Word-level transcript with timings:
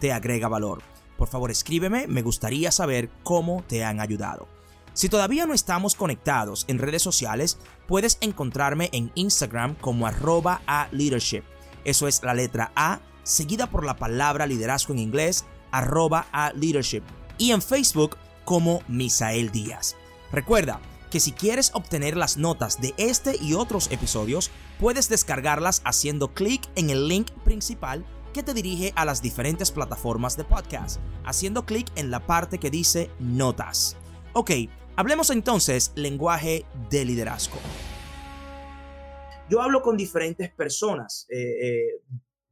te 0.00 0.12
agrega 0.12 0.48
valor. 0.48 0.82
Por 1.16 1.28
favor 1.28 1.50
escríbeme, 1.50 2.06
me 2.08 2.22
gustaría 2.22 2.72
saber 2.72 3.10
cómo 3.22 3.62
te 3.68 3.84
han 3.84 4.00
ayudado. 4.00 4.48
Si 4.94 5.08
todavía 5.08 5.46
no 5.46 5.54
estamos 5.54 5.94
conectados 5.94 6.64
en 6.66 6.78
redes 6.78 7.02
sociales, 7.02 7.58
puedes 7.86 8.18
encontrarme 8.20 8.90
en 8.92 9.12
Instagram 9.14 9.76
como 9.76 10.06
arroba 10.06 10.62
a 10.66 10.88
leadership. 10.90 11.42
Eso 11.84 12.08
es 12.08 12.22
la 12.22 12.34
letra 12.34 12.72
A 12.74 13.00
seguida 13.22 13.68
por 13.68 13.84
la 13.84 13.96
palabra 13.96 14.46
liderazgo 14.46 14.92
en 14.92 14.98
inglés, 14.98 15.44
arroba 15.70 16.26
a 16.32 16.52
leadership. 16.52 17.02
Y 17.38 17.52
en 17.52 17.62
Facebook 17.62 18.16
como 18.44 18.82
Misael 18.88 19.50
Díaz. 19.50 19.96
Recuerda 20.32 20.80
que 21.10 21.20
si 21.20 21.32
quieres 21.32 21.70
obtener 21.74 22.16
las 22.16 22.36
notas 22.36 22.80
de 22.80 22.94
este 22.96 23.36
y 23.40 23.54
otros 23.54 23.90
episodios, 23.90 24.50
puedes 24.78 25.08
descargarlas 25.08 25.82
haciendo 25.84 26.34
clic 26.34 26.62
en 26.76 26.90
el 26.90 27.08
link 27.08 27.30
principal 27.44 28.04
que 28.32 28.42
te 28.42 28.54
dirige 28.54 28.92
a 28.96 29.04
las 29.04 29.22
diferentes 29.22 29.70
plataformas 29.70 30.36
de 30.36 30.44
podcast, 30.44 31.00
haciendo 31.24 31.66
clic 31.66 31.88
en 31.96 32.10
la 32.10 32.26
parte 32.26 32.58
que 32.58 32.70
dice 32.70 33.10
notas. 33.18 33.96
Ok, 34.32 34.50
Hablemos 35.00 35.30
entonces 35.30 35.92
lenguaje 35.94 36.66
de 36.90 37.06
liderazgo. 37.06 37.56
Yo 39.48 39.62
hablo 39.62 39.80
con 39.80 39.96
diferentes 39.96 40.52
personas 40.52 41.26
eh, 41.30 41.38
eh, 41.38 42.02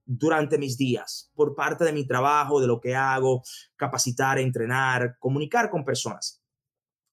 durante 0.06 0.56
mis 0.56 0.78
días, 0.78 1.30
por 1.34 1.55
parte 1.55 1.84
de 1.84 1.92
mi 1.92 2.06
trabajo, 2.06 2.58
de 2.58 2.66
lo 2.66 2.81
que 2.81 2.94
hago, 2.94 3.42
capacitar, 3.77 4.38
entrenar, 4.38 5.19
comunicar 5.19 5.69
con 5.69 5.84
personas. 5.84 6.42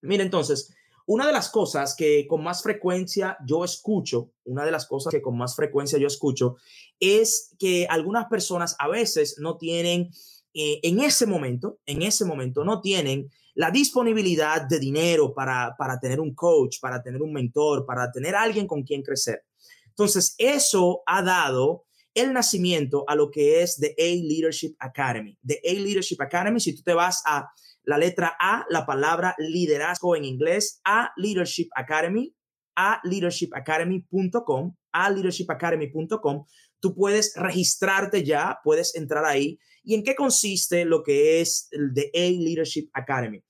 Mira, 0.01 0.23
entonces, 0.23 0.73
una 1.07 1.27
de 1.27 1.33
las 1.33 1.49
cosas 1.49 1.95
que 1.95 2.25
con 2.27 2.43
más 2.43 2.63
frecuencia 2.63 3.37
yo 3.45 3.63
escucho, 3.63 4.31
una 4.43 4.65
de 4.65 4.71
las 4.71 4.87
cosas 4.87 5.11
que 5.11 5.21
con 5.21 5.37
más 5.37 5.55
frecuencia 5.55 5.99
yo 5.99 6.07
escucho, 6.07 6.55
es 6.99 7.55
que 7.59 7.85
algunas 7.89 8.25
personas 8.25 8.75
a 8.79 8.87
veces 8.87 9.37
no 9.39 9.57
tienen, 9.57 10.09
eh, 10.53 10.79
en 10.83 10.99
ese 11.01 11.25
momento, 11.25 11.79
en 11.85 12.01
ese 12.01 12.25
momento, 12.25 12.63
no 12.63 12.81
tienen 12.81 13.29
la 13.53 13.71
disponibilidad 13.71 14.63
de 14.63 14.79
dinero 14.79 15.33
para, 15.33 15.75
para 15.77 15.99
tener 15.99 16.19
un 16.19 16.33
coach, 16.33 16.79
para 16.81 17.01
tener 17.01 17.21
un 17.21 17.31
mentor, 17.31 17.85
para 17.85 18.11
tener 18.11 18.35
alguien 18.35 18.67
con 18.67 18.83
quien 18.83 19.01
crecer. 19.01 19.43
Entonces, 19.87 20.35
eso 20.37 21.03
ha 21.05 21.21
dado 21.21 21.85
el 22.13 22.33
nacimiento 22.33 23.03
a 23.07 23.15
lo 23.15 23.29
que 23.29 23.61
es 23.61 23.77
The 23.77 23.95
A 23.97 24.15
Leadership 24.27 24.75
Academy. 24.79 25.37
The 25.45 25.61
A 25.63 25.73
Leadership 25.73 26.17
Academy, 26.19 26.59
si 26.59 26.73
tú 26.75 26.81
te 26.81 26.93
vas 26.93 27.21
a 27.25 27.49
la 27.85 27.97
letra 27.97 28.35
A, 28.39 28.65
la 28.69 28.85
palabra 28.85 29.35
liderazgo 29.37 30.15
en 30.15 30.25
inglés, 30.25 30.81
A 30.83 31.11
Leadership 31.17 31.69
Academy, 31.75 32.33
a 32.75 32.99
leadershipacademy.com, 33.03 34.75
a 34.91 35.09
leadershipacademy.com, 35.09 36.45
tú 36.79 36.95
puedes 36.95 37.33
registrarte 37.35 38.23
ya, 38.23 38.59
puedes 38.63 38.95
entrar 38.95 39.25
ahí. 39.25 39.57
¿Y 39.83 39.95
en 39.95 40.03
qué 40.03 40.15
consiste 40.15 40.83
lo 40.83 41.03
que 41.03 41.39
es 41.41 41.69
el 41.71 41.93
The 41.93 42.11
A 42.13 42.31
Leadership 42.31 42.89
Academy? 42.93 43.43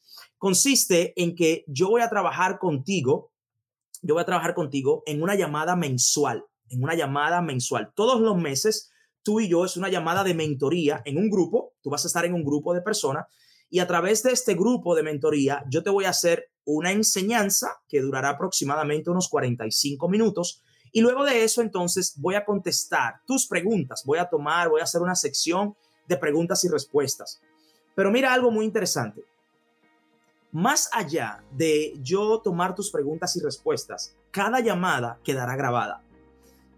consiste 0.46 1.20
en 1.20 1.36
que 1.36 1.64
yo 1.68 1.90
voy 1.90 2.02
a 2.02 2.10
trabajar 2.10 2.60
contigo, 2.60 3.32
yo 4.02 4.14
voy 4.14 4.22
a 4.22 4.26
trabajar 4.26 4.54
contigo 4.54 5.02
en 5.06 5.24
una 5.24 5.36
llamada 5.36 5.76
mensual, 5.76 6.46
en 6.70 6.84
una 6.84 6.94
llamada 6.94 7.42
mensual. 7.42 7.92
Todos 7.96 8.22
los 8.22 8.38
meses, 8.38 8.92
tú 9.24 9.40
y 9.40 9.50
yo 9.50 9.66
es 9.66 9.78
una 9.78 9.90
llamada 9.90 10.24
de 10.24 10.34
mentoría 10.34 11.02
en 11.06 11.18
un 11.18 11.30
grupo, 11.30 11.74
tú 11.82 11.90
vas 11.90 12.04
a 12.06 12.08
estar 12.08 12.26
en 12.26 12.34
un 12.34 12.44
grupo 12.44 12.76
de 12.76 12.82
personas 12.82 13.26
y 13.76 13.80
a 13.80 13.88
través 13.88 14.24
de 14.24 14.32
este 14.32 14.54
grupo 14.54 14.96
de 14.96 15.04
mentoría 15.04 15.66
yo 15.70 15.84
te 15.84 15.90
voy 15.90 16.06
a 16.06 16.12
hacer 16.12 16.50
una 16.64 16.94
enseñanza 16.94 17.82
que 17.90 18.00
durará 18.00 18.30
aproximadamente 18.30 19.10
unos 19.10 19.28
45 19.28 20.08
minutos 20.08 20.64
y 20.94 21.02
luego 21.02 21.26
de 21.26 21.44
eso 21.44 21.62
entonces 21.62 22.14
voy 22.16 22.36
a 22.36 22.46
contestar 22.46 23.16
tus 23.28 23.48
preguntas, 23.48 24.04
voy 24.06 24.20
a 24.20 24.30
tomar, 24.30 24.70
voy 24.70 24.80
a 24.80 24.86
hacer 24.86 25.02
una 25.02 25.14
sección 25.14 25.76
de 26.08 26.16
preguntas 26.16 26.64
y 26.64 26.70
respuestas. 26.70 27.42
Pero 27.96 28.12
mira 28.12 28.34
algo 28.34 28.50
muy 28.50 28.64
interesante 28.64 29.26
más 30.54 30.90
allá 30.94 31.44
de 31.52 31.96
yo 32.02 32.40
tomar 32.42 32.76
tus 32.76 32.92
preguntas 32.92 33.36
y 33.36 33.42
respuestas, 33.42 34.16
cada 34.32 34.62
llamada 34.62 35.20
quedará 35.22 35.58
grabada. 35.58 36.02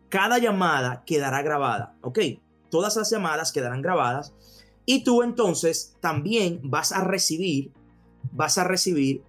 Cada 0.10 0.40
llamada 0.40 1.04
quedará 1.06 1.44
grabada, 1.44 1.96
¿ok? 2.02 2.18
Todas 2.72 2.96
las 2.96 3.12
llamadas 3.12 3.52
quedarán 3.52 3.84
grabadas 3.84 4.34
y 4.88 5.04
tú 5.04 5.22
entonces 5.22 5.96
también 6.00 6.62
vas 6.64 6.92
a 6.92 7.04
recibir, 7.04 7.72
vas 8.32 8.58
a 8.58 8.64
recibir 8.64 9.22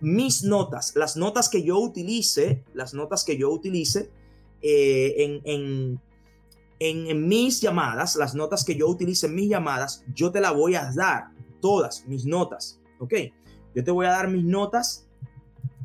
mis 0.00 0.42
notas, 0.42 0.94
las 0.94 1.16
notas 1.16 1.48
que 1.48 1.62
yo 1.62 1.78
utilice, 1.78 2.64
las 2.74 2.92
notas 2.92 3.24
que 3.24 3.38
yo 3.38 3.50
utilice 3.50 4.10
eh, 4.60 5.40
en, 5.44 6.00
en, 6.80 7.06
en 7.06 7.28
mis 7.28 7.60
llamadas, 7.62 8.16
las 8.16 8.34
notas 8.34 8.64
que 8.64 8.76
yo 8.76 8.88
utilice 8.88 9.26
en 9.26 9.36
mis 9.36 9.48
llamadas, 9.48 10.04
yo 10.14 10.30
te 10.30 10.40
la 10.40 10.50
voy 10.50 10.74
a 10.74 10.92
dar, 10.92 11.30
todas 11.60 12.06
mis 12.06 12.24
notas, 12.24 12.80
¿ok? 12.98 13.14
Yo 13.74 13.84
te 13.84 13.90
voy 13.90 14.06
a 14.06 14.10
dar 14.10 14.28
mis 14.28 14.44
notas. 14.44 15.06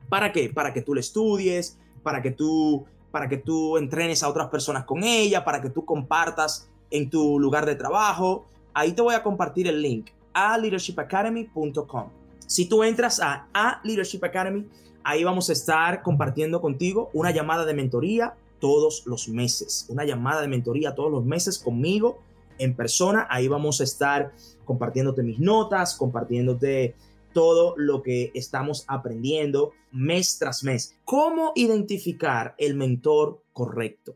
¿Para 0.09 0.31
qué? 0.31 0.49
Para 0.49 0.73
que 0.73 0.81
tú 0.81 0.93
le 0.93 1.01
estudies, 1.01 1.77
para 2.01 2.21
que 2.21 2.31
tú, 2.31 2.85
para 3.11 3.27
que 3.29 3.37
tú 3.37 3.77
entrenes 3.77 4.23
a 4.23 4.29
otras 4.29 4.49
personas 4.49 4.85
con 4.85 5.03
ella, 5.03 5.43
para 5.43 5.61
que 5.61 5.69
tú 5.69 5.85
compartas 5.85 6.69
en 6.89 7.09
tu 7.09 7.39
lugar 7.39 7.65
de 7.65 7.75
trabajo. 7.75 8.45
Ahí 8.73 8.93
te 8.93 9.01
voy 9.01 9.15
a 9.15 9.23
compartir 9.23 9.67
el 9.67 9.81
link 9.81 10.09
a 10.33 10.57
leadershipacademy.com. 10.57 12.09
Si 12.47 12.67
tú 12.67 12.83
entras 12.83 13.19
a, 13.19 13.47
a 13.53 13.81
Leadership 13.83 14.23
Academy, 14.23 14.67
ahí 15.03 15.23
vamos 15.23 15.49
a 15.49 15.53
estar 15.53 16.01
compartiendo 16.01 16.61
contigo 16.61 17.09
una 17.13 17.31
llamada 17.31 17.65
de 17.65 17.73
mentoría 17.73 18.35
todos 18.59 19.05
los 19.05 19.27
meses. 19.27 19.85
Una 19.89 20.05
llamada 20.05 20.41
de 20.41 20.47
mentoría 20.47 20.95
todos 20.95 21.11
los 21.11 21.25
meses 21.25 21.59
conmigo 21.59 22.19
en 22.57 22.75
persona. 22.75 23.27
Ahí 23.29 23.47
vamos 23.47 23.81
a 23.81 23.83
estar 23.83 24.33
compartiéndote 24.65 25.23
mis 25.23 25.39
notas, 25.39 25.95
compartiéndote 25.95 26.95
todo 27.33 27.73
lo 27.77 28.01
que 28.01 28.31
estamos 28.33 28.85
aprendiendo 28.87 29.71
mes 29.91 30.37
tras 30.37 30.63
mes. 30.63 30.95
¿Cómo 31.03 31.51
identificar 31.55 32.55
el 32.57 32.75
mentor 32.75 33.43
correcto? 33.51 34.15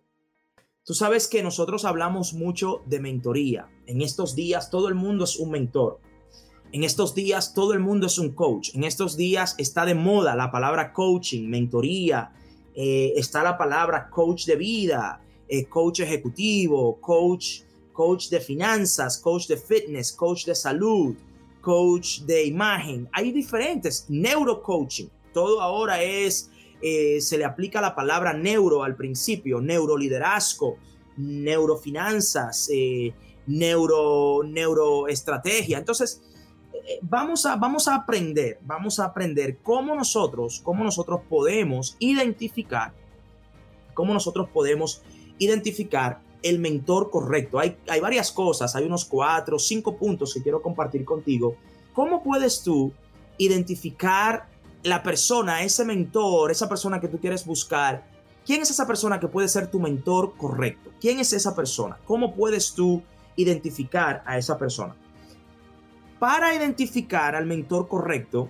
Tú 0.84 0.94
sabes 0.94 1.28
que 1.28 1.44
nosotros 1.44 1.84
hablamos 1.84 2.34
mucho 2.34 2.82
de 2.86 3.00
mentoría. 3.00 3.68
En 3.88 4.02
estos 4.02 4.36
días 4.36 4.70
todo 4.70 4.88
el 4.88 4.96
mundo 4.96 5.24
es 5.24 5.38
un 5.38 5.52
mentor. 5.52 6.00
En 6.72 6.84
estos 6.84 7.16
días 7.16 7.54
todo 7.54 7.74
el 7.74 7.80
mundo 7.80 8.08
es 8.08 8.20
un 8.20 8.32
coach. 8.32 8.76
En 8.76 8.84
estos 8.84 9.18
días 9.18 9.56
está 9.58 9.86
de 9.86 9.96
moda 9.96 10.36
la 10.36 10.52
palabra 10.52 10.94
coaching, 10.94 11.50
mentoría. 11.50 12.32
Eh, 12.76 13.14
está 13.16 13.42
la 13.42 13.58
palabra 13.58 14.10
coach 14.10 14.46
de 14.46 14.56
vida, 14.56 15.22
eh, 15.48 15.66
coach 15.66 16.02
ejecutivo, 16.02 17.00
coach, 17.02 17.62
coach 17.94 18.30
de 18.30 18.40
finanzas, 18.40 19.18
coach 19.18 19.48
de 19.48 19.58
fitness, 19.58 20.12
coach 20.12 20.46
de 20.46 20.54
salud 20.54 21.16
coach 21.68 22.22
de 22.22 22.46
imagen. 22.46 23.10
Hay 23.12 23.34
diferentes, 23.34 24.06
neurocoaching. 24.08 25.10
Todo 25.34 25.62
ahora 25.62 26.02
es, 26.02 26.50
eh, 26.82 27.20
se 27.20 27.38
le 27.38 27.44
aplica 27.44 27.82
la 27.82 27.94
palabra 27.94 28.32
neuro 28.32 28.84
al 28.84 28.96
principio, 28.96 29.60
neuroliderazgo, 29.60 30.78
neurofinanzas, 31.18 32.70
neuro, 33.48 34.44
neuroestrategia. 34.44 35.78
Entonces, 35.78 36.22
eh, 36.74 37.00
vamos, 37.02 37.46
a, 37.46 37.56
vamos 37.56 37.88
a 37.88 37.96
aprender, 37.96 38.60
vamos 38.62 39.00
a 39.00 39.06
aprender 39.06 39.58
cómo 39.64 39.96
nosotros, 39.96 40.62
cómo 40.64 40.84
nosotros 40.84 41.22
podemos 41.28 41.96
identificar, 42.00 42.94
cómo 43.94 44.14
nosotros 44.14 44.50
podemos 44.50 45.02
identificar 45.40 46.22
el 46.44 46.60
mentor 46.60 47.10
correcto. 47.10 47.60
Hay, 47.60 47.78
hay 47.90 48.00
varias 48.00 48.32
cosas, 48.32 48.76
hay 48.76 48.86
unos 48.86 49.06
cuatro, 49.06 49.58
cinco 49.58 49.98
puntos 49.98 50.34
que 50.34 50.44
quiero 50.44 50.62
compartir 50.62 51.04
contigo. 51.04 51.56
¿Cómo 51.94 52.22
puedes 52.22 52.62
tú 52.62 52.94
identificar 53.38 54.48
la 54.84 55.02
persona, 55.04 55.64
ese 55.64 55.84
mentor, 55.84 56.52
esa 56.52 56.70
persona 56.70 57.00
que 57.00 57.08
tú 57.08 57.20
quieres 57.20 57.46
buscar? 57.46 58.08
¿Quién 58.46 58.62
es 58.62 58.72
esa 58.72 58.88
persona 58.88 59.20
que 59.20 59.28
puede 59.28 59.50
ser 59.50 59.70
tu 59.70 59.80
mentor 59.80 60.36
correcto? 60.38 60.92
¿Quién 61.02 61.20
es 61.20 61.34
esa 61.34 61.56
persona? 61.56 61.98
¿Cómo 62.06 62.34
puedes 62.34 62.74
tú 62.74 63.02
identificar 63.38 64.22
a 64.26 64.38
esa 64.38 64.58
persona? 64.58 64.96
Para 66.20 66.54
identificar 66.54 67.36
al 67.36 67.46
mentor 67.46 67.88
correcto, 67.88 68.50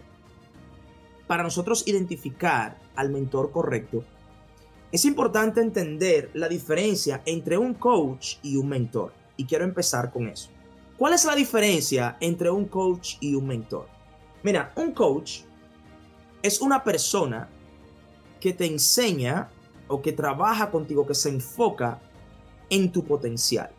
para 1.27 1.43
nosotros 1.43 1.87
identificar 1.87 2.79
al 2.95 3.11
mentor 3.11 3.51
correcto, 3.51 4.03
es 4.91 5.03
importante 5.05 5.59
entender 5.61 6.31
la 6.33 6.47
diferencia 6.47 7.21
entre 7.25 7.57
un 7.57 7.73
coach 7.73 8.37
y 8.41 8.55
un 8.55 8.69
mentor. 8.69 9.13
Y 9.35 9.45
quiero 9.45 9.65
empezar 9.65 10.11
con 10.11 10.27
eso. 10.27 10.49
¿Cuál 10.97 11.13
es 11.13 11.25
la 11.25 11.35
diferencia 11.35 12.17
entre 12.21 12.49
un 12.49 12.65
coach 12.65 13.17
y 13.19 13.35
un 13.35 13.45
mentor? 13.45 13.87
Mira, 14.43 14.71
un 14.75 14.93
coach 14.93 15.41
es 16.41 16.61
una 16.61 16.83
persona 16.83 17.49
que 18.39 18.53
te 18.53 18.65
enseña 18.65 19.49
o 19.87 20.01
que 20.01 20.13
trabaja 20.13 20.71
contigo, 20.71 21.05
que 21.05 21.13
se 21.13 21.29
enfoca 21.29 21.99
en 22.69 22.91
tu 22.91 23.03
potencial. 23.03 23.69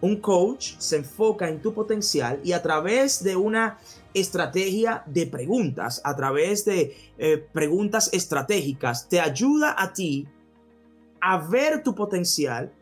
Un 0.00 0.20
coach 0.20 0.74
se 0.78 0.96
enfoca 0.98 1.48
en 1.48 1.60
tu 1.60 1.74
potencial 1.74 2.40
y 2.44 2.52
a 2.52 2.62
través 2.62 3.22
de 3.22 3.34
una 3.36 3.78
estrategia 4.14 5.02
de 5.06 5.26
preguntas, 5.26 6.00
a 6.04 6.14
través 6.14 6.64
de 6.64 6.96
eh, 7.18 7.38
preguntas 7.52 8.10
estratégicas, 8.12 9.08
te 9.08 9.20
ayuda 9.20 9.74
a 9.76 9.92
ti 9.92 10.26
a 11.20 11.38
ver 11.38 11.82
tu 11.82 11.94
potencial, 11.94 12.72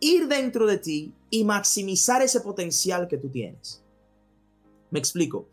ir 0.00 0.26
dentro 0.26 0.66
de 0.66 0.78
ti 0.78 1.12
y 1.30 1.44
maximizar 1.44 2.22
ese 2.22 2.40
potencial 2.40 3.06
que 3.06 3.18
tú 3.18 3.28
tienes. 3.28 3.82
Me 4.90 4.98
explico. 4.98 5.48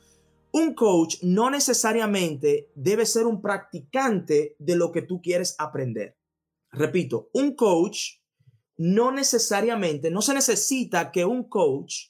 Un 0.53 0.73
coach 0.73 1.17
no 1.21 1.49
necesariamente 1.49 2.69
debe 2.75 3.05
ser 3.05 3.25
un 3.25 3.41
practicante 3.41 4.55
de 4.59 4.75
lo 4.75 4.91
que 4.91 5.01
tú 5.01 5.21
quieres 5.21 5.55
aprender. 5.57 6.17
Repito, 6.71 7.29
un 7.33 7.55
coach 7.55 8.20
no 8.81 9.11
necesariamente, 9.11 10.09
no 10.09 10.23
se 10.23 10.33
necesita 10.33 11.11
que 11.11 11.23
un 11.23 11.47
coach 11.47 12.07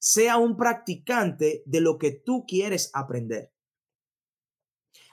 sea 0.00 0.38
un 0.38 0.56
practicante 0.56 1.62
de 1.66 1.80
lo 1.80 1.98
que 1.98 2.10
tú 2.10 2.44
quieres 2.48 2.90
aprender. 2.94 3.52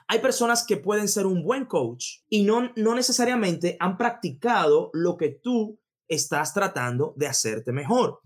Hay 0.08 0.18
personas 0.18 0.66
que 0.66 0.76
pueden 0.76 1.06
ser 1.06 1.24
un 1.24 1.44
buen 1.44 1.66
coach 1.66 2.22
y 2.28 2.42
no, 2.42 2.72
no 2.74 2.96
necesariamente 2.96 3.76
han 3.78 3.96
practicado 3.96 4.90
lo 4.92 5.16
que 5.16 5.28
tú 5.28 5.80
estás 6.08 6.52
tratando 6.52 7.14
de 7.16 7.28
hacerte 7.28 7.70
mejor. 7.70 8.20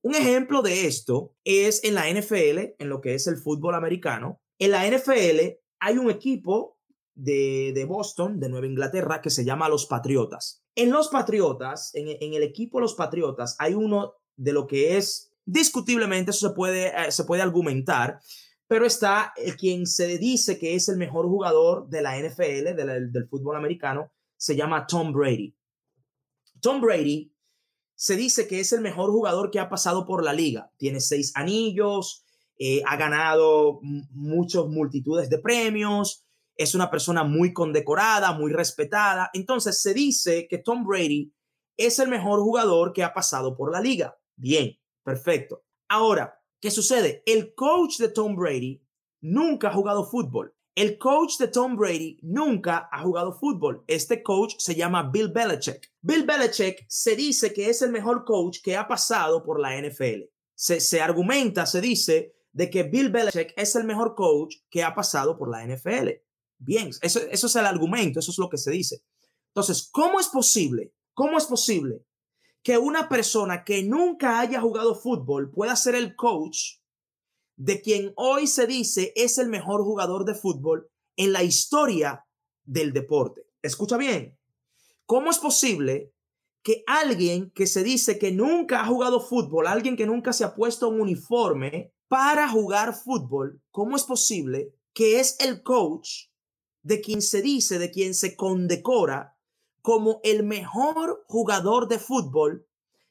Un 0.00 0.14
ejemplo 0.14 0.62
de 0.62 0.86
esto 0.86 1.36
es 1.44 1.84
en 1.84 1.96
la 1.96 2.10
NFL, 2.10 2.76
en 2.78 2.88
lo 2.88 3.02
que 3.02 3.14
es 3.14 3.26
el 3.26 3.36
fútbol 3.36 3.74
americano. 3.74 4.40
En 4.58 4.70
la 4.70 4.88
NFL 4.88 5.58
hay 5.80 5.98
un 5.98 6.10
equipo 6.10 6.78
de, 7.14 7.84
Boston, 7.86 8.40
de 8.40 8.48
Nueva 8.48 8.66
Inglaterra, 8.66 9.20
que 9.20 9.28
se 9.28 9.44
llama 9.44 9.68
los 9.68 9.84
Patriotas. 9.84 10.63
En 10.76 10.90
los 10.90 11.08
Patriotas, 11.08 11.90
en, 11.94 12.34
el 12.34 12.42
equipo 12.42 12.80
los 12.80 12.94
Patriotas, 12.94 13.56
hay 13.58 13.74
uno 13.74 14.14
de 14.36 14.52
lo 14.52 14.66
que 14.66 14.96
es 14.96 15.30
discutiblemente, 15.44 16.32
eso 16.32 16.48
se 16.48 16.54
puede, 16.54 16.88
eh, 16.88 17.12
se 17.12 17.24
puede 17.24 17.42
argumentar, 17.42 18.18
pero 18.66 18.86
está 18.86 19.32
el 19.36 19.56
quien 19.56 19.86
se 19.86 20.18
dice 20.18 20.58
que 20.58 20.74
es 20.74 20.88
el 20.88 20.96
mejor 20.96 21.26
jugador 21.26 21.88
de 21.88 22.02
la 22.02 22.18
NFL, 22.18 22.74
del 22.74 23.28
fútbol 23.28 23.56
americano, 23.56 24.10
se 24.36 24.56
llama 24.56 24.86
Tom 24.86 25.12
Brady. 25.12 25.54
Tom 26.60 26.80
Brady 26.80 27.32
se 27.94 28.16
dice 28.16 28.48
que 28.48 28.60
es 28.60 28.72
el 28.72 28.80
mejor 28.80 29.10
jugador 29.10 29.50
que 29.50 29.60
ha 29.60 29.68
pasado 29.68 30.06
por 30.06 30.24
la 30.24 30.32
liga. 30.32 30.72
Tiene 30.76 31.00
seis 31.00 31.32
anillos, 31.34 32.24
eh, 32.58 32.82
ha 32.86 32.96
ganado 32.96 33.80
muchas 33.82 34.66
multitudes 34.66 35.28
de 35.28 35.38
premios, 35.38 36.23
es 36.56 36.74
una 36.74 36.90
persona 36.90 37.24
muy 37.24 37.52
condecorada, 37.52 38.32
muy 38.32 38.52
respetada. 38.52 39.30
Entonces 39.32 39.80
se 39.80 39.94
dice 39.94 40.46
que 40.48 40.58
Tom 40.58 40.84
Brady 40.84 41.32
es 41.76 41.98
el 41.98 42.08
mejor 42.08 42.40
jugador 42.40 42.92
que 42.92 43.02
ha 43.02 43.12
pasado 43.12 43.56
por 43.56 43.72
la 43.72 43.80
liga. 43.80 44.16
Bien, 44.36 44.78
perfecto. 45.02 45.64
Ahora, 45.88 46.40
¿qué 46.60 46.70
sucede? 46.70 47.22
El 47.26 47.54
coach 47.54 47.98
de 47.98 48.08
Tom 48.08 48.36
Brady 48.36 48.82
nunca 49.20 49.68
ha 49.68 49.72
jugado 49.72 50.04
fútbol. 50.04 50.54
El 50.76 50.98
coach 50.98 51.38
de 51.38 51.46
Tom 51.46 51.76
Brady 51.76 52.18
nunca 52.22 52.88
ha 52.90 53.02
jugado 53.02 53.32
fútbol. 53.32 53.84
Este 53.86 54.24
coach 54.24 54.56
se 54.58 54.74
llama 54.74 55.08
Bill 55.08 55.28
Belichick. 55.28 55.92
Bill 56.00 56.24
Belichick 56.24 56.84
se 56.88 57.14
dice 57.14 57.52
que 57.52 57.70
es 57.70 57.80
el 57.82 57.92
mejor 57.92 58.24
coach 58.24 58.58
que 58.60 58.76
ha 58.76 58.88
pasado 58.88 59.44
por 59.44 59.60
la 59.60 59.80
NFL. 59.80 60.24
Se, 60.56 61.00
argumenta, 61.00 61.64
se 61.66 61.80
dice 61.80 62.34
de 62.52 62.70
que 62.70 62.82
Bill 62.82 63.10
Belichick 63.10 63.52
es 63.56 63.76
el 63.76 63.84
mejor 63.84 64.16
coach 64.16 64.56
que 64.68 64.82
ha 64.82 64.92
pasado 64.96 65.38
por 65.38 65.48
la 65.48 65.64
NFL. 65.64 66.10
Bien, 66.58 66.90
eso, 67.02 67.20
es 67.20 67.56
el 67.56 67.66
argumento, 67.66 68.20
eso 68.20 68.30
es 68.30 68.38
lo 68.38 68.48
que 68.48 68.58
se 68.58 68.70
dice. 68.70 69.02
Entonces, 69.48 69.88
¿cómo 69.90 70.20
es 70.20 70.28
posible? 70.28 70.92
¿Cómo 71.12 71.38
es 71.38 71.46
posible 71.46 72.04
que 72.62 72.78
una 72.78 73.08
persona 73.08 73.64
que 73.64 73.82
nunca 73.82 74.40
haya 74.40 74.60
jugado 74.60 74.94
fútbol 74.94 75.50
pueda 75.50 75.76
ser 75.76 75.94
el 75.94 76.16
coach 76.16 76.78
de 77.56 77.82
quien 77.82 78.12
hoy 78.16 78.46
se 78.46 78.66
dice 78.66 79.12
es 79.14 79.38
el 79.38 79.48
mejor 79.48 79.82
jugador 79.82 80.24
de 80.24 80.34
fútbol 80.34 80.90
en 81.16 81.32
la 81.32 81.42
historia 81.42 82.26
del 82.64 82.92
deporte. 82.92 83.46
Escucha 83.62 83.96
bien, 83.96 84.38
¿cómo 85.06 85.30
es 85.30 85.38
posible 85.38 86.12
que 86.62 86.82
alguien 86.86 87.50
que 87.50 87.66
se 87.66 87.84
dice 87.84 88.18
que 88.18 88.32
nunca 88.32 88.80
ha 88.80 88.86
jugado 88.86 89.20
fútbol, 89.20 89.66
alguien 89.66 89.96
que 89.96 90.06
nunca 90.06 90.32
se 90.32 90.44
ha 90.44 90.54
puesto 90.54 90.88
un 90.88 91.00
uniforme 91.00 91.92
para 92.08 92.48
jugar 92.48 92.94
fútbol, 92.94 93.60
cómo 93.70 93.96
es 93.96 94.04
posible 94.04 94.74
que 94.94 95.20
es 95.20 95.36
el 95.40 95.62
coach 95.62 96.28
de 96.84 97.00
quien 97.00 97.22
se 97.22 97.42
dice, 97.42 97.78
de 97.78 97.90
quien 97.90 98.14
se 98.14 98.36
condecora 98.36 99.36
como 99.82 100.20
el 100.22 100.44
mejor 100.44 101.24
jugador 101.26 101.88
de 101.88 101.98
fútbol 101.98 102.68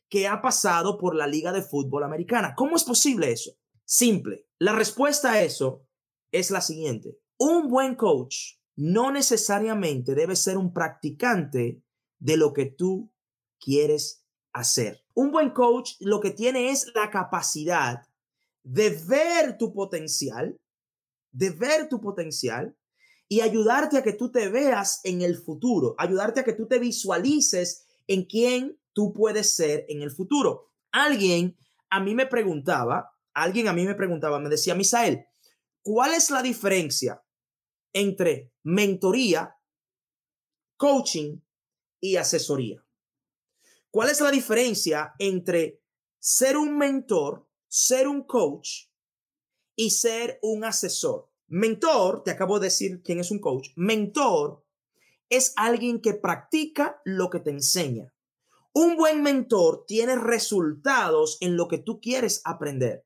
que 0.07 0.27
ha 0.27 0.41
pasado 0.41 0.97
por 0.97 1.15
la 1.15 1.27
Liga 1.27 1.51
de 1.51 1.63
Fútbol 1.63 2.03
Americana? 2.03 2.53
¿Cómo 2.55 2.75
es 2.75 2.83
posible 2.83 3.31
eso? 3.31 3.51
Simple. 3.83 4.47
La 4.59 4.73
respuesta 4.73 5.33
a 5.33 5.41
eso 5.41 5.85
es 6.31 6.51
la 6.51 6.61
siguiente. 6.61 7.19
Un 7.37 7.67
buen 7.67 7.95
coach 7.95 8.57
no 8.75 9.11
necesariamente 9.11 10.15
debe 10.15 10.35
ser 10.35 10.57
un 10.57 10.71
practicante 10.71 11.83
de 12.19 12.37
lo 12.37 12.53
que 12.53 12.67
tú 12.67 13.11
quieres 13.59 14.23
hacer. 14.53 15.03
Un 15.15 15.31
buen 15.31 15.49
coach 15.49 15.93
lo 15.99 16.19
que 16.19 16.31
tiene 16.31 16.69
es 16.69 16.91
la 16.93 17.09
capacidad 17.09 18.03
de 18.61 18.91
ver 19.07 19.57
tu 19.57 19.73
potencial, 19.73 20.59
de 21.31 21.49
ver 21.49 21.89
tu 21.89 21.99
potencial 21.99 22.77
y 23.33 23.41
ayudarte 23.41 23.97
a 23.97 24.03
que 24.03 24.13
tú 24.13 24.31
te 24.31 24.49
veas 24.49 25.01
en 25.03 25.21
el 25.21 25.37
futuro, 25.37 25.95
ayudarte 25.97 26.41
a 26.41 26.43
que 26.43 26.53
tú 26.53 26.67
te 26.67 26.79
visualices 26.79 27.87
en 28.07 28.25
quién 28.25 28.79
tú 28.93 29.11
puedes 29.11 29.55
ser 29.55 29.85
en 29.89 30.01
el 30.01 30.11
futuro. 30.11 30.71
Alguien 30.91 31.57
a 31.89 31.99
mí 31.99 32.13
me 32.13 32.27
preguntaba 32.27 33.13
alguien 33.33 33.67
a 33.67 33.73
mí 33.73 33.85
me 33.85 33.95
preguntaba, 33.95 34.39
me 34.39 34.49
decía, 34.49 34.75
Misael, 34.75 35.25
¿cuál 35.81 36.13
es 36.13 36.29
la 36.29 36.41
diferencia 36.41 37.23
entre 37.91 38.53
mentoría, 38.63 39.55
coaching 40.77 41.39
y 41.99 42.15
asesoría? 42.15 42.85
¿Cuál 43.89 44.09
es 44.09 44.21
la 44.21 44.31
diferencia 44.31 45.13
entre 45.19 45.81
ser 46.19 46.57
un 46.57 46.77
mentor, 46.77 47.47
ser 47.67 48.07
un 48.07 48.23
coach 48.23 48.87
y 49.75 49.91
ser 49.91 50.39
un 50.41 50.63
asesor? 50.63 51.32
Mentor, 51.47 52.23
te 52.23 52.31
acabo 52.31 52.59
de 52.59 52.67
decir 52.67 53.01
quién 53.03 53.19
es 53.19 53.31
un 53.31 53.39
coach. 53.39 53.69
Mentor 53.75 54.63
es 55.29 55.53
alguien 55.55 56.01
que 56.01 56.13
practica 56.13 57.01
lo 57.05 57.29
que 57.29 57.39
te 57.39 57.49
enseña. 57.49 58.13
Un 58.73 58.95
buen 58.95 59.21
mentor 59.21 59.85
tiene 59.87 60.15
resultados 60.15 61.37
en 61.41 61.57
lo 61.57 61.67
que 61.67 61.77
tú 61.77 61.99
quieres 62.01 62.41
aprender. 62.43 63.05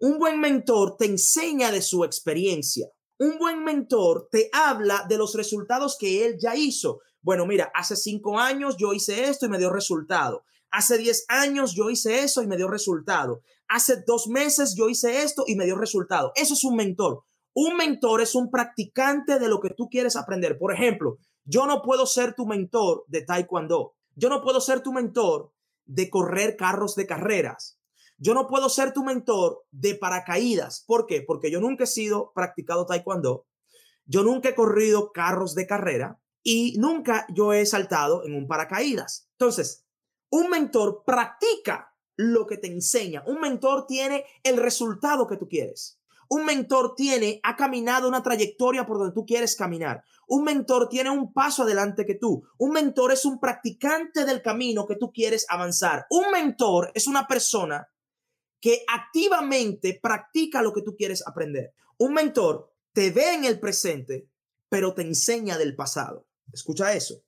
Un 0.00 0.18
buen 0.18 0.40
mentor 0.40 0.96
te 0.96 1.06
enseña 1.06 1.70
de 1.70 1.80
su 1.80 2.04
experiencia. 2.04 2.88
Un 3.18 3.38
buen 3.38 3.64
mentor 3.64 4.28
te 4.30 4.50
habla 4.52 5.06
de 5.08 5.16
los 5.16 5.34
resultados 5.34 5.96
que 5.98 6.26
él 6.26 6.36
ya 6.40 6.54
hizo. 6.56 7.00
Bueno, 7.22 7.46
mira, 7.46 7.70
hace 7.74 7.96
cinco 7.96 8.38
años 8.38 8.76
yo 8.76 8.92
hice 8.92 9.24
esto 9.24 9.46
y 9.46 9.48
me 9.48 9.58
dio 9.58 9.72
resultado. 9.72 10.44
Hace 10.70 10.98
diez 10.98 11.24
años 11.28 11.74
yo 11.74 11.88
hice 11.88 12.20
eso 12.20 12.42
y 12.42 12.46
me 12.46 12.56
dio 12.56 12.68
resultado. 12.68 13.42
Hace 13.68 14.02
dos 14.06 14.26
meses 14.26 14.74
yo 14.76 14.88
hice 14.88 15.22
esto 15.22 15.44
y 15.46 15.56
me 15.56 15.64
dio 15.64 15.76
resultado. 15.76 16.32
Eso 16.34 16.54
es 16.54 16.64
un 16.64 16.76
mentor. 16.76 17.24
Un 17.58 17.74
mentor 17.74 18.20
es 18.20 18.34
un 18.34 18.50
practicante 18.50 19.38
de 19.38 19.48
lo 19.48 19.60
que 19.60 19.70
tú 19.70 19.88
quieres 19.88 20.14
aprender. 20.14 20.58
Por 20.58 20.74
ejemplo, 20.74 21.16
yo 21.46 21.66
no 21.66 21.80
puedo 21.80 22.04
ser 22.04 22.34
tu 22.34 22.44
mentor 22.44 23.04
de 23.08 23.22
taekwondo. 23.22 23.94
Yo 24.14 24.28
no 24.28 24.42
puedo 24.42 24.60
ser 24.60 24.82
tu 24.82 24.92
mentor 24.92 25.54
de 25.86 26.10
correr 26.10 26.56
carros 26.58 26.96
de 26.96 27.06
carreras. 27.06 27.78
Yo 28.18 28.34
no 28.34 28.46
puedo 28.46 28.68
ser 28.68 28.92
tu 28.92 29.02
mentor 29.02 29.64
de 29.70 29.94
paracaídas. 29.94 30.84
¿Por 30.86 31.06
qué? 31.06 31.22
Porque 31.22 31.50
yo 31.50 31.58
nunca 31.58 31.84
he 31.84 31.86
sido 31.86 32.30
practicado 32.34 32.84
taekwondo, 32.84 33.46
yo 34.04 34.22
nunca 34.22 34.50
he 34.50 34.54
corrido 34.54 35.10
carros 35.12 35.54
de 35.54 35.66
carrera 35.66 36.20
y 36.42 36.76
nunca 36.76 37.26
yo 37.34 37.54
he 37.54 37.64
saltado 37.64 38.22
en 38.26 38.34
un 38.34 38.46
paracaídas. 38.46 39.30
Entonces, 39.32 39.86
un 40.28 40.50
mentor 40.50 41.04
practica 41.06 41.94
lo 42.16 42.46
que 42.46 42.58
te 42.58 42.66
enseña. 42.66 43.24
Un 43.26 43.40
mentor 43.40 43.86
tiene 43.86 44.26
el 44.42 44.58
resultado 44.58 45.26
que 45.26 45.38
tú 45.38 45.48
quieres. 45.48 45.95
Un 46.28 46.44
mentor 46.44 46.94
tiene, 46.96 47.40
ha 47.42 47.56
caminado 47.56 48.08
una 48.08 48.22
trayectoria 48.22 48.86
por 48.86 48.98
donde 48.98 49.14
tú 49.14 49.24
quieres 49.24 49.56
caminar. 49.56 50.02
Un 50.28 50.44
mentor 50.44 50.88
tiene 50.88 51.10
un 51.10 51.32
paso 51.32 51.62
adelante 51.62 52.04
que 52.04 52.16
tú. 52.16 52.42
Un 52.58 52.72
mentor 52.72 53.12
es 53.12 53.24
un 53.24 53.38
practicante 53.38 54.24
del 54.24 54.42
camino 54.42 54.86
que 54.86 54.96
tú 54.96 55.12
quieres 55.12 55.46
avanzar. 55.48 56.06
Un 56.10 56.30
mentor 56.32 56.90
es 56.94 57.06
una 57.06 57.26
persona 57.26 57.88
que 58.60 58.84
activamente 58.92 59.98
practica 60.02 60.62
lo 60.62 60.72
que 60.72 60.82
tú 60.82 60.96
quieres 60.96 61.26
aprender. 61.26 61.74
Un 61.98 62.12
mentor 62.14 62.72
te 62.92 63.10
ve 63.10 63.34
en 63.34 63.44
el 63.44 63.60
presente, 63.60 64.28
pero 64.68 64.94
te 64.94 65.02
enseña 65.02 65.58
del 65.58 65.76
pasado. 65.76 66.26
Escucha 66.52 66.94
eso. 66.94 67.22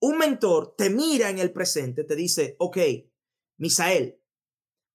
Un 0.00 0.18
mentor 0.18 0.74
te 0.76 0.90
mira 0.90 1.30
en 1.30 1.38
el 1.38 1.52
presente, 1.52 2.04
te 2.04 2.14
dice, 2.14 2.54
ok, 2.58 2.78
Misael, 3.56 4.20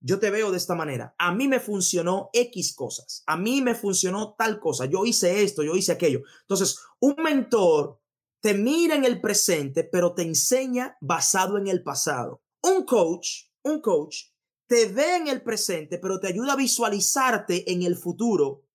yo 0.03 0.19
te 0.19 0.29
veo 0.29 0.51
de 0.51 0.57
esta 0.57 0.75
manera. 0.75 1.15
A 1.17 1.33
mí 1.33 1.47
me 1.47 1.61
funcionó 1.61 2.29
X 2.33 2.75
cosas. 2.75 3.23
A 3.25 3.37
mí 3.37 3.61
me 3.61 3.73
funcionó 3.73 4.35
tal 4.37 4.59
cosa. 4.59 4.85
Yo 4.85 5.05
hice 5.05 5.43
esto, 5.43 5.63
yo 5.63 5.75
hice 5.75 5.93
aquello. 5.93 6.23
Entonces, 6.41 6.77
un 6.99 7.15
mentor 7.23 8.01
te 8.41 8.53
mira 8.53 8.95
en 8.95 9.05
el 9.05 9.21
presente, 9.21 9.85
pero 9.85 10.13
te 10.13 10.23
enseña 10.23 10.97
basado 10.99 11.57
en 11.57 11.67
el 11.67 11.83
pasado. 11.83 12.43
Un 12.61 12.83
coach, 12.85 13.45
un 13.63 13.79
coach 13.79 14.25
te 14.67 14.87
ve 14.87 15.15
en 15.15 15.29
el 15.29 15.41
presente, 15.41 15.97
pero 15.97 16.19
te 16.19 16.27
ayuda 16.27 16.53
a 16.53 16.57
visualizarte 16.57 17.71
en 17.71 17.83
el 17.83 17.95
futuro 17.95 18.65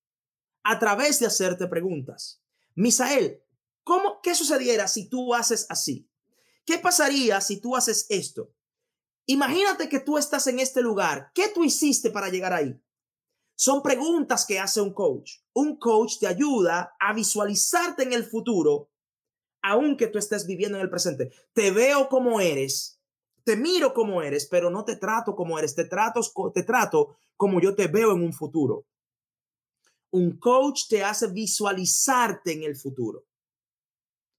a 0.62 0.78
través 0.78 1.20
de 1.20 1.26
hacerte 1.26 1.66
preguntas. 1.66 2.42
Misael, 2.74 3.42
¿cómo, 3.84 4.20
¿qué 4.22 4.34
sucediera 4.34 4.88
si 4.88 5.10
tú 5.10 5.34
haces 5.34 5.66
así? 5.68 6.08
¿Qué 6.64 6.78
pasaría 6.78 7.40
si 7.42 7.60
tú 7.60 7.76
haces 7.76 8.06
esto? 8.08 8.54
Imagínate 9.30 9.90
que 9.90 10.00
tú 10.00 10.16
estás 10.16 10.46
en 10.46 10.58
este 10.58 10.80
lugar. 10.80 11.30
¿Qué 11.34 11.50
tú 11.54 11.62
hiciste 11.62 12.10
para 12.10 12.30
llegar 12.30 12.54
ahí? 12.54 12.74
Son 13.54 13.82
preguntas 13.82 14.46
que 14.46 14.58
hace 14.58 14.80
un 14.80 14.94
coach. 14.94 15.32
Un 15.52 15.76
coach 15.76 16.14
te 16.18 16.26
ayuda 16.26 16.96
a 16.98 17.12
visualizarte 17.12 18.04
en 18.04 18.14
el 18.14 18.24
futuro, 18.24 18.90
aunque 19.62 20.06
tú 20.06 20.18
estés 20.18 20.46
viviendo 20.46 20.78
en 20.78 20.84
el 20.84 20.88
presente. 20.88 21.30
Te 21.52 21.70
veo 21.70 22.08
como 22.08 22.40
eres, 22.40 23.02
te 23.44 23.54
miro 23.54 23.92
como 23.92 24.22
eres, 24.22 24.46
pero 24.46 24.70
no 24.70 24.86
te 24.86 24.96
trato 24.96 25.36
como 25.36 25.58
eres. 25.58 25.74
Te 25.74 25.84
trato, 25.84 26.22
te 26.54 26.62
trato 26.62 27.18
como 27.36 27.60
yo 27.60 27.74
te 27.74 27.86
veo 27.86 28.12
en 28.12 28.22
un 28.22 28.32
futuro. 28.32 28.86
Un 30.10 30.38
coach 30.38 30.88
te 30.88 31.04
hace 31.04 31.26
visualizarte 31.26 32.52
en 32.52 32.62
el 32.62 32.76
futuro. 32.76 33.26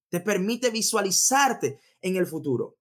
Te 0.09 0.19
permite 0.19 0.71
visualizarte 0.71 1.79
en 2.01 2.15
el 2.15 2.25
futuro. 2.25 2.78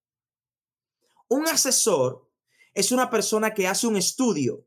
Un 1.28 1.47
asesor 1.47 2.28
es 2.75 2.92
una 2.92 3.11
persona 3.11 3.52
que 3.52 3.66
hace 3.66 3.87
un 3.87 3.97
estudio, 3.97 4.66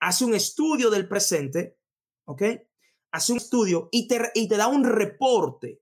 hace 0.00 0.24
un 0.24 0.34
estudio 0.34 0.90
del 0.90 1.08
presente, 1.08 1.78
¿ok? 2.24 2.42
Hace 3.12 3.32
un 3.32 3.38
estudio 3.38 3.88
y 3.92 4.08
te, 4.08 4.56
da 4.56 4.66
un 4.68 4.84
reporte, 4.84 5.80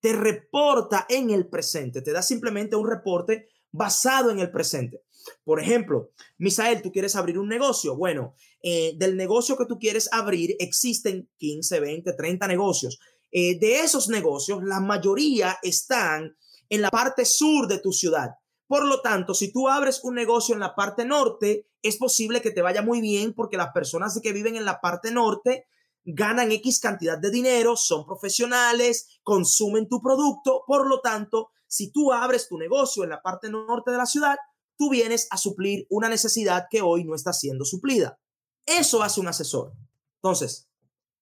te 0.00 0.12
reporta 0.12 1.06
en 1.08 1.30
el 1.30 1.48
presente, 1.48 2.02
te 2.02 2.12
da 2.12 2.22
simplemente 2.22 2.76
un 2.76 2.88
reporte 2.88 3.48
basado 3.70 4.30
en 4.30 4.40
el 4.40 4.50
presente. 4.50 5.02
Por 5.42 5.60
ejemplo, 5.60 6.10
Misael, 6.36 6.82
tú 6.82 6.92
quieres 6.92 7.16
abrir 7.16 7.38
un 7.38 7.48
negocio. 7.48 7.96
Bueno, 7.96 8.34
eh, 8.62 8.94
del 8.96 9.16
negocio 9.16 9.56
que 9.56 9.64
tú 9.64 9.78
quieres 9.78 10.08
abrir 10.12 10.54
existen 10.58 11.30
15, 11.38 11.80
20, 11.80 12.12
30 12.12 12.46
negocios. 12.46 12.98
Eh, 13.32 13.58
de 13.58 13.80
esos 13.80 14.08
negocios, 14.08 14.62
la 14.62 14.80
mayoría 14.80 15.58
están 15.62 16.36
en 16.68 16.82
la 16.82 16.90
parte 16.90 17.24
sur 17.24 17.66
de 17.66 17.78
tu 17.78 17.92
ciudad. 17.92 18.30
Por 18.74 18.86
lo 18.86 19.02
tanto, 19.02 19.34
si 19.34 19.52
tú 19.52 19.68
abres 19.68 20.00
un 20.02 20.16
negocio 20.16 20.52
en 20.52 20.58
la 20.58 20.74
parte 20.74 21.04
norte, 21.04 21.68
es 21.80 21.96
posible 21.96 22.42
que 22.42 22.50
te 22.50 22.60
vaya 22.60 22.82
muy 22.82 23.00
bien 23.00 23.32
porque 23.32 23.56
las 23.56 23.70
personas 23.72 24.18
que 24.20 24.32
viven 24.32 24.56
en 24.56 24.64
la 24.64 24.80
parte 24.80 25.12
norte 25.12 25.68
ganan 26.02 26.50
X 26.50 26.80
cantidad 26.80 27.16
de 27.16 27.30
dinero, 27.30 27.76
son 27.76 28.04
profesionales, 28.04 29.20
consumen 29.22 29.88
tu 29.88 30.02
producto. 30.02 30.64
Por 30.66 30.88
lo 30.88 31.00
tanto, 31.02 31.52
si 31.68 31.92
tú 31.92 32.12
abres 32.12 32.48
tu 32.48 32.58
negocio 32.58 33.04
en 33.04 33.10
la 33.10 33.22
parte 33.22 33.48
norte 33.48 33.92
de 33.92 33.96
la 33.96 34.06
ciudad, 34.06 34.38
tú 34.76 34.90
vienes 34.90 35.28
a 35.30 35.36
suplir 35.36 35.86
una 35.88 36.08
necesidad 36.08 36.66
que 36.68 36.82
hoy 36.82 37.04
no 37.04 37.14
está 37.14 37.32
siendo 37.32 37.64
suplida. 37.64 38.18
Eso 38.66 39.04
hace 39.04 39.20
un 39.20 39.28
asesor. 39.28 39.72
Entonces, 40.16 40.68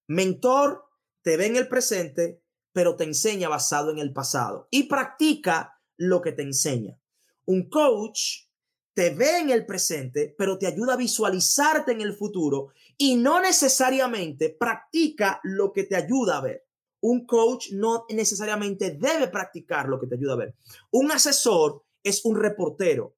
mentor 0.07 0.85
te 1.21 1.37
ve 1.37 1.45
en 1.45 1.57
el 1.57 1.67
presente, 1.67 2.41
pero 2.71 2.95
te 2.95 3.03
enseña 3.03 3.47
basado 3.47 3.91
en 3.91 3.99
el 3.99 4.11
pasado 4.11 4.67
y 4.71 4.87
practica 4.87 5.79
lo 5.97 6.23
que 6.23 6.31
te 6.31 6.41
enseña. 6.41 6.97
Un 7.45 7.69
coach 7.69 8.47
te 8.93 9.09
ve 9.09 9.39
en 9.39 9.49
el 9.49 9.65
presente, 9.65 10.35
pero 10.37 10.57
te 10.57 10.67
ayuda 10.67 10.93
a 10.93 10.97
visualizarte 10.97 11.91
en 11.91 12.01
el 12.01 12.15
futuro 12.15 12.69
y 12.97 13.15
no 13.15 13.41
necesariamente 13.41 14.49
practica 14.49 15.39
lo 15.43 15.73
que 15.73 15.83
te 15.83 15.95
ayuda 15.95 16.37
a 16.37 16.41
ver. 16.41 16.65
Un 17.01 17.25
coach 17.25 17.71
no 17.71 18.05
necesariamente 18.09 18.91
debe 18.91 19.27
practicar 19.27 19.89
lo 19.89 19.99
que 19.99 20.07
te 20.07 20.15
ayuda 20.15 20.33
a 20.33 20.37
ver. 20.37 20.55
Un 20.91 21.11
asesor 21.11 21.83
es 22.03 22.23
un 22.23 22.39
reportero. 22.39 23.17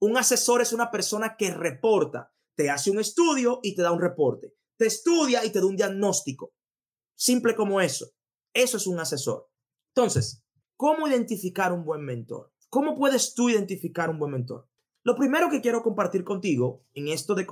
Un 0.00 0.16
asesor 0.18 0.60
es 0.60 0.72
una 0.72 0.90
persona 0.90 1.36
que 1.38 1.50
reporta, 1.50 2.30
te 2.54 2.68
hace 2.68 2.90
un 2.90 2.98
estudio 2.98 3.60
y 3.62 3.74
te 3.74 3.82
da 3.82 3.92
un 3.92 4.00
reporte. 4.00 4.54
Te 4.76 4.86
estudia 4.86 5.44
y 5.44 5.50
te 5.50 5.60
da 5.60 5.66
un 5.66 5.76
diagnóstico. 5.76 6.52
Simple 7.14 7.54
como 7.54 7.80
eso. 7.80 8.10
Eso 8.52 8.76
es 8.76 8.86
un 8.86 8.98
asesor. 8.98 9.48
Entonces, 9.94 10.42
¿cómo 10.76 11.08
identificar 11.08 11.72
un 11.72 11.84
buen 11.84 12.02
mentor? 12.02 12.52
¿Cómo 12.68 12.96
puedes 12.96 13.34
tú 13.34 13.48
identificar 13.48 14.10
un 14.10 14.18
buen 14.18 14.32
mentor? 14.32 14.68
Lo 15.02 15.14
primero 15.14 15.48
que 15.50 15.60
quiero 15.60 15.82
compartir 15.82 16.24
contigo 16.24 16.84
en 16.94 17.08
esto 17.08 17.34
de, 17.34 17.46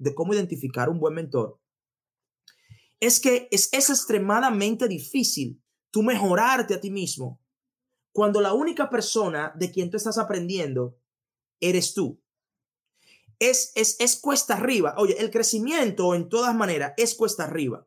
de, 0.00 0.14
cómo 0.14 0.34
identificar 0.34 0.88
un 0.88 0.98
buen 0.98 1.14
mentor 1.14 1.60
es 2.98 3.20
que 3.20 3.46
es, 3.52 3.68
es 3.72 3.88
extremadamente 3.88 4.88
difícil 4.88 5.62
tú 5.92 6.02
mejorarte 6.02 6.74
a 6.74 6.80
ti 6.80 6.90
mismo 6.90 7.40
cuando 8.10 8.40
la 8.40 8.52
única 8.52 8.90
persona 8.90 9.52
de 9.54 9.70
quien 9.70 9.90
tú 9.90 9.96
estás 9.96 10.18
aprendiendo 10.18 10.98
eres 11.60 11.94
tú. 11.94 12.20
Es, 13.38 13.70
es, 13.76 13.94
es 14.00 14.20
cuesta 14.20 14.54
arriba. 14.54 14.94
Oye, 14.98 15.20
el 15.20 15.30
crecimiento 15.30 16.16
en 16.16 16.28
todas 16.28 16.52
maneras 16.56 16.94
es 16.96 17.14
cuesta 17.14 17.44
arriba. 17.44 17.86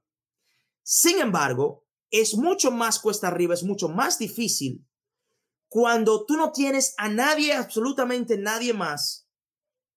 Sin 0.84 1.20
embargo, 1.20 1.86
es 2.12 2.36
mucho 2.36 2.72
más 2.72 3.00
cuesta 3.00 3.28
arriba, 3.28 3.54
es 3.54 3.64
mucho 3.64 3.90
más 3.90 4.18
difícil 4.18 4.88
cuando 5.72 6.26
tú 6.26 6.36
no 6.36 6.52
tienes 6.52 6.94
a 6.98 7.08
nadie, 7.08 7.54
absolutamente 7.54 8.38
nadie 8.38 8.74
más, 8.74 9.30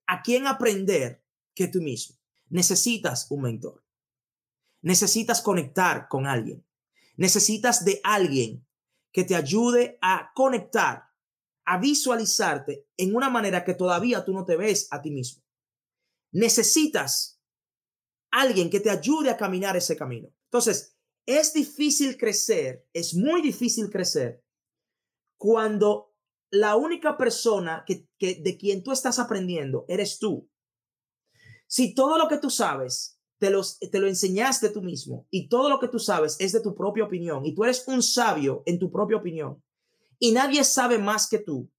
a 0.07 0.23
quien 0.23 0.47
aprender 0.47 1.25
que 1.53 1.67
tú 1.67 1.83
mismo. 1.83 2.17
Necesitas 2.49 3.27
un 3.29 3.43
mentor. 3.43 3.85
Necesitas 4.83 5.43
conectar 5.43 6.07
con 6.07 6.29
alguien. 6.29 6.65
Necesitas 7.17 7.85
de 7.85 8.01
alguien 8.05 8.65
que 9.11 9.25
te 9.25 9.35
ayude 9.35 9.99
a 10.01 10.31
conectar, 10.37 11.09
a 11.65 11.79
visualizarte 11.79 12.87
en 12.97 13.17
una 13.17 13.29
manera 13.29 13.65
que 13.65 13.75
todavía 13.75 14.25
tú 14.25 14.33
no 14.33 14.45
te 14.45 14.57
ves 14.57 14.87
a 14.93 15.03
ti 15.03 15.11
mismo. 15.11 15.43
Necesitas 16.31 17.41
alguien 18.31 18.71
que 18.71 18.79
te 18.79 18.91
ayude 18.91 19.29
a 19.29 19.37
caminar 19.37 19.77
ese 19.77 19.97
camino. 19.97 20.29
Entonces, 20.45 20.97
es 21.27 21.53
difícil 21.53 22.17
crecer, 22.17 22.87
es 22.93 23.13
muy 23.13 23.43
difícil 23.43 23.91
crecer 23.91 24.44
cuando 25.45 26.15
la 26.51 26.75
única 26.75 27.19
persona 27.19 27.85
que, 27.87 28.09
de 28.19 28.57
quien 28.57 28.83
tú 28.83 28.93
estás 28.93 29.19
aprendiendo 29.19 29.85
eres 29.89 30.19
tú. 30.19 30.49
Si 31.67 31.95
todo 31.95 32.17
lo 32.17 32.29
que 32.29 32.39
tú 32.39 32.49
sabes 32.49 33.21
te, 33.37 33.51
los, 33.51 33.79
te 33.79 33.99
lo 33.99 34.07
enseñaste 34.07 34.71
tú 34.71 34.81
mismo 34.81 35.27
y 35.31 35.51
todo 35.51 35.69
lo 35.69 35.79
que 35.79 35.89
tú 35.89 35.99
sabes 35.99 36.39
es 36.41 36.53
de 36.53 36.63
tu 36.63 36.75
propia 36.75 37.05
opinión 37.05 37.45
y 37.45 37.55
tú 37.55 37.63
eres 37.63 37.87
un 37.87 38.03
sabio 38.03 38.63
en 38.65 38.79
tu 38.79 38.91
propia 38.91 39.19
opinión 39.19 39.63
y 40.19 40.33
nadie 40.33 40.65
sabe 40.65 40.97
más 40.97 41.29
que 41.29 41.41
tú, 41.41 41.71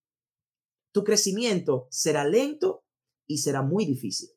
tu 0.91 1.03
crecimiento 1.03 1.88
será 1.89 2.24
lento 2.24 2.86
y 3.25 3.39
será 3.39 3.63
muy 3.63 3.86
difícil. 3.86 4.29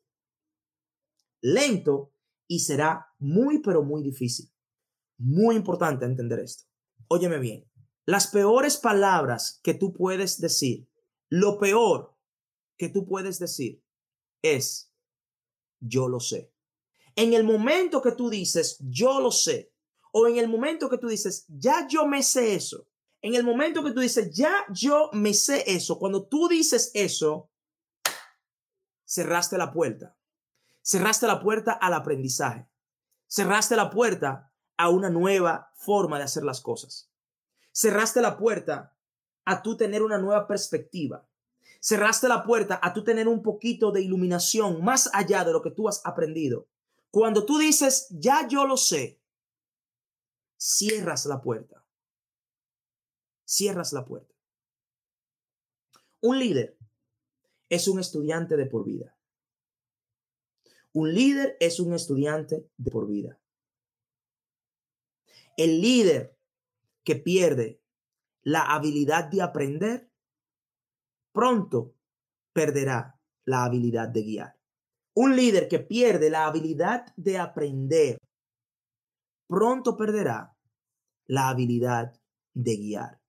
Lento 1.41 2.15
y 2.47 2.61
será 2.61 3.13
muy, 3.19 3.61
pero 3.61 3.83
muy 3.83 4.01
difícil. 4.01 4.51
Muy 5.19 5.55
importante 5.55 6.05
entender 6.05 6.39
esto. 6.39 6.63
Óyeme 7.09 7.37
bien, 7.37 7.68
las 8.09 8.25
peores 8.25 8.77
palabras 8.77 9.59
que 9.61 9.75
tú 9.75 9.93
puedes 9.93 10.41
decir, 10.41 10.89
lo 11.29 11.59
peor 11.59 12.17
que 12.75 12.89
tú 12.89 13.05
puedes 13.05 13.37
decir 13.37 13.83
es, 14.41 14.91
yo 15.79 16.07
lo 16.07 16.19
sé. 16.19 16.51
En 17.15 17.33
el 17.33 17.43
momento 17.43 18.01
que 18.01 18.13
tú 18.13 18.31
dices, 18.31 18.77
yo 18.79 19.21
lo 19.21 19.29
sé, 19.29 19.71
o 20.11 20.27
en 20.27 20.37
el 20.37 20.49
momento 20.49 20.89
que 20.89 20.97
tú 20.97 21.07
dices, 21.07 21.45
ya 21.49 21.87
yo 21.87 22.07
me 22.07 22.23
sé 22.23 22.55
eso, 22.55 22.87
en 23.21 23.35
el 23.35 23.43
momento 23.43 23.83
que 23.83 23.91
tú 23.91 23.99
dices, 23.99 24.35
ya 24.35 24.65
yo 24.71 25.11
me 25.13 25.35
sé 25.35 25.63
eso, 25.67 25.99
cuando 25.99 26.25
tú 26.25 26.47
dices 26.47 26.89
eso, 26.95 27.51
cerraste 29.05 29.55
la 29.55 29.71
puerta. 29.71 30.17
Cerraste 30.81 31.27
la 31.27 31.39
puerta 31.39 31.73
al 31.73 31.93
aprendizaje. 31.93 32.67
Cerraste 33.27 33.75
la 33.75 33.91
puerta 33.91 34.51
a 34.77 34.89
una 34.89 35.11
nueva 35.11 35.71
forma 35.75 36.17
de 36.17 36.23
hacer 36.23 36.43
las 36.43 36.59
cosas 36.59 37.09
cerraste 37.79 38.19
la 38.19 38.37
puerta 38.37 38.93
a 39.45 39.61
tú 39.61 39.77
tener 39.77 40.03
una 40.03 40.17
nueva 40.17 40.45
perspectiva. 40.47 41.25
Cerraste 41.79 42.27
la 42.27 42.43
puerta 42.43 42.77
a 42.83 42.93
tú 42.93 43.05
tener 43.05 43.29
un 43.29 43.41
poquito 43.41 43.93
de 43.93 44.01
iluminación 44.01 44.83
más 44.83 45.09
allá 45.13 45.45
de 45.45 45.53
lo 45.53 45.61
que 45.61 45.71
tú 45.71 45.87
has 45.87 46.05
aprendido. 46.05 46.67
Cuando 47.09 47.45
tú 47.45 47.57
dices, 47.57 48.07
ya 48.09 48.45
yo 48.49 48.67
lo 48.67 48.75
sé, 48.75 49.21
cierras 50.57 51.25
la 51.25 51.41
puerta. 51.41 51.85
Cierras 53.45 53.93
la 53.93 54.03
puerta. 54.03 54.35
Un 56.19 56.37
líder 56.37 56.77
es 57.69 57.87
un 57.87 58.01
estudiante 58.01 58.57
de 58.57 58.65
por 58.65 58.83
vida. 58.83 59.17
Un 60.91 61.13
líder 61.13 61.55
es 61.61 61.79
un 61.79 61.93
estudiante 61.93 62.69
de 62.75 62.91
por 62.91 63.07
vida. 63.07 63.39
El 65.55 65.79
líder 65.79 66.38
que 67.03 67.15
pierde 67.15 67.81
la 68.41 68.73
habilidad 68.73 69.25
de 69.25 69.41
aprender, 69.41 70.11
pronto 71.31 71.95
perderá 72.53 73.19
la 73.45 73.65
habilidad 73.65 74.09
de 74.09 74.23
guiar. 74.23 74.59
Un 75.13 75.35
líder 75.35 75.67
que 75.67 75.79
pierde 75.79 76.29
la 76.29 76.45
habilidad 76.45 77.13
de 77.15 77.37
aprender, 77.37 78.17
pronto 79.47 79.97
perderá 79.97 80.57
la 81.27 81.49
habilidad 81.49 82.19
de 82.53 82.77
guiar. 82.77 83.21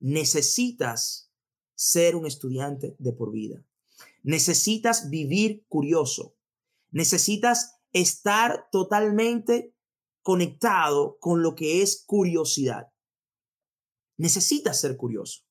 Necesitas 0.00 1.32
ser 1.74 2.16
un 2.16 2.26
estudiante 2.26 2.96
de 2.98 3.12
por 3.12 3.32
vida. 3.32 3.64
Necesitas 4.22 5.10
vivir 5.10 5.64
curioso. 5.68 6.36
Necesitas 6.90 7.80
estar 7.92 8.68
totalmente 8.70 9.74
conectado 10.22 11.18
con 11.18 11.42
lo 11.42 11.54
que 11.54 11.82
es 11.82 12.04
curiosidad. 12.06 12.92
Necesitas 14.18 14.80
ser 14.80 14.96
curioso. 14.96 15.42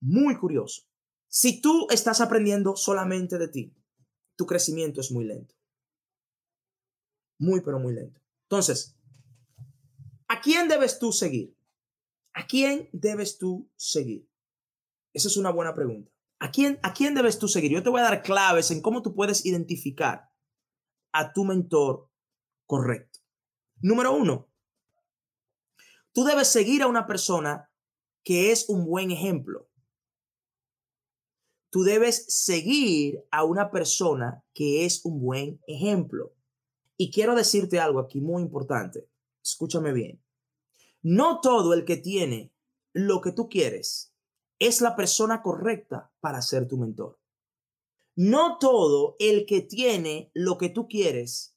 Muy 0.00 0.36
curioso. 0.36 0.82
Si 1.28 1.60
tú 1.60 1.86
estás 1.90 2.20
aprendiendo 2.20 2.76
solamente 2.76 3.36
de 3.38 3.48
ti, 3.48 3.76
tu 4.36 4.46
crecimiento 4.46 5.00
es 5.00 5.10
muy 5.10 5.24
lento. 5.24 5.54
Muy, 7.38 7.60
pero 7.60 7.78
muy 7.78 7.94
lento. 7.94 8.20
Entonces, 8.44 8.96
¿a 10.28 10.40
quién 10.40 10.68
debes 10.68 10.98
tú 10.98 11.12
seguir? 11.12 11.56
¿A 12.32 12.46
quién 12.46 12.88
debes 12.92 13.36
tú 13.36 13.70
seguir? 13.76 14.28
Esa 15.12 15.28
es 15.28 15.36
una 15.36 15.50
buena 15.50 15.74
pregunta. 15.74 16.10
¿A 16.40 16.50
quién, 16.50 16.78
¿A 16.82 16.94
quién 16.94 17.14
debes 17.14 17.38
tú 17.38 17.48
seguir? 17.48 17.72
Yo 17.72 17.82
te 17.82 17.90
voy 17.90 18.00
a 18.00 18.04
dar 18.04 18.22
claves 18.22 18.70
en 18.70 18.80
cómo 18.80 19.02
tú 19.02 19.14
puedes 19.14 19.44
identificar 19.44 20.30
a 21.12 21.32
tu 21.32 21.44
mentor 21.44 22.10
correcto. 22.66 23.17
Número 23.80 24.14
uno, 24.14 24.48
tú 26.12 26.24
debes 26.24 26.48
seguir 26.48 26.82
a 26.82 26.88
una 26.88 27.06
persona 27.06 27.70
que 28.24 28.50
es 28.50 28.68
un 28.68 28.84
buen 28.86 29.10
ejemplo. 29.10 29.68
Tú 31.70 31.82
debes 31.82 32.24
seguir 32.28 33.24
a 33.30 33.44
una 33.44 33.70
persona 33.70 34.44
que 34.54 34.84
es 34.84 35.04
un 35.04 35.20
buen 35.20 35.60
ejemplo. 35.66 36.34
Y 36.96 37.12
quiero 37.12 37.34
decirte 37.34 37.78
algo 37.78 38.00
aquí 38.00 38.20
muy 38.20 38.42
importante. 38.42 39.08
Escúchame 39.42 39.92
bien. 39.92 40.22
No 41.02 41.40
todo 41.40 41.74
el 41.74 41.84
que 41.84 41.96
tiene 41.96 42.52
lo 42.92 43.20
que 43.20 43.32
tú 43.32 43.48
quieres 43.48 44.12
es 44.58 44.80
la 44.80 44.96
persona 44.96 45.42
correcta 45.42 46.10
para 46.20 46.42
ser 46.42 46.66
tu 46.66 46.78
mentor. 46.78 47.20
No 48.16 48.58
todo 48.58 49.14
el 49.20 49.46
que 49.46 49.60
tiene 49.60 50.32
lo 50.34 50.58
que 50.58 50.70
tú 50.70 50.88
quieres 50.88 51.56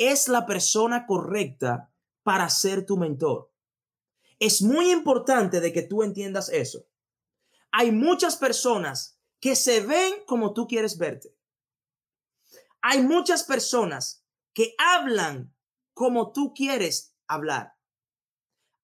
es 0.00 0.28
la 0.28 0.46
persona 0.46 1.06
correcta 1.06 1.92
para 2.22 2.48
ser 2.48 2.86
tu 2.86 2.96
mentor. 2.96 3.52
Es 4.38 4.62
muy 4.62 4.90
importante 4.90 5.60
de 5.60 5.74
que 5.74 5.82
tú 5.82 6.02
entiendas 6.02 6.48
eso. 6.48 6.86
Hay 7.70 7.92
muchas 7.92 8.36
personas 8.36 9.20
que 9.40 9.54
se 9.54 9.80
ven 9.82 10.24
como 10.26 10.54
tú 10.54 10.66
quieres 10.66 10.96
verte. 10.96 11.36
Hay 12.80 13.02
muchas 13.02 13.44
personas 13.44 14.24
que 14.54 14.74
hablan 14.78 15.54
como 15.92 16.32
tú 16.32 16.54
quieres 16.54 17.14
hablar. 17.26 17.76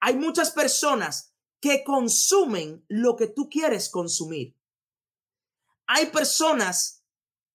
Hay 0.00 0.16
muchas 0.16 0.50
personas 0.50 1.34
que 1.60 1.82
consumen 1.82 2.84
lo 2.88 3.16
que 3.16 3.26
tú 3.26 3.48
quieres 3.48 3.88
consumir. 3.88 4.54
Hay 5.86 6.06
personas 6.06 7.02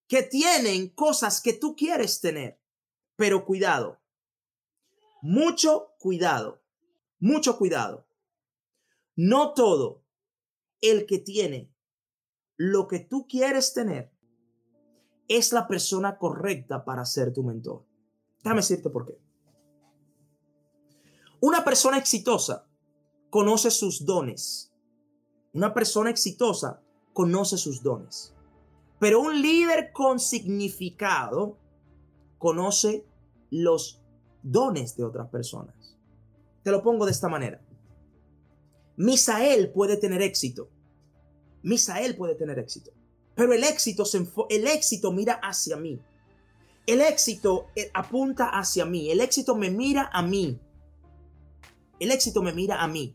que 0.08 0.24
tienen 0.24 0.88
cosas 0.88 1.40
que 1.40 1.52
tú 1.52 1.76
quieres 1.76 2.20
tener, 2.20 2.61
pero 3.16 3.44
cuidado, 3.44 4.00
mucho 5.22 5.92
cuidado, 5.98 6.62
mucho 7.18 7.56
cuidado. 7.56 8.06
No 9.14 9.54
todo 9.54 10.02
el 10.80 11.06
que 11.06 11.18
tiene 11.18 11.72
lo 12.56 12.88
que 12.88 13.00
tú 13.00 13.26
quieres 13.28 13.72
tener 13.74 14.12
es 15.28 15.52
la 15.52 15.66
persona 15.66 16.18
correcta 16.18 16.84
para 16.84 17.04
ser 17.04 17.32
tu 17.32 17.42
mentor. 17.42 17.84
Déjame 18.42 18.60
decirte 18.60 18.90
por 18.90 19.06
qué. 19.06 19.18
Una 21.40 21.64
persona 21.64 21.98
exitosa 21.98 22.68
conoce 23.30 23.70
sus 23.70 24.04
dones. 24.04 24.72
Una 25.52 25.72
persona 25.74 26.10
exitosa 26.10 26.82
conoce 27.12 27.56
sus 27.56 27.82
dones. 27.82 28.34
Pero 28.98 29.20
un 29.20 29.40
líder 29.40 29.92
con 29.92 30.20
significado 30.20 31.58
conoce 32.42 33.06
los 33.50 34.02
dones 34.42 34.96
de 34.96 35.04
otras 35.04 35.28
personas. 35.30 35.96
Te 36.64 36.72
lo 36.72 36.82
pongo 36.82 37.06
de 37.06 37.12
esta 37.12 37.28
manera. 37.28 37.60
Misael 38.96 39.70
puede 39.70 39.96
tener 39.96 40.20
éxito. 40.22 40.68
Misael 41.62 42.16
puede 42.16 42.34
tener 42.34 42.58
éxito. 42.58 42.90
Pero 43.36 43.52
el 43.52 43.62
éxito, 43.62 44.04
se 44.04 44.26
el 44.50 44.66
éxito 44.66 45.12
mira 45.12 45.34
hacia 45.34 45.76
mí. 45.76 46.00
El 46.86 47.00
éxito 47.00 47.68
eh, 47.76 47.90
apunta 47.94 48.48
hacia 48.48 48.84
mí. 48.84 49.10
El 49.12 49.20
éxito 49.20 49.54
me 49.54 49.70
mira 49.70 50.10
a 50.12 50.22
mí. 50.22 50.58
El 52.00 52.10
éxito 52.10 52.42
me 52.42 52.52
mira 52.52 52.82
a 52.82 52.88
mí 52.88 53.14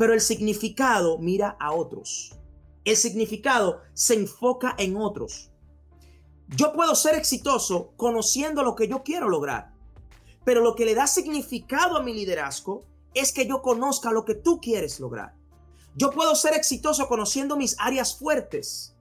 pero 0.00 0.14
el 0.14 0.22
significado 0.22 1.18
mira 1.18 1.58
a 1.60 1.72
otros. 1.72 2.34
El 2.86 2.96
significado 2.96 3.82
se 3.92 4.14
enfoca 4.14 4.74
en 4.78 4.96
otros. 4.96 5.50
Yo 6.56 6.72
puedo 6.72 6.94
ser 6.94 7.14
exitoso 7.14 7.92
conociendo 7.96 8.62
lo 8.62 8.74
que 8.74 8.88
yo 8.88 9.02
quiero 9.04 9.28
lograr, 9.28 9.72
pero 10.44 10.60
lo 10.60 10.74
que 10.74 10.84
le 10.84 10.94
da 10.94 11.06
significado 11.06 11.96
a 11.96 12.02
mi 12.02 12.12
liderazgo 12.12 12.82
es 13.14 13.32
que 13.32 13.46
yo 13.46 13.62
conozca 13.62 14.10
lo 14.10 14.24
que 14.24 14.34
tú 14.34 14.60
quieres 14.60 14.98
lograr. 14.98 15.34
Yo 15.94 16.10
puedo 16.10 16.34
ser 16.34 16.54
exitoso 16.54 17.08
conociendo 17.08 17.56
mis 17.56 17.76
áreas 17.78 18.18
fuertes, 18.18 18.96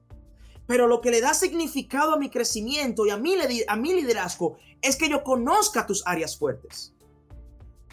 pero 0.67 0.87
lo 0.87 1.01
que 1.01 1.09
le 1.09 1.21
da 1.21 1.33
significado 1.33 2.13
a 2.13 2.17
mi 2.17 2.29
crecimiento 2.29 3.05
y 3.05 3.09
a 3.09 3.17
mi, 3.17 3.35
a 3.67 3.75
mi 3.75 3.93
liderazgo 3.93 4.57
es 4.81 4.95
que 4.95 5.09
yo 5.09 5.23
conozca 5.23 5.87
tus 5.87 6.05
áreas 6.05 6.37
fuertes. 6.37 6.93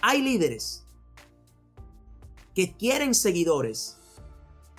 Hay 0.02 0.20
líderes 0.20 0.84
que 2.54 2.74
quieren 2.76 3.14
seguidores, 3.14 3.96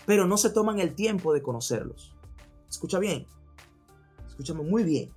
pero 0.05 0.27
no 0.27 0.37
se 0.37 0.51
toman 0.51 0.79
el 0.79 0.93
tiempo 0.93 1.33
de 1.33 1.41
conocerlos. 1.41 2.15
Escucha 2.69 2.99
bien, 2.99 3.27
escúchame 4.37 4.61
muy 4.61 4.83
bien. 4.83 5.11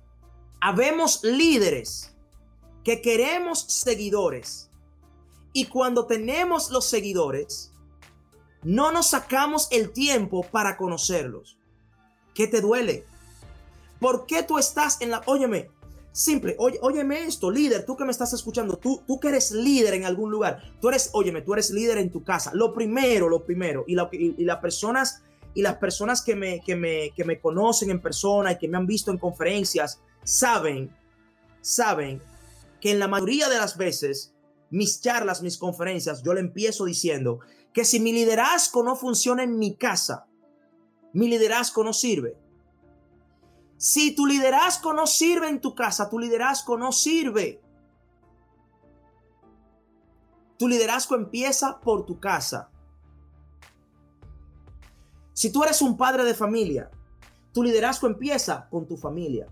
Habemos 0.59 1.23
líderes 1.23 2.15
que 2.83 3.01
queremos 3.01 3.61
seguidores 3.61 4.71
y 5.53 5.65
cuando 5.65 6.07
tenemos 6.07 6.71
los 6.71 6.85
seguidores, 6.85 7.71
no 8.63 8.91
nos 8.91 9.11
sacamos 9.11 9.67
el 9.71 9.91
tiempo 9.91 10.43
para 10.43 10.75
conocerlos. 10.77 11.57
¿Qué 12.33 12.47
te 12.47 12.61
duele? 12.61 13.05
¿Por 13.99 14.25
qué 14.25 14.41
tú 14.41 14.57
estás 14.57 15.01
en 15.01 15.11
la... 15.11 15.21
Óyeme, 15.25 15.69
Simple, 16.13 16.57
oye, 16.59 16.77
óyeme 16.81 17.23
esto, 17.23 17.49
líder, 17.49 17.85
tú 17.85 17.95
que 17.95 18.03
me 18.03 18.11
estás 18.11 18.33
escuchando, 18.33 18.75
tú, 18.75 19.01
tú 19.07 19.17
que 19.17 19.29
eres 19.29 19.51
líder 19.51 19.93
en 19.93 20.03
algún 20.03 20.29
lugar, 20.29 20.61
tú 20.81 20.89
eres, 20.89 21.09
óyeme, 21.13 21.41
tú 21.41 21.53
eres 21.53 21.71
líder 21.71 21.99
en 21.99 22.11
tu 22.11 22.21
casa. 22.21 22.51
Lo 22.53 22.73
primero, 22.73 23.29
lo 23.29 23.45
primero, 23.45 23.85
y, 23.87 23.95
y, 24.11 24.43
las 24.43 24.57
personas, 24.57 25.23
y 25.53 25.61
las 25.61 25.75
personas 25.77 26.21
que 26.21 26.35
me, 26.35 26.61
que, 26.61 26.75
me, 26.75 27.11
que 27.15 27.25
me 27.25 27.39
conocen 27.39 27.91
en 27.91 28.01
persona 28.01 28.53
y 28.53 28.57
que 28.57 28.67
me 28.67 28.77
han 28.77 28.87
visto 28.87 29.11
en 29.11 29.17
conferencias, 29.17 30.01
saben, 30.23 30.95
saben 31.61 32.21
que 32.79 32.91
en 32.91 32.99
la 32.99 33.07
mayoría 33.07 33.49
de 33.49 33.57
las 33.57 33.77
veces, 33.77 34.33
mis 34.69 35.01
charlas, 35.01 35.41
mis 35.41 35.57
conferencias, 35.57 36.23
yo 36.23 36.33
le 36.33 36.39
empiezo 36.39 36.85
diciendo 36.85 37.39
que 37.73 37.85
si 37.85 37.99
mi 37.99 38.11
liderazgo 38.11 38.83
no 38.83 38.95
funciona 38.95 39.43
en 39.43 39.57
mi 39.57 39.75
casa, 39.75 40.25
mi 41.13 41.27
liderazgo 41.27 41.83
no 41.83 41.93
sirve. 41.93 42.37
Si 43.77 44.15
tu 44.15 44.25
liderazgo 44.25 44.93
no 44.93 45.07
sirve 45.07 45.49
en 45.49 45.59
tu 45.59 45.73
casa, 45.75 46.09
tu 46.09 46.19
liderazgo 46.19 46.77
no 46.77 46.91
sirve. 46.91 47.61
Tu 50.57 50.67
liderazgo 50.67 51.15
empieza 51.15 51.79
por 51.81 52.05
tu 52.05 52.19
casa. 52.19 52.69
Si 55.33 55.51
tú 55.51 55.63
eres 55.63 55.81
un 55.81 55.97
padre 55.97 56.23
de 56.23 56.33
familia, 56.33 56.89
tu 57.53 57.63
liderazgo 57.63 58.07
empieza 58.07 58.67
con 58.69 58.87
tu 58.87 58.97
familia. 58.97 59.47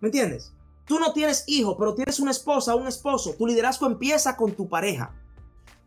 ¿Me 0.00 0.08
entiendes? 0.08 0.52
Tú 0.86 0.98
no 1.00 1.12
tienes 1.12 1.44
hijo, 1.46 1.76
pero 1.76 1.94
tienes 1.94 2.20
una 2.20 2.30
esposa, 2.30 2.74
un 2.74 2.86
esposo. 2.86 3.34
Tu 3.34 3.46
liderazgo 3.46 3.86
empieza 3.86 4.36
con 4.36 4.52
tu 4.52 4.68
pareja. 4.68 5.14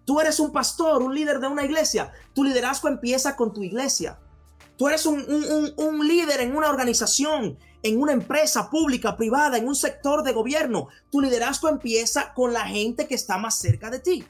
Tú 0.05 0.19
eres 0.19 0.39
un 0.39 0.51
pastor, 0.51 1.01
un 1.01 1.13
líder 1.13 1.39
de 1.39 1.47
una 1.47 1.63
iglesia. 1.63 2.11
Tu 2.33 2.43
liderazgo 2.43 2.89
empieza 2.89 3.35
con 3.35 3.53
tu 3.53 3.63
iglesia. 3.63 4.19
Tú 4.75 4.87
eres 4.87 5.05
un, 5.05 6.07
líder 6.07 6.39
en 6.39 6.55
una 6.55 6.69
organización, 6.69 7.57
en 7.83 8.01
una 8.01 8.13
empresa 8.13 8.69
pública, 8.69 9.17
privada, 9.17 9.57
en 9.57 9.67
un 9.67 9.75
sector 9.75 10.23
de 10.23 10.31
gobierno. 10.31 10.87
Tu 11.11 11.21
liderazgo 11.21 11.67
empieza 11.67 12.33
con 12.33 12.53
la 12.53 12.65
gente 12.65 13.05
que 13.05 13.15
está 13.15 13.37
más 13.37 13.59
cerca 13.59 13.89
de 13.89 13.99
ti. 13.99 14.25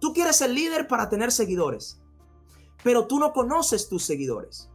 Tú 0.00 0.12
quieres 0.12 0.36
ser 0.36 0.50
líder 0.50 0.88
para 0.88 1.08
tener 1.08 1.30
seguidores, 1.32 2.00
pero 2.82 3.06
tú 3.06 3.18
no 3.18 3.32
conoces 3.32 3.88
tus 3.88 4.04
seguidores. 4.04 4.70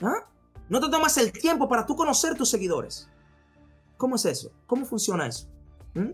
¿Ah? 0.00 0.28
No 0.68 0.80
te 0.80 0.90
tomas 0.90 1.16
el 1.18 1.32
tiempo 1.32 1.68
para 1.68 1.86
tú 1.86 1.94
conocer 1.94 2.36
tus 2.36 2.50
seguidores. 2.50 3.08
¿Cómo 3.96 4.16
es 4.16 4.24
eso? 4.24 4.50
¿Cómo 4.66 4.86
funciona 4.86 5.26
eso? 5.26 5.48
¿Mm? 5.94 6.12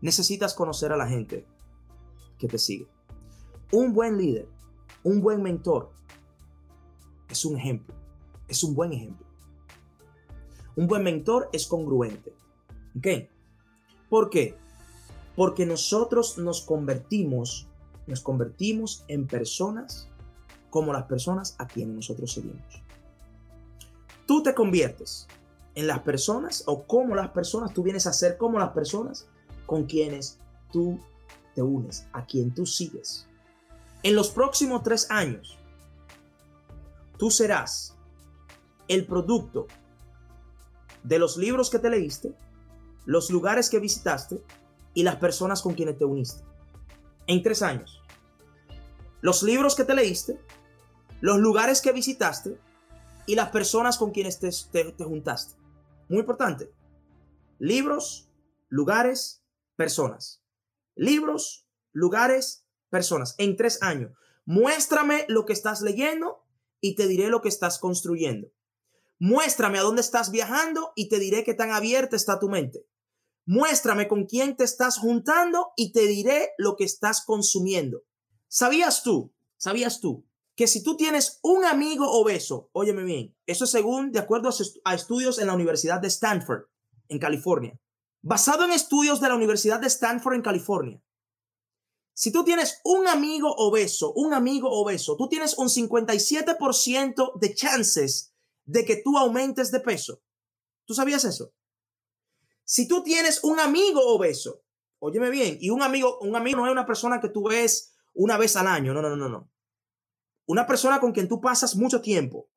Necesitas 0.00 0.54
conocer 0.54 0.92
a 0.92 0.96
la 0.96 1.06
gente 1.06 1.46
que 2.38 2.48
te 2.48 2.58
sigue. 2.58 2.88
Un 3.72 3.92
buen 3.92 4.16
líder, 4.16 4.48
un 5.02 5.20
buen 5.20 5.42
mentor, 5.42 5.90
es 7.28 7.44
un 7.44 7.56
ejemplo, 7.56 7.94
es 8.46 8.64
un 8.64 8.74
buen 8.74 8.92
ejemplo. 8.92 9.26
Un 10.76 10.86
buen 10.86 11.02
mentor 11.02 11.50
es 11.52 11.66
congruente. 11.66 12.32
¿Ok? 12.96 13.28
¿Por 14.08 14.30
qué? 14.30 14.56
Porque 15.36 15.66
nosotros 15.66 16.38
nos 16.38 16.62
convertimos, 16.62 17.68
nos 18.06 18.20
convertimos 18.20 19.04
en 19.08 19.26
personas 19.26 20.08
como 20.70 20.92
las 20.92 21.04
personas 21.04 21.54
a 21.58 21.66
quienes 21.66 21.94
nosotros 21.94 22.32
seguimos. 22.32 22.82
Tú 24.26 24.42
te 24.42 24.54
conviertes 24.54 25.26
en 25.74 25.86
las 25.86 26.00
personas 26.00 26.64
o 26.66 26.84
como 26.84 27.14
las 27.14 27.30
personas, 27.30 27.72
tú 27.72 27.82
vienes 27.82 28.06
a 28.06 28.12
ser 28.12 28.36
como 28.36 28.58
las 28.58 28.70
personas 28.70 29.26
con 29.66 29.84
quienes 29.84 30.38
tú 30.72 31.00
te 31.54 31.62
unes, 31.62 32.06
a 32.12 32.24
quien 32.26 32.54
tú 32.54 32.66
sigues. 32.66 33.26
En 34.02 34.14
los 34.14 34.30
próximos 34.30 34.82
tres 34.82 35.10
años, 35.10 35.58
tú 37.16 37.30
serás 37.30 37.96
el 38.88 39.06
producto 39.06 39.66
de 41.02 41.18
los 41.18 41.36
libros 41.36 41.70
que 41.70 41.78
te 41.78 41.90
leíste, 41.90 42.34
los 43.06 43.30
lugares 43.30 43.70
que 43.70 43.78
visitaste 43.80 44.42
y 44.94 45.02
las 45.02 45.16
personas 45.16 45.62
con 45.62 45.74
quienes 45.74 45.98
te 45.98 46.04
uniste. 46.04 46.42
En 47.26 47.42
tres 47.42 47.62
años. 47.62 48.02
Los 49.20 49.42
libros 49.42 49.74
que 49.74 49.84
te 49.84 49.94
leíste, 49.94 50.40
los 51.20 51.38
lugares 51.38 51.80
que 51.80 51.92
visitaste 51.92 52.60
y 53.26 53.34
las 53.34 53.50
personas 53.50 53.98
con 53.98 54.12
quienes 54.12 54.38
te, 54.38 54.50
te, 54.70 55.04
juntaste. 55.04 55.56
Muy 56.08 56.20
importante. 56.20 56.72
Libros, 57.58 58.30
lugares, 58.68 59.42
personas. 59.76 60.42
Libros, 60.94 61.66
lugares, 61.92 62.64
personas. 62.88 63.34
En 63.38 63.56
tres 63.56 63.82
años. 63.82 64.12
Muéstrame 64.46 65.26
lo 65.28 65.44
que 65.44 65.52
estás 65.52 65.82
leyendo 65.82 66.46
y 66.80 66.94
te 66.94 67.06
diré 67.06 67.28
lo 67.28 67.42
que 67.42 67.48
estás 67.48 67.78
construyendo. 67.78 68.48
Muéstrame 69.18 69.78
a 69.78 69.82
dónde 69.82 70.00
estás 70.00 70.30
viajando 70.30 70.92
y 70.94 71.08
te 71.08 71.18
diré 71.18 71.42
qué 71.42 71.52
tan 71.52 71.72
abierta 71.72 72.16
está 72.16 72.38
tu 72.38 72.48
mente. 72.48 72.86
Muéstrame 73.44 74.06
con 74.06 74.26
quién 74.26 74.56
te 74.56 74.64
estás 74.64 74.98
juntando 74.98 75.72
y 75.76 75.92
te 75.92 76.02
diré 76.06 76.52
lo 76.56 76.76
que 76.76 76.84
estás 76.84 77.24
consumiendo. 77.24 78.04
¿Sabías 78.46 79.02
tú? 79.02 79.34
¿Sabías 79.56 80.00
tú 80.00 80.27
que 80.58 80.66
si 80.66 80.82
tú 80.82 80.96
tienes 80.96 81.38
un 81.44 81.64
amigo 81.64 82.10
obeso, 82.10 82.68
óyeme 82.72 83.04
bien, 83.04 83.32
eso 83.46 83.62
es 83.62 83.70
según, 83.70 84.10
de 84.10 84.18
acuerdo 84.18 84.50
a 84.84 84.94
estudios 84.96 85.38
en 85.38 85.46
la 85.46 85.54
Universidad 85.54 86.00
de 86.00 86.08
Stanford, 86.08 86.64
en 87.06 87.20
California, 87.20 87.78
basado 88.22 88.64
en 88.64 88.72
estudios 88.72 89.20
de 89.20 89.28
la 89.28 89.36
Universidad 89.36 89.78
de 89.78 89.86
Stanford 89.86 90.34
en 90.34 90.42
California, 90.42 91.00
si 92.12 92.32
tú 92.32 92.42
tienes 92.42 92.80
un 92.82 93.06
amigo 93.06 93.54
obeso, 93.56 94.12
un 94.14 94.34
amigo 94.34 94.68
obeso, 94.68 95.16
tú 95.16 95.28
tienes 95.28 95.56
un 95.56 95.68
57% 95.68 97.38
de 97.38 97.54
chances 97.54 98.34
de 98.64 98.84
que 98.84 98.96
tú 98.96 99.16
aumentes 99.16 99.70
de 99.70 99.78
peso. 99.78 100.24
¿Tú 100.86 100.92
sabías 100.92 101.24
eso? 101.24 101.52
Si 102.64 102.88
tú 102.88 103.04
tienes 103.04 103.44
un 103.44 103.60
amigo 103.60 104.04
obeso, 104.04 104.64
óyeme 104.98 105.30
bien, 105.30 105.56
y 105.60 105.70
un 105.70 105.82
amigo, 105.82 106.18
un 106.18 106.34
amigo 106.34 106.58
no 106.58 106.66
es 106.66 106.72
una 106.72 106.84
persona 106.84 107.20
que 107.20 107.28
tú 107.28 107.44
ves 107.44 107.94
una 108.12 108.36
vez 108.36 108.56
al 108.56 108.66
año, 108.66 108.92
no, 108.92 109.00
no, 109.00 109.14
no, 109.14 109.28
no. 109.28 109.48
Una 110.48 110.66
persona 110.66 110.98
con 110.98 111.12
quien 111.12 111.28
tú 111.28 111.42
pasas 111.42 111.76
mucho 111.76 112.00
tiempo. 112.00 112.48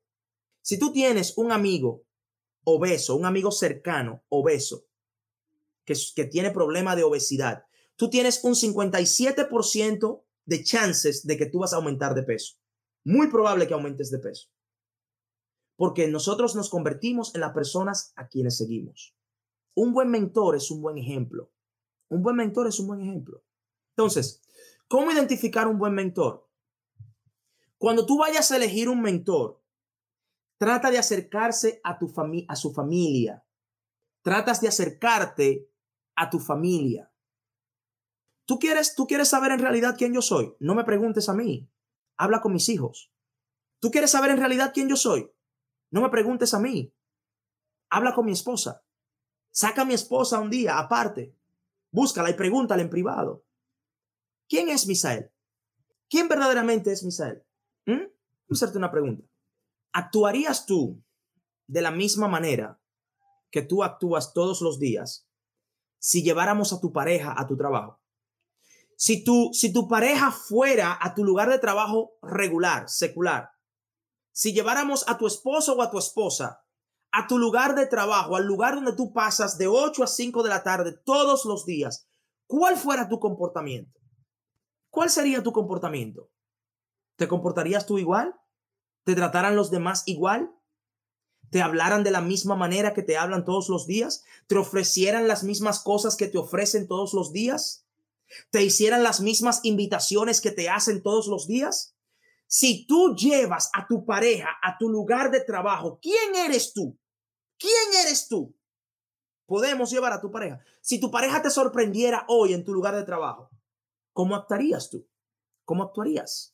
Si 0.62 0.78
tú 0.78 0.92
tienes 0.92 1.36
un 1.36 1.52
amigo 1.52 2.06
obeso, 2.64 3.16
un 3.16 3.26
amigo 3.26 3.52
cercano, 3.52 4.24
obeso, 4.30 4.86
que, 5.84 5.94
que 6.16 6.24
tiene 6.24 6.52
problema 6.52 6.96
de 6.96 7.02
obesidad, 7.02 7.66
tú 7.96 8.08
tienes 8.08 8.42
un 8.44 8.54
57% 8.54 10.24
de 10.46 10.64
chances 10.64 11.26
de 11.26 11.36
que 11.36 11.44
tú 11.44 11.58
vas 11.58 11.74
a 11.74 11.76
aumentar 11.76 12.14
de 12.14 12.22
peso. 12.22 12.54
Muy 13.04 13.28
probable 13.28 13.66
que 13.66 13.74
aumentes 13.74 14.10
de 14.10 14.20
peso. 14.20 14.48
Porque 15.76 16.08
nosotros 16.08 16.54
nos 16.54 16.70
convertimos 16.70 17.34
en 17.34 17.42
las 17.42 17.52
personas 17.52 18.14
a 18.16 18.28
quienes 18.28 18.56
seguimos. 18.56 19.14
Un 19.74 19.92
buen 19.92 20.10
mentor 20.10 20.56
es 20.56 20.70
un 20.70 20.80
buen 20.80 20.96
ejemplo. 20.96 21.52
Un 22.08 22.22
buen 22.22 22.36
mentor 22.36 22.68
es 22.68 22.80
un 22.80 22.86
buen 22.86 23.02
ejemplo. 23.02 23.44
Entonces, 23.90 24.40
¿cómo 24.88 25.12
identificar 25.12 25.68
un 25.68 25.78
buen 25.78 25.92
mentor? 25.92 26.48
Cuando 27.82 28.06
tú 28.06 28.16
vayas 28.16 28.48
a 28.52 28.56
elegir 28.58 28.88
un 28.88 29.02
mentor, 29.02 29.60
trata 30.56 30.88
de 30.92 30.98
acercarse 30.98 31.80
a, 31.82 31.98
tu 31.98 32.14
a 32.46 32.54
su 32.54 32.72
familia. 32.72 33.44
Tratas 34.22 34.60
de 34.60 34.68
acercarte 34.68 35.68
a 36.14 36.30
tu 36.30 36.38
familia. 36.38 37.12
¿Tú 38.44 38.60
quieres, 38.60 38.94
¿Tú 38.94 39.08
quieres 39.08 39.26
saber 39.26 39.50
en 39.50 39.58
realidad 39.58 39.96
quién 39.98 40.14
yo 40.14 40.22
soy? 40.22 40.54
No 40.60 40.76
me 40.76 40.84
preguntes 40.84 41.28
a 41.28 41.34
mí. 41.34 41.68
Habla 42.16 42.40
con 42.40 42.52
mis 42.52 42.68
hijos. 42.68 43.12
¿Tú 43.80 43.90
quieres 43.90 44.12
saber 44.12 44.30
en 44.30 44.38
realidad 44.38 44.70
quién 44.72 44.88
yo 44.88 44.94
soy? 44.94 45.28
No 45.90 46.02
me 46.02 46.08
preguntes 46.08 46.54
a 46.54 46.60
mí. 46.60 46.94
Habla 47.90 48.14
con 48.14 48.26
mi 48.26 48.32
esposa. 48.32 48.84
Saca 49.50 49.82
a 49.82 49.84
mi 49.84 49.94
esposa 49.94 50.38
un 50.38 50.50
día 50.50 50.78
aparte. 50.78 51.34
Búscala 51.90 52.30
y 52.30 52.34
pregúntale 52.34 52.82
en 52.82 52.90
privado. 52.90 53.44
¿Quién 54.48 54.68
es 54.68 54.86
Misael? 54.86 55.32
¿Quién 56.08 56.28
verdaderamente 56.28 56.92
es 56.92 57.02
Misael? 57.02 57.44
¿Mm? 57.86 57.92
Voy 57.92 58.08
a 58.50 58.54
hacerte 58.54 58.78
una 58.78 58.90
pregunta. 58.90 59.24
¿Actuarías 59.92 60.66
tú 60.66 61.02
de 61.66 61.82
la 61.82 61.90
misma 61.90 62.28
manera 62.28 62.80
que 63.50 63.62
tú 63.62 63.84
actúas 63.84 64.32
todos 64.32 64.60
los 64.60 64.78
días 64.78 65.28
si 65.98 66.22
lleváramos 66.22 66.72
a 66.72 66.80
tu 66.80 66.92
pareja 66.92 67.34
a 67.36 67.46
tu 67.46 67.56
trabajo? 67.56 68.00
Si 68.96 69.24
tu, 69.24 69.50
si 69.52 69.72
tu 69.72 69.88
pareja 69.88 70.30
fuera 70.30 70.96
a 71.00 71.14
tu 71.14 71.24
lugar 71.24 71.48
de 71.50 71.58
trabajo 71.58 72.12
regular, 72.22 72.88
secular, 72.88 73.50
si 74.30 74.52
lleváramos 74.52 75.06
a 75.08 75.18
tu 75.18 75.26
esposo 75.26 75.74
o 75.74 75.82
a 75.82 75.90
tu 75.90 75.98
esposa 75.98 76.62
a 77.12 77.26
tu 77.26 77.38
lugar 77.38 77.74
de 77.74 77.86
trabajo, 77.86 78.36
al 78.36 78.46
lugar 78.46 78.74
donde 78.74 78.94
tú 78.94 79.12
pasas 79.12 79.58
de 79.58 79.68
8 79.68 80.02
a 80.02 80.06
5 80.06 80.42
de 80.42 80.48
la 80.48 80.62
tarde 80.62 80.96
todos 81.04 81.44
los 81.44 81.66
días, 81.66 82.08
¿cuál 82.46 82.76
fuera 82.76 83.08
tu 83.08 83.20
comportamiento? 83.20 84.00
¿Cuál 84.88 85.10
sería 85.10 85.42
tu 85.42 85.52
comportamiento? 85.52 86.30
¿Te 87.22 87.28
comportarías 87.28 87.86
tú 87.86 87.98
igual? 87.98 88.34
¿Te 89.04 89.14
trataran 89.14 89.54
los 89.54 89.70
demás 89.70 90.02
igual? 90.06 90.52
¿Te 91.50 91.62
hablaran 91.62 92.02
de 92.02 92.10
la 92.10 92.20
misma 92.20 92.56
manera 92.56 92.94
que 92.94 93.04
te 93.04 93.16
hablan 93.16 93.44
todos 93.44 93.68
los 93.68 93.86
días? 93.86 94.24
¿Te 94.48 94.56
ofrecieran 94.56 95.28
las 95.28 95.44
mismas 95.44 95.78
cosas 95.78 96.16
que 96.16 96.26
te 96.26 96.38
ofrecen 96.38 96.88
todos 96.88 97.14
los 97.14 97.32
días? 97.32 97.86
te 98.50 98.64
hicieran 98.64 99.04
las 99.04 99.20
mismas 99.20 99.60
invitaciones 99.62 100.40
que 100.40 100.50
te 100.50 100.68
hacen 100.68 101.00
todos 101.00 101.28
los 101.28 101.46
días? 101.46 101.94
Si 102.48 102.88
tú 102.88 103.14
llevas 103.14 103.70
a 103.72 103.86
tu 103.86 104.04
pareja 104.04 104.48
a 104.60 104.76
tu 104.76 104.88
lugar 104.88 105.30
de 105.30 105.42
trabajo, 105.42 106.00
¿quién 106.02 106.34
eres 106.34 106.72
tú? 106.72 106.98
¿Quién 107.56 108.04
eres 108.04 108.26
tú? 108.26 108.52
Podemos 109.46 109.92
llevar 109.92 110.12
a 110.12 110.20
tu 110.20 110.32
pareja. 110.32 110.58
Si 110.80 110.98
tu 110.98 111.08
pareja 111.12 111.40
te 111.40 111.50
sorprendiera 111.50 112.24
hoy 112.26 112.52
en 112.52 112.64
tu 112.64 112.74
lugar 112.74 112.96
de 112.96 113.04
trabajo, 113.04 113.48
¿cómo 114.12 114.34
actuarías 114.34 114.90
tú? 114.90 115.06
¿Cómo 115.64 115.84
actuarías? 115.84 116.51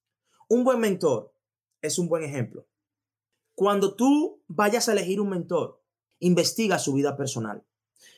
Un 0.48 0.64
buen 0.64 0.80
mentor 0.80 1.34
es 1.82 1.98
un 1.98 2.08
buen 2.08 2.24
ejemplo. 2.24 2.66
Cuando 3.54 3.94
tú 3.94 4.42
vayas 4.46 4.88
a 4.88 4.92
elegir 4.92 5.20
un 5.20 5.28
mentor, 5.28 5.82
investiga 6.20 6.78
su 6.78 6.94
vida 6.94 7.16
personal. 7.16 7.66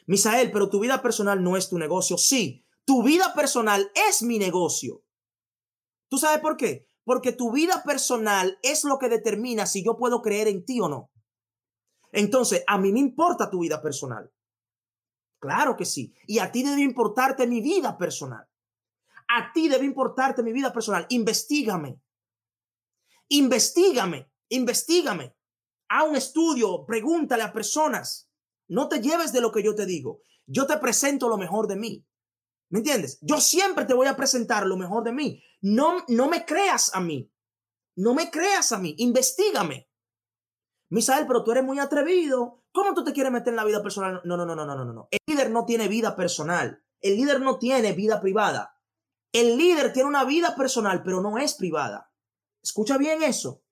Misael, 0.07 0.51
pero 0.53 0.71
tu 0.71 0.81
vida 0.81 1.03
personal 1.03 1.43
no 1.43 1.57
es 1.57 1.69
tu 1.69 1.79
negocio. 1.79 2.19
Sí, 2.19 2.65
tu 2.85 3.03
vida 3.03 3.35
personal 3.35 3.91
es 4.09 4.23
mi 4.23 4.39
negocio. 4.39 5.03
¿Tú 6.09 6.19
sabes 6.19 6.41
por 6.41 6.57
qué? 6.57 6.87
Porque 7.05 7.33
tu 7.33 7.53
vida 7.53 7.83
personal 7.85 8.59
es 8.63 8.85
lo 8.85 8.99
que 8.99 9.09
determina 9.09 9.67
si 9.67 9.85
yo 9.85 9.97
puedo 9.97 10.23
creer 10.23 10.49
en 10.49 10.65
ti 10.65 10.81
o 10.81 10.89
no. 10.89 11.11
Entonces, 12.13 12.65
a 12.67 12.79
mí 12.79 12.93
me 12.93 13.01
importa 13.01 13.51
tu 13.51 13.61
vida 13.61 13.81
personal. 13.81 14.31
Claro 15.39 15.77
que 15.77 15.85
sí. 15.85 16.15
Y 16.27 16.39
a 16.39 16.53
ti 16.53 16.63
debe 16.63 16.83
importarte 16.83 17.47
mi 17.47 17.61
vida 17.61 17.97
personal. 17.97 18.47
A 19.29 19.53
ti 19.53 19.69
debe 19.69 19.87
importarte 19.87 20.43
mi 20.43 20.53
vida 20.53 20.73
personal. 20.73 21.07
Investígame. 21.09 22.01
Investígame. 23.31 24.31
Investígame. 24.49 25.37
A 25.89 26.05
un 26.05 26.17
estudio. 26.17 26.85
Pregúntale 26.85 27.43
a 27.43 27.53
personas. 27.53 28.31
No 28.69 28.89
te 28.89 29.01
lleves 29.01 29.33
de 29.33 29.41
lo 29.41 29.53
que 29.53 29.63
yo 29.63 29.75
te 29.75 29.87
digo. 29.87 30.23
Yo 30.47 30.67
te 30.67 30.77
presento 30.79 31.29
lo 31.29 31.39
mejor 31.39 31.67
de 31.69 31.77
mí. 31.77 32.07
¿Me 32.71 32.81
entiendes? 32.81 33.19
Yo 33.23 33.41
siempre 33.41 33.85
te 33.85 33.95
voy 33.95 34.07
a 34.07 34.17
presentar 34.17 34.67
lo 34.67 34.77
mejor 34.77 35.05
de 35.05 35.13
mí. 35.13 35.43
No, 35.61 36.05
no 36.09 36.29
me 36.29 36.45
creas 36.45 36.95
a 36.95 37.01
mí. 37.01 37.33
No 37.97 38.15
me 38.15 38.31
creas 38.31 38.73
a 38.73 38.79
mí. 38.79 38.95
Investígame. 38.99 39.89
Misael, 40.89 41.27
pero 41.27 41.45
tú 41.45 41.53
eres 41.53 41.65
muy 41.65 41.79
atrevido. 41.79 42.65
¿Cómo 42.73 42.95
tú 42.95 43.05
te 43.05 43.13
quieres 43.13 43.33
meter 43.33 43.53
en 43.53 43.57
la 43.57 43.65
vida 43.65 43.83
personal? 43.83 44.21
No, 44.25 44.37
no, 44.37 44.45
no, 44.45 44.55
no, 44.55 44.67
no, 44.67 44.75
no, 44.75 44.93
no. 44.93 45.09
El 45.11 45.19
líder 45.27 45.51
no 45.51 45.65
tiene 45.65 45.89
vida 45.89 46.17
personal. 46.17 46.83
El 47.01 47.17
líder 47.17 47.41
no 47.41 47.59
tiene 47.59 47.93
vida 47.93 48.21
privada. 48.21 48.77
El 49.33 49.57
líder 49.57 49.93
tiene 49.93 50.09
una 50.09 50.25
vida 50.25 50.57
personal, 50.57 51.03
pero 51.05 51.21
no 51.21 51.39
es 51.39 51.55
privada. 51.55 52.10
Escucha 52.63 52.99
bien 52.99 53.23
eso. 53.23 53.63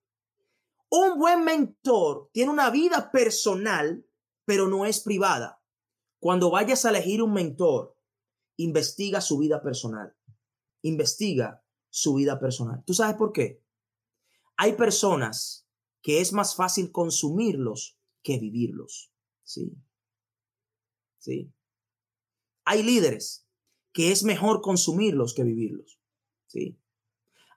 Un 0.90 1.18
buen 1.18 1.44
mentor 1.44 2.30
tiene 2.32 2.50
una 2.50 2.70
vida 2.70 3.10
personal, 3.10 4.06
pero 4.44 4.68
no 4.68 4.86
es 4.86 5.00
privada. 5.00 5.62
Cuando 6.18 6.50
vayas 6.50 6.84
a 6.84 6.90
elegir 6.90 7.22
un 7.22 7.32
mentor, 7.32 7.96
investiga 8.56 9.20
su 9.20 9.38
vida 9.38 9.62
personal. 9.62 10.16
Investiga 10.82 11.62
su 11.90 12.14
vida 12.14 12.40
personal. 12.40 12.82
¿Tú 12.84 12.94
sabes 12.94 13.16
por 13.16 13.32
qué? 13.32 13.62
Hay 14.56 14.72
personas 14.72 15.66
que 16.02 16.20
es 16.20 16.32
más 16.32 16.56
fácil 16.56 16.90
consumirlos 16.90 17.98
que 18.22 18.38
vivirlos. 18.38 19.12
Sí. 19.42 19.76
Sí. 21.18 21.52
Hay 22.64 22.82
líderes 22.82 23.46
que 23.92 24.12
es 24.12 24.22
mejor 24.22 24.60
consumirlos 24.60 25.34
que 25.34 25.44
vivirlos. 25.44 26.00
Sí. 26.46 26.78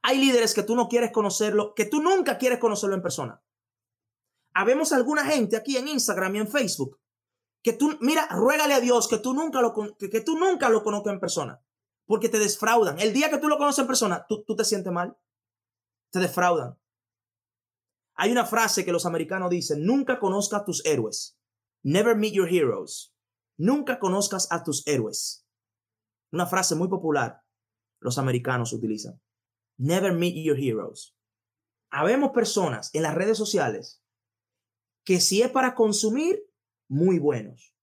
Hay 0.03 0.17
líderes 0.17 0.53
que 0.53 0.63
tú 0.63 0.75
no 0.75 0.87
quieres 0.87 1.11
conocerlo, 1.11 1.73
que 1.75 1.85
tú 1.85 2.01
nunca 2.01 2.37
quieres 2.37 2.59
conocerlo 2.59 2.95
en 2.95 3.01
persona. 3.01 3.41
Habemos 4.53 4.91
alguna 4.91 5.25
gente 5.25 5.55
aquí 5.55 5.77
en 5.77 5.87
Instagram 5.87 6.35
y 6.35 6.39
en 6.39 6.47
Facebook 6.47 6.99
que 7.63 7.73
tú, 7.73 7.97
mira, 8.01 8.27
ruégale 8.31 8.73
a 8.73 8.79
Dios 8.79 9.07
que 9.07 9.19
tú 9.19 9.33
nunca 9.33 9.61
lo, 9.61 9.73
que, 9.73 10.21
tú 10.21 10.37
nunca 10.37 10.69
lo 10.69 10.83
conozcas 10.83 11.13
en 11.13 11.19
persona, 11.19 11.61
porque 12.05 12.27
te 12.27 12.39
desfraudan. 12.39 12.99
El 12.99 13.13
día 13.13 13.29
que 13.29 13.37
tú 13.37 13.47
lo 13.47 13.57
conoces 13.57 13.79
en 13.79 13.87
persona, 13.87 14.25
tú, 14.27 14.43
tú 14.43 14.55
te 14.55 14.65
sientes 14.65 14.91
mal, 14.91 15.15
te 16.11 16.19
defraudan. 16.19 16.77
Hay 18.15 18.31
una 18.31 18.45
frase 18.45 18.83
que 18.83 18.91
los 18.91 19.05
americanos 19.05 19.49
dicen, 19.49 19.85
nunca 19.85 20.19
conozcas 20.19 20.61
a 20.61 20.65
tus 20.65 20.85
héroes. 20.85 21.37
Never 21.83 22.15
meet 22.15 22.33
your 22.33 22.47
heroes. 22.47 23.13
Nunca 23.57 23.99
conozcas 23.99 24.51
a 24.51 24.63
tus 24.63 24.85
héroes. 24.87 25.45
Una 26.31 26.45
frase 26.45 26.75
muy 26.75 26.87
popular. 26.87 27.41
Los 27.99 28.17
americanos 28.17 28.73
utilizan. 28.73 29.21
Never 29.81 30.13
meet 30.13 30.35
your 30.35 30.59
heroes. 30.59 31.15
Habemos 31.89 32.33
personas 32.33 32.91
en 32.93 33.01
las 33.01 33.15
redes 33.15 33.35
sociales 33.35 34.03
que 35.03 35.19
si 35.19 35.41
es 35.41 35.49
para 35.49 35.73
consumir, 35.73 36.47
muy 36.87 37.17
buenos. 37.17 37.75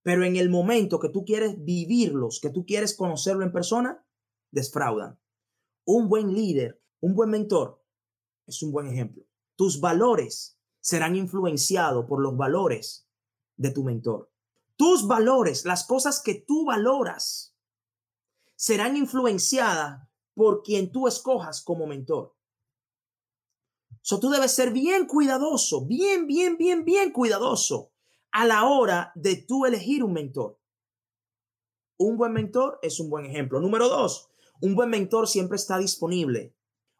Pero 0.00 0.24
en 0.24 0.36
el 0.36 0.48
momento 0.48 0.98
que 1.00 1.10
tú 1.10 1.26
quieres 1.26 1.62
vivirlos, 1.62 2.40
que 2.40 2.48
tú 2.48 2.64
quieres 2.64 2.96
conocerlo 2.96 3.44
en 3.44 3.52
persona, 3.52 4.06
desfraudan. 4.50 5.20
Un 5.84 6.08
buen 6.08 6.32
líder, 6.32 6.82
un 7.00 7.14
buen 7.14 7.28
mentor, 7.28 7.84
es 8.46 8.62
un 8.62 8.72
buen 8.72 8.86
ejemplo. 8.86 9.26
Tus 9.54 9.80
valores 9.80 10.58
serán 10.80 11.14
influenciados 11.14 12.06
por 12.06 12.22
los 12.22 12.38
valores 12.38 13.06
de 13.56 13.70
tu 13.70 13.84
mentor. 13.84 14.32
Tus 14.76 15.06
valores, 15.06 15.66
las 15.66 15.86
cosas 15.86 16.22
que 16.22 16.36
tú 16.36 16.64
valoras, 16.64 17.54
serán 18.56 18.96
influenciadas 18.96 20.08
por 20.34 20.62
quien 20.62 20.90
tú 20.90 21.06
escojas 21.06 21.62
como 21.62 21.86
mentor. 21.86 22.34
So, 24.00 24.18
tú 24.18 24.30
debes 24.30 24.52
ser 24.52 24.72
bien 24.72 25.06
cuidadoso, 25.06 25.86
bien, 25.86 26.26
bien, 26.26 26.56
bien, 26.56 26.84
bien 26.84 27.12
cuidadoso 27.12 27.92
a 28.32 28.44
la 28.46 28.64
hora 28.66 29.12
de 29.14 29.36
tú 29.36 29.66
elegir 29.66 30.02
un 30.02 30.12
mentor. 30.12 30.58
Un 31.98 32.16
buen 32.16 32.32
mentor 32.32 32.78
es 32.82 32.98
un 32.98 33.10
buen 33.10 33.26
ejemplo. 33.26 33.60
Número 33.60 33.88
dos, 33.88 34.28
un 34.60 34.74
buen 34.74 34.90
mentor 34.90 35.28
siempre 35.28 35.56
está 35.56 35.78
disponible. 35.78 36.54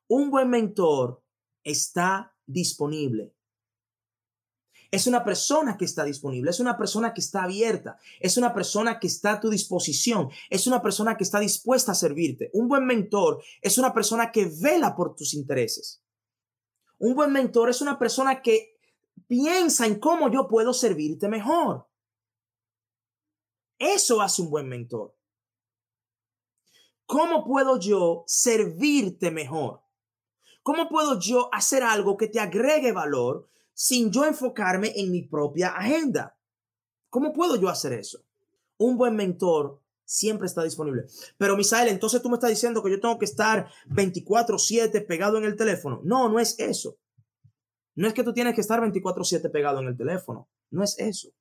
Un 0.08 0.30
buen 0.30 0.48
mentor 0.48 1.22
está 1.64 2.36
disponible. 2.46 3.34
Es 4.92 5.06
una 5.06 5.24
persona 5.24 5.78
que 5.78 5.86
está 5.86 6.04
disponible, 6.04 6.50
es 6.50 6.60
una 6.60 6.76
persona 6.76 7.14
que 7.14 7.22
está 7.22 7.44
abierta, 7.44 7.98
es 8.20 8.36
una 8.36 8.52
persona 8.52 9.00
que 9.00 9.06
está 9.06 9.32
a 9.32 9.40
tu 9.40 9.48
disposición, 9.48 10.28
es 10.50 10.66
una 10.66 10.82
persona 10.82 11.16
que 11.16 11.24
está 11.24 11.40
dispuesta 11.40 11.92
a 11.92 11.94
servirte. 11.94 12.50
Un 12.52 12.68
buen 12.68 12.84
mentor 12.84 13.42
es 13.62 13.78
una 13.78 13.94
persona 13.94 14.30
que 14.30 14.52
vela 14.60 14.94
por 14.94 15.16
tus 15.16 15.32
intereses. 15.32 16.02
Un 16.98 17.14
buen 17.14 17.32
mentor 17.32 17.70
es 17.70 17.80
una 17.80 17.98
persona 17.98 18.42
que 18.42 18.78
piensa 19.26 19.86
en 19.86 19.98
cómo 19.98 20.30
yo 20.30 20.46
puedo 20.46 20.74
servirte 20.74 21.26
mejor. 21.26 21.88
Eso 23.78 24.20
hace 24.20 24.42
un 24.42 24.50
buen 24.50 24.68
mentor. 24.68 25.16
¿Cómo 27.06 27.46
puedo 27.46 27.78
yo 27.78 28.24
servirte 28.26 29.30
mejor? 29.30 29.80
¿Cómo 30.62 30.90
puedo 30.90 31.18
yo 31.18 31.48
hacer 31.50 31.82
algo 31.82 32.18
que 32.18 32.28
te 32.28 32.40
agregue 32.40 32.92
valor 32.92 33.48
sin 33.74 34.10
yo 34.10 34.24
enfocarme 34.24 34.92
en 34.96 35.10
mi 35.10 35.22
propia 35.22 35.68
agenda? 35.68 36.36
¿Cómo 37.08 37.32
puedo 37.32 37.56
yo 37.56 37.68
hacer 37.68 37.92
eso? 37.92 38.24
Un 38.78 38.96
buen 38.96 39.14
mentor 39.14 39.80
siempre 40.04 40.46
está 40.46 40.62
disponible. 40.62 41.04
Pero 41.38 41.56
Misael, 41.56 41.88
entonces 41.88 42.20
tú 42.22 42.28
me 42.28 42.34
estás 42.34 42.50
diciendo 42.50 42.82
que 42.82 42.90
yo 42.90 43.00
tengo 43.00 43.18
que 43.18 43.24
estar 43.24 43.68
24/7 43.88 45.00
pegado 45.06 45.38
en 45.38 45.44
el 45.44 45.56
teléfono. 45.56 46.00
No, 46.04 46.28
no 46.28 46.38
es 46.38 46.58
eso. 46.58 46.96
No 47.94 48.08
es 48.08 48.14
que 48.14 48.24
tú 48.24 48.32
tienes 48.32 48.54
que 48.54 48.60
estar 48.60 48.80
24/7 48.80 49.50
pegado 49.50 49.80
en 49.80 49.88
el 49.88 49.96
teléfono. 49.96 50.48
No 50.70 50.82
es 50.82 50.98
eso. 50.98 51.32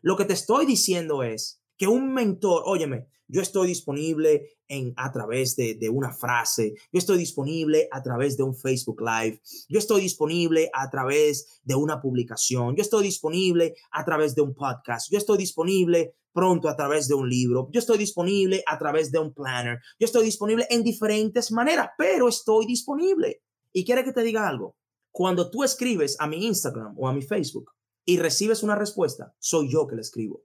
Lo 0.00 0.16
que 0.16 0.24
te 0.24 0.34
estoy 0.34 0.66
diciendo 0.66 1.22
es 1.22 1.60
que 1.76 1.86
un 1.86 2.12
mentor, 2.12 2.62
óyeme, 2.66 3.08
yo 3.34 3.42
estoy 3.42 3.66
disponible 3.66 4.48
en, 4.68 4.94
a 4.96 5.10
través 5.10 5.56
de, 5.56 5.74
de, 5.74 5.90
una 5.90 6.12
frase, 6.12 6.74
yo 6.92 6.98
estoy 6.98 7.18
disponible 7.18 7.88
a 7.90 8.00
través 8.00 8.36
de 8.36 8.44
un 8.44 8.54
Facebook 8.54 9.00
Live, 9.00 9.40
yo 9.68 9.80
estoy 9.80 10.02
disponible 10.02 10.70
a 10.72 10.88
través 10.88 11.60
de 11.64 11.74
una 11.74 12.00
publicación, 12.00 12.76
yo 12.76 12.82
estoy 12.82 13.02
disponible 13.02 13.74
a 13.90 14.04
través 14.04 14.36
de 14.36 14.42
un 14.42 14.54
podcast, 14.54 15.10
yo 15.10 15.18
estoy 15.18 15.36
disponible 15.36 16.14
pronto 16.32 16.68
a 16.68 16.76
través 16.76 17.08
de 17.08 17.14
un 17.14 17.28
libro, 17.28 17.68
yo 17.72 17.80
estoy 17.80 17.98
disponible 17.98 18.62
a 18.68 18.78
través 18.78 19.10
de 19.10 19.18
un 19.18 19.34
planner, 19.34 19.80
yo 19.98 20.04
estoy 20.04 20.24
disponible 20.24 20.68
en 20.70 20.84
diferentes 20.84 21.50
maneras, 21.50 21.90
pero 21.98 22.28
estoy 22.28 22.66
disponible. 22.66 23.42
Y 23.72 23.84
quiere 23.84 24.04
que 24.04 24.12
te 24.12 24.22
diga 24.22 24.48
algo, 24.48 24.76
cuando 25.10 25.50
tú 25.50 25.64
escribes 25.64 26.14
a 26.20 26.28
mi 26.28 26.46
Instagram 26.46 26.94
o 26.96 27.08
a 27.08 27.12
mi 27.12 27.22
Facebook 27.22 27.72
y 28.04 28.18
recibes 28.18 28.62
una 28.62 28.76
respuesta, 28.76 29.34
soy 29.40 29.72
yo 29.72 29.88
que 29.88 29.96
la 29.96 30.02
escribo. 30.02 30.44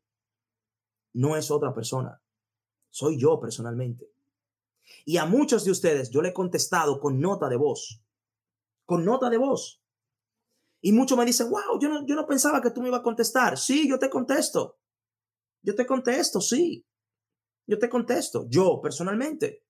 No 1.13 1.35
es 1.35 1.51
otra 1.51 1.73
persona, 1.73 2.19
soy 2.89 3.19
yo 3.19 3.39
personalmente. 3.39 4.11
Y 5.05 5.17
a 5.17 5.25
muchos 5.25 5.65
de 5.65 5.71
ustedes 5.71 6.09
yo 6.09 6.21
le 6.21 6.29
he 6.29 6.33
contestado 6.33 6.99
con 6.99 7.19
nota 7.19 7.49
de 7.49 7.55
voz, 7.55 8.01
con 8.85 9.05
nota 9.05 9.29
de 9.29 9.37
voz. 9.37 9.81
Y 10.81 10.91
muchos 10.91 11.17
me 11.17 11.25
dicen, 11.25 11.49
wow, 11.49 11.79
yo 11.79 11.89
no, 11.89 12.05
yo 12.05 12.15
no 12.15 12.25
pensaba 12.25 12.61
que 12.61 12.71
tú 12.71 12.81
me 12.81 12.87
ibas 12.87 13.01
a 13.01 13.03
contestar. 13.03 13.57
Sí, 13.57 13.87
yo 13.87 13.99
te 13.99 14.09
contesto. 14.09 14.79
Yo 15.61 15.75
te 15.75 15.85
contesto, 15.85 16.39
sí. 16.39 16.85
Yo 17.67 17.77
te 17.77 17.89
contesto, 17.89 18.47
yo 18.49 18.79
personalmente. 18.81 19.63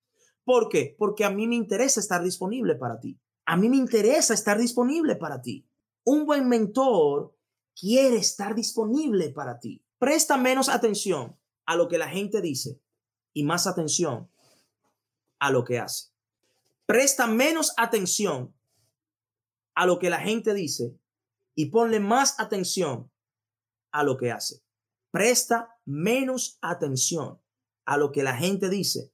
¿Por 0.43 0.69
qué? 0.69 0.95
Porque 0.97 1.25
a 1.25 1.29
mí 1.29 1.47
me 1.47 1.55
interesa 1.55 1.99
estar 1.99 2.23
disponible 2.23 2.75
para 2.75 2.99
ti. 2.99 3.19
A 3.45 3.57
mí 3.57 3.69
me 3.69 3.77
interesa 3.77 4.33
estar 4.33 4.57
disponible 4.57 5.15
para 5.15 5.41
ti. 5.41 5.67
Un 6.03 6.25
buen 6.25 6.47
mentor 6.47 7.35
quiere 7.75 8.17
estar 8.17 8.55
disponible 8.55 9.29
para 9.31 9.59
ti. 9.59 9.83
Presta 9.97 10.37
menos 10.37 10.69
atención 10.69 11.37
a 11.65 11.75
lo 11.75 11.87
que 11.87 11.97
la 11.97 12.07
gente 12.07 12.41
dice 12.41 12.79
y 13.33 13.43
más 13.43 13.67
atención 13.67 14.29
a 15.39 15.51
lo 15.51 15.63
que 15.63 15.79
hace. 15.79 16.09
Presta 16.85 17.27
menos 17.27 17.73
atención 17.77 18.55
a 19.75 19.85
lo 19.85 19.99
que 19.99 20.09
la 20.09 20.19
gente 20.19 20.53
dice 20.53 20.97
y 21.55 21.67
ponle 21.67 21.99
más 21.99 22.39
atención 22.39 23.11
a 23.91 24.03
lo 24.03 24.17
que 24.17 24.31
hace. 24.31 24.63
Presta 25.11 25.77
menos 25.85 26.57
atención 26.61 27.41
a 27.85 27.97
lo 27.97 28.11
que 28.11 28.23
la 28.23 28.35
gente 28.35 28.69
dice 28.69 29.13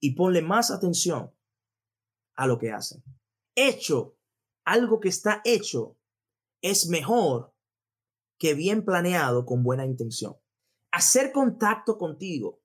y 0.00 0.14
ponle 0.14 0.42
más 0.42 0.70
atención 0.70 1.32
a 2.34 2.46
lo 2.46 2.58
que 2.58 2.70
hace. 2.70 3.02
Hecho, 3.54 4.16
algo 4.64 5.00
que 5.00 5.08
está 5.08 5.40
hecho 5.44 5.96
es 6.60 6.88
mejor 6.88 7.54
que 8.38 8.54
bien 8.54 8.84
planeado 8.84 9.46
con 9.46 9.62
buena 9.62 9.86
intención. 9.86 10.36
Hacer 10.90 11.32
contacto 11.32 11.96
contigo. 11.96 12.60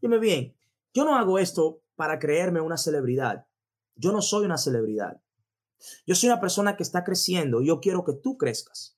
Dime 0.00 0.18
bien, 0.18 0.56
yo 0.92 1.04
no 1.04 1.16
hago 1.16 1.38
esto 1.38 1.82
para 1.94 2.18
creerme 2.18 2.60
una 2.60 2.76
celebridad. 2.76 3.46
Yo 3.94 4.12
no 4.12 4.22
soy 4.22 4.44
una 4.44 4.58
celebridad. 4.58 5.20
Yo 6.06 6.14
soy 6.14 6.28
una 6.28 6.40
persona 6.40 6.76
que 6.76 6.82
está 6.82 7.04
creciendo 7.04 7.60
yo 7.60 7.80
quiero 7.80 8.04
que 8.04 8.14
tú 8.14 8.36
crezcas. 8.36 8.96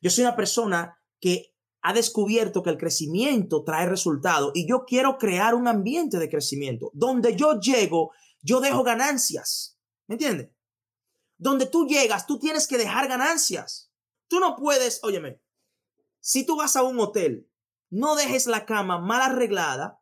Yo 0.00 0.10
soy 0.10 0.24
una 0.24 0.36
persona 0.36 0.98
que 1.20 1.54
ha 1.82 1.92
descubierto 1.92 2.62
que 2.62 2.70
el 2.70 2.78
crecimiento 2.78 3.62
trae 3.62 3.86
resultados 3.86 4.52
y 4.54 4.66
yo 4.66 4.84
quiero 4.86 5.18
crear 5.18 5.54
un 5.54 5.68
ambiente 5.68 6.18
de 6.18 6.30
crecimiento. 6.30 6.90
Donde 6.94 7.36
yo 7.36 7.60
llego, 7.60 8.12
yo 8.40 8.60
dejo 8.60 8.82
ganancias. 8.82 9.78
¿Me 10.06 10.14
entiendes? 10.14 10.50
Donde 11.36 11.66
tú 11.66 11.86
llegas, 11.86 12.26
tú 12.26 12.38
tienes 12.38 12.66
que 12.66 12.78
dejar 12.78 13.08
ganancias. 13.08 13.90
Tú 14.28 14.40
no 14.40 14.56
puedes, 14.56 15.00
óyeme, 15.02 15.40
si 16.20 16.46
tú 16.46 16.56
vas 16.56 16.74
a 16.76 16.82
un 16.82 16.98
hotel, 16.98 17.50
no 17.90 18.16
dejes 18.16 18.46
la 18.46 18.64
cama 18.64 18.98
mal 18.98 19.20
arreglada, 19.20 20.00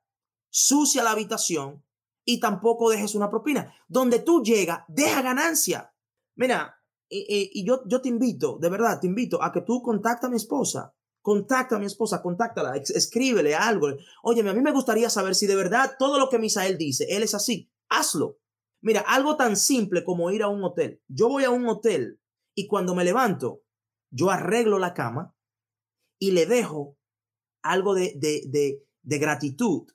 sucia 0.52 1.02
la 1.02 1.12
habitación 1.12 1.82
y 2.24 2.38
tampoco 2.38 2.90
dejes 2.90 3.14
una 3.14 3.30
propina. 3.30 3.74
Donde 3.88 4.20
tú 4.20 4.42
llegas, 4.42 4.84
deja 4.86 5.22
ganancia. 5.22 5.92
Mira, 6.36 6.76
y, 7.08 7.64
yo, 7.66 7.82
yo 7.86 8.00
te 8.00 8.08
invito, 8.08 8.58
de 8.58 8.70
verdad, 8.70 9.00
te 9.00 9.06
invito 9.06 9.42
a 9.42 9.52
que 9.52 9.62
tú 9.62 9.82
contacta 9.82 10.28
a 10.28 10.30
mi 10.30 10.36
esposa. 10.36 10.94
Contacta 11.20 11.76
a 11.76 11.78
mi 11.78 11.86
esposa, 11.86 12.22
contáctala, 12.22 12.76
escríbele 12.76 13.54
algo. 13.54 13.88
Óyeme, 14.22 14.50
a 14.50 14.54
mí 14.54 14.60
me 14.60 14.72
gustaría 14.72 15.08
saber 15.08 15.34
si 15.34 15.46
de 15.46 15.54
verdad 15.54 15.94
todo 15.98 16.18
lo 16.18 16.28
que 16.28 16.38
Misael 16.38 16.76
dice, 16.76 17.06
él 17.10 17.22
es 17.22 17.34
así. 17.34 17.70
Hazlo. 17.88 18.38
Mira, 18.80 19.00
algo 19.00 19.36
tan 19.36 19.56
simple 19.56 20.04
como 20.04 20.30
ir 20.32 20.42
a 20.42 20.48
un 20.48 20.64
hotel. 20.64 21.00
Yo 21.06 21.28
voy 21.28 21.44
a 21.44 21.50
un 21.50 21.68
hotel 21.68 22.20
y 22.54 22.66
cuando 22.66 22.94
me 22.94 23.04
levanto, 23.04 23.62
yo 24.10 24.30
arreglo 24.30 24.78
la 24.78 24.94
cama 24.94 25.34
y 26.18 26.32
le 26.32 26.46
dejo 26.46 26.98
algo 27.62 27.94
de, 27.94 28.14
de, 28.18 29.18
gratitud, 29.18 29.86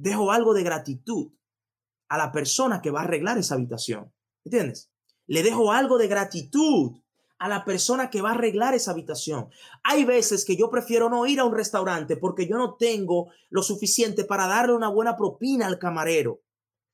dejo 0.00 0.32
algo 0.32 0.54
de 0.54 0.62
gratitud 0.62 1.32
a 2.08 2.18
la 2.18 2.32
persona 2.32 2.80
que 2.80 2.90
va 2.90 3.00
a 3.00 3.04
arreglar 3.04 3.38
esa 3.38 3.54
habitación. 3.54 4.12
¿Entiendes? 4.44 4.90
Le 5.26 5.42
dejo 5.42 5.72
algo 5.72 5.98
de 5.98 6.08
gratitud 6.08 6.96
a 7.38 7.48
la 7.48 7.64
persona 7.64 8.10
que 8.10 8.20
va 8.20 8.30
a 8.30 8.34
arreglar 8.34 8.74
esa 8.74 8.90
habitación. 8.90 9.48
Hay 9.82 10.04
veces 10.04 10.44
que 10.44 10.56
yo 10.56 10.70
prefiero 10.70 11.08
no 11.08 11.26
ir 11.26 11.40
a 11.40 11.44
un 11.44 11.54
restaurante 11.54 12.16
porque 12.16 12.46
yo 12.48 12.56
no 12.56 12.76
tengo 12.76 13.30
lo 13.48 13.62
suficiente 13.62 14.24
para 14.24 14.46
darle 14.46 14.74
una 14.74 14.88
buena 14.88 15.16
propina 15.16 15.66
al 15.66 15.78
camarero. 15.78 16.42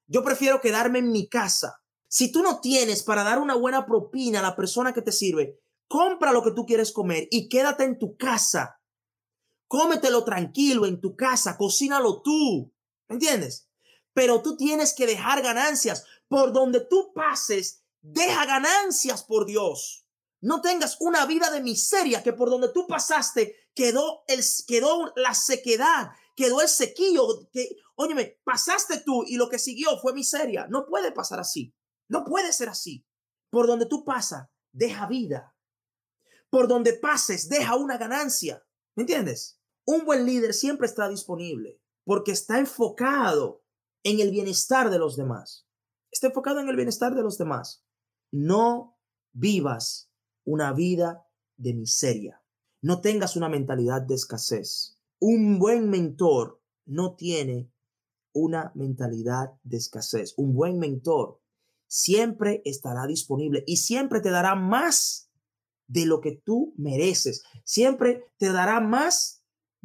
Yo 0.06 0.22
prefiero 0.22 0.60
quedarme 0.60 0.98
en 0.98 1.10
mi 1.10 1.28
casa. 1.28 1.80
Si 2.08 2.30
tú 2.30 2.42
no 2.42 2.60
tienes 2.60 3.02
para 3.02 3.24
dar 3.24 3.38
una 3.38 3.54
buena 3.54 3.86
propina 3.86 4.40
a 4.40 4.42
la 4.42 4.56
persona 4.56 4.92
que 4.92 5.02
te 5.02 5.12
sirve, 5.12 5.58
compra 5.88 6.32
lo 6.32 6.42
que 6.42 6.52
tú 6.52 6.64
quieres 6.66 6.92
comer 6.92 7.26
y 7.30 7.48
quédate 7.48 7.84
en 7.84 7.98
tu 7.98 8.16
casa. 8.16 8.80
Cómetelo 9.66 10.24
tranquilo 10.24 10.86
en 10.86 11.00
tu 11.00 11.16
casa, 11.16 11.56
cocínalo 11.56 12.22
tú. 12.22 12.72
¿Entiendes? 13.08 13.68
Pero 14.12 14.42
tú 14.42 14.56
tienes 14.56 14.94
que 14.94 15.06
dejar 15.06 15.42
ganancias. 15.42 16.04
Por 16.28 16.52
donde 16.52 16.80
tú 16.80 17.12
pases, 17.14 17.84
deja 18.00 18.44
ganancias 18.46 19.22
por 19.22 19.46
Dios. 19.46 20.06
No 20.40 20.60
tengas 20.60 21.00
una 21.00 21.26
vida 21.26 21.50
de 21.50 21.60
miseria 21.60 22.22
que 22.22 22.32
por 22.32 22.50
donde 22.50 22.72
tú 22.72 22.86
pasaste 22.86 23.56
quedó, 23.74 24.24
el, 24.26 24.42
quedó 24.66 25.12
la 25.16 25.34
sequedad, 25.34 26.10
quedó 26.34 26.60
el 26.60 26.68
sequillo, 26.68 27.48
que, 27.52 27.76
óyeme, 27.94 28.40
pasaste 28.44 29.00
tú 29.00 29.24
y 29.26 29.36
lo 29.36 29.48
que 29.48 29.58
siguió 29.58 29.98
fue 29.98 30.12
miseria. 30.12 30.66
No 30.68 30.86
puede 30.86 31.12
pasar 31.12 31.40
así. 31.40 31.74
No 32.08 32.24
puede 32.24 32.52
ser 32.52 32.68
así. 32.68 33.06
Por 33.50 33.66
donde 33.66 33.86
tú 33.86 34.04
pasas, 34.04 34.48
deja 34.72 35.06
vida. 35.06 35.54
Por 36.50 36.68
donde 36.68 36.94
pases, 36.94 37.48
deja 37.48 37.76
una 37.76 37.98
ganancia. 37.98 38.64
¿Me 38.94 39.02
entiendes? 39.02 39.60
Un 39.84 40.04
buen 40.04 40.24
líder 40.24 40.54
siempre 40.54 40.86
está 40.86 41.08
disponible 41.08 41.80
porque 42.06 42.30
está 42.30 42.60
enfocado 42.60 43.64
en 44.04 44.20
el 44.20 44.30
bienestar 44.30 44.90
de 44.90 44.98
los 44.98 45.16
demás. 45.16 45.66
Está 46.12 46.28
enfocado 46.28 46.60
en 46.60 46.68
el 46.68 46.76
bienestar 46.76 47.16
de 47.16 47.22
los 47.22 47.36
demás. 47.36 47.84
No 48.30 48.96
vivas 49.32 50.08
una 50.44 50.72
vida 50.72 51.26
de 51.56 51.74
miseria. 51.74 52.40
No 52.80 53.00
tengas 53.00 53.34
una 53.34 53.48
mentalidad 53.48 54.02
de 54.02 54.14
escasez. 54.14 55.00
Un 55.18 55.58
buen 55.58 55.90
mentor 55.90 56.62
no 56.84 57.16
tiene 57.16 57.72
una 58.32 58.70
mentalidad 58.76 59.58
de 59.64 59.78
escasez. 59.78 60.34
Un 60.36 60.54
buen 60.54 60.78
mentor 60.78 61.40
siempre 61.88 62.62
estará 62.64 63.08
disponible 63.08 63.64
y 63.66 63.78
siempre 63.78 64.20
te 64.20 64.30
dará 64.30 64.54
más 64.54 65.32
de 65.88 66.06
lo 66.06 66.20
que 66.20 66.36
tú 66.36 66.72
mereces. 66.76 67.42
Siempre 67.64 68.30
te 68.38 68.52
dará 68.52 68.78
más 68.80 69.35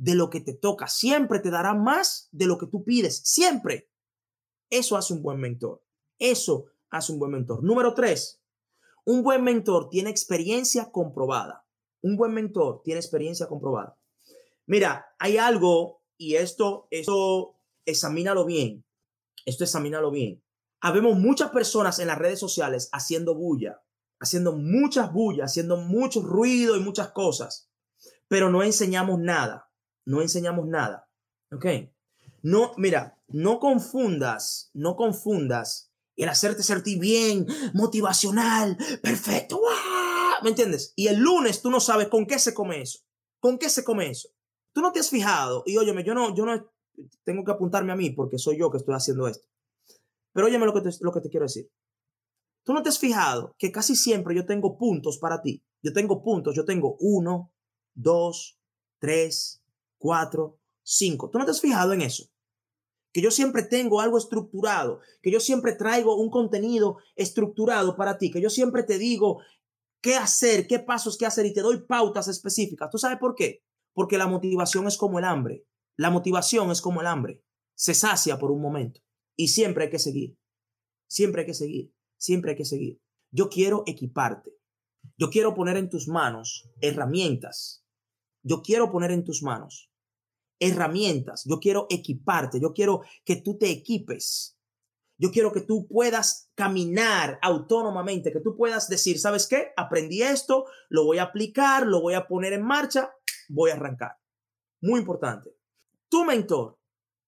de 0.01 0.15
lo 0.15 0.31
que 0.31 0.41
te 0.41 0.55
toca. 0.55 0.87
Siempre 0.87 1.39
te 1.39 1.51
dará 1.51 1.75
más 1.75 2.27
de 2.31 2.47
lo 2.47 2.57
que 2.57 2.65
tú 2.65 2.83
pides. 2.83 3.21
Siempre. 3.23 3.91
Eso 4.67 4.97
hace 4.97 5.13
un 5.13 5.21
buen 5.21 5.39
mentor. 5.39 5.83
Eso 6.17 6.65
hace 6.89 7.13
un 7.13 7.19
buen 7.19 7.31
mentor. 7.31 7.63
Número 7.63 7.93
tres, 7.93 8.41
un 9.05 9.21
buen 9.21 9.43
mentor 9.43 9.89
tiene 9.89 10.09
experiencia 10.09 10.91
comprobada. 10.91 11.67
Un 12.01 12.17
buen 12.17 12.33
mentor 12.33 12.81
tiene 12.83 12.99
experiencia 12.99 13.47
comprobada. 13.47 13.95
Mira, 14.65 15.05
hay 15.19 15.37
algo 15.37 16.01
y 16.17 16.33
esto, 16.33 16.87
esto, 16.89 17.59
examínalo 17.85 18.43
bien. 18.43 18.83
Esto 19.45 19.65
examínalo 19.65 20.09
bien. 20.09 20.43
Habemos 20.79 21.15
muchas 21.19 21.51
personas 21.51 21.99
en 21.99 22.07
las 22.07 22.17
redes 22.17 22.39
sociales 22.39 22.89
haciendo 22.91 23.35
bulla, 23.35 23.83
haciendo 24.19 24.53
muchas 24.53 25.13
bullas, 25.13 25.51
haciendo 25.51 25.77
mucho 25.77 26.23
ruido 26.23 26.75
y 26.75 26.79
muchas 26.79 27.11
cosas, 27.11 27.69
pero 28.27 28.49
no 28.49 28.63
enseñamos 28.63 29.19
nada. 29.19 29.70
No 30.05 30.21
enseñamos 30.21 30.67
nada. 30.67 31.09
¿Ok? 31.51 31.65
No, 32.43 32.73
mira, 32.77 33.17
no 33.27 33.59
confundas, 33.59 34.71
no 34.73 34.95
confundas 34.95 35.91
el 36.15 36.29
hacerte 36.29 36.63
sentir 36.63 36.99
bien, 36.99 37.47
motivacional, 37.73 38.77
perfecto, 39.01 39.59
¿me 40.43 40.49
entiendes? 40.49 40.93
Y 40.95 41.07
el 41.07 41.17
lunes 41.17 41.61
tú 41.61 41.71
no 41.71 41.79
sabes 41.79 42.09
con 42.09 42.25
qué 42.25 42.37
se 42.37 42.53
come 42.53 42.81
eso, 42.81 42.99
con 43.39 43.57
qué 43.57 43.69
se 43.69 43.83
come 43.83 44.09
eso. 44.09 44.29
Tú 44.73 44.81
no 44.81 44.91
te 44.91 44.99
has 44.99 45.09
fijado, 45.09 45.63
y 45.65 45.77
óyeme, 45.77 46.03
yo 46.03 46.13
no, 46.13 46.35
yo 46.35 46.45
no 46.45 46.71
tengo 47.23 47.43
que 47.43 47.51
apuntarme 47.51 47.91
a 47.91 47.95
mí 47.95 48.11
porque 48.11 48.37
soy 48.37 48.57
yo 48.57 48.69
que 48.69 48.77
estoy 48.77 48.95
haciendo 48.95 49.27
esto. 49.27 49.47
Pero 50.33 50.47
óyeme 50.47 50.65
lo 50.65 50.73
que 50.73 50.81
lo 51.01 51.11
que 51.11 51.21
te 51.21 51.29
quiero 51.29 51.45
decir. 51.45 51.69
Tú 52.63 52.73
no 52.73 52.83
te 52.83 52.89
has 52.89 52.99
fijado 52.99 53.55
que 53.57 53.71
casi 53.71 53.95
siempre 53.95 54.35
yo 54.35 54.45
tengo 54.45 54.77
puntos 54.77 55.17
para 55.17 55.41
ti. 55.41 55.63
Yo 55.81 55.93
tengo 55.93 56.21
puntos, 56.21 56.55
yo 56.55 56.63
tengo 56.63 56.95
uno, 56.99 57.51
dos, 57.95 58.59
tres, 58.99 59.60
cuatro, 60.01 60.59
cinco. 60.81 61.29
¿Tú 61.29 61.37
no 61.37 61.45
te 61.45 61.51
has 61.51 61.61
fijado 61.61 61.93
en 61.93 62.01
eso? 62.01 62.25
que 63.13 63.21
yo 63.21 63.31
siempre 63.31 63.63
tengo 63.63 63.99
algo 63.99 64.17
estructurado, 64.17 65.01
que 65.21 65.31
yo 65.31 65.39
siempre 65.39 65.73
traigo 65.73 66.15
un 66.15 66.29
contenido 66.29 66.97
estructurado 67.15 67.95
para 67.95 68.17
ti, 68.17 68.31
que 68.31 68.41
yo 68.41 68.49
siempre 68.49 68.83
te 68.83 68.97
digo 68.97 69.41
qué 70.01 70.15
hacer, 70.15 70.67
qué 70.67 70.79
pasos 70.79 71.17
que 71.17 71.25
hacer 71.25 71.45
y 71.45 71.53
te 71.53 71.61
doy 71.61 71.85
pautas 71.85 72.27
específicas. 72.27 72.89
¿Tú 72.89 72.97
sabes 72.97 73.17
por 73.19 73.35
qué? 73.35 73.63
Porque 73.93 74.17
la 74.17 74.27
motivación 74.27 74.87
es 74.87 74.97
como 74.97 75.19
el 75.19 75.25
hambre. 75.25 75.65
La 75.97 76.09
motivación 76.09 76.71
es 76.71 76.81
como 76.81 77.01
el 77.01 77.07
hambre. 77.07 77.43
Se 77.75 77.93
sacia 77.93 78.39
por 78.39 78.51
un 78.51 78.61
momento 78.61 79.01
y 79.35 79.49
siempre 79.49 79.85
hay 79.85 79.89
que 79.89 79.99
seguir. 79.99 80.37
Siempre 81.07 81.41
hay 81.41 81.47
que 81.47 81.53
seguir. 81.53 81.93
Siempre 82.17 82.51
hay 82.51 82.57
que 82.57 82.65
seguir. 82.65 83.01
Yo 83.31 83.49
quiero 83.49 83.83
equiparte. 83.85 84.51
Yo 85.17 85.29
quiero 85.29 85.53
poner 85.53 85.77
en 85.77 85.89
tus 85.89 86.07
manos 86.07 86.69
herramientas. 86.79 87.83
Yo 88.43 88.61
quiero 88.61 88.91
poner 88.91 89.11
en 89.11 89.23
tus 89.25 89.43
manos 89.43 89.90
herramientas, 90.61 91.43
yo 91.45 91.59
quiero 91.59 91.87
equiparte, 91.89 92.61
yo 92.61 92.71
quiero 92.71 93.01
que 93.25 93.35
tú 93.37 93.57
te 93.57 93.69
equipes. 93.69 94.57
Yo 95.17 95.31
quiero 95.31 95.51
que 95.51 95.61
tú 95.61 95.87
puedas 95.87 96.49
caminar 96.55 97.37
autónomamente, 97.41 98.31
que 98.31 98.39
tú 98.39 98.55
puedas 98.55 98.87
decir, 98.87 99.19
¿sabes 99.19 99.47
qué? 99.47 99.71
Aprendí 99.77 100.23
esto, 100.23 100.65
lo 100.89 101.05
voy 101.05 101.19
a 101.19 101.23
aplicar, 101.23 101.85
lo 101.85 102.01
voy 102.01 102.15
a 102.15 102.27
poner 102.27 102.53
en 102.53 102.63
marcha, 102.63 103.11
voy 103.49 103.69
a 103.69 103.75
arrancar. 103.75 104.17
Muy 104.81 104.99
importante. 104.99 105.51
Tu 106.09 106.25
mentor 106.25 106.79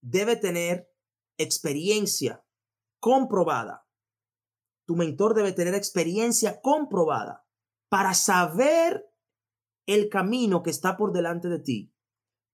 debe 0.02 0.38
tener 0.38 0.90
experiencia 1.38 2.44
comprobada. 3.00 3.88
Tu 4.88 4.96
mentor 4.96 5.36
debe 5.36 5.54
tener 5.54 5.76
experiencia 5.76 6.62
comprobada 6.62 7.46
para 7.90 8.16
saber 8.16 9.06
el 9.86 10.10
camino 10.10 10.64
que 10.64 10.72
está 10.72 10.98
por 10.98 11.14
delante 11.14 11.48
de 11.48 11.60
ti 11.60 11.93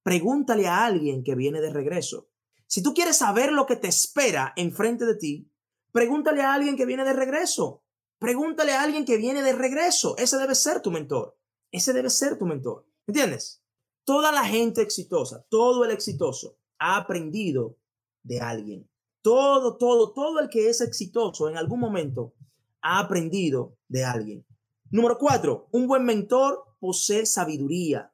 pregúntale 0.10 0.66
a 0.66 0.86
alguien 0.86 1.24
que 1.24 1.36
viene 1.36 1.62
de 1.62 1.70
regreso. 1.70 2.32
Si 2.66 2.82
tú 2.82 2.96
quieres 2.96 3.18
saber 3.18 3.52
lo 3.52 3.68
que 3.68 3.76
te 3.76 3.90
espera 3.90 4.54
enfrente 4.56 5.06
de 5.06 5.14
ti, 5.14 5.52
pregúntale 5.92 6.42
a 6.42 6.56
alguien 6.56 6.76
que 6.76 6.88
viene 6.88 7.04
de 7.04 7.14
regreso. 7.14 7.84
Pregúntale 8.18 8.72
a 8.72 8.82
alguien 8.82 9.06
que 9.06 9.18
viene 9.18 9.44
de 9.44 9.54
regreso. 9.54 10.18
Ese 10.18 10.40
debe 10.40 10.56
ser 10.56 10.82
tu 10.82 10.90
mentor. 10.90 11.38
Ese 11.72 11.94
debe 11.94 12.10
ser 12.10 12.40
tu 12.40 12.48
mentor. 12.48 12.88
¿Entiendes? 13.06 13.62
Toda 14.04 14.32
la 14.32 14.46
gente 14.46 14.82
exitosa, 14.82 15.46
todo 15.48 15.86
el 15.86 15.92
exitoso 15.92 16.58
ha 16.80 16.98
aprendido 16.98 17.78
de 18.24 18.42
alguien. 18.42 18.90
Todo, 19.22 19.78
todo, 19.78 20.12
todo 20.12 20.40
el 20.40 20.50
que 20.50 20.70
es 20.70 20.82
exitoso 20.82 21.50
en 21.50 21.56
algún 21.56 21.80
momento 21.82 22.34
ha 22.82 22.98
aprendido 22.98 23.78
de 23.88 24.06
alguien. 24.06 24.44
Número 24.90 25.20
cuatro, 25.20 25.68
un 25.72 25.86
buen 25.86 26.04
mentor 26.04 26.66
posee 26.80 27.28
sabiduría. 27.28 28.09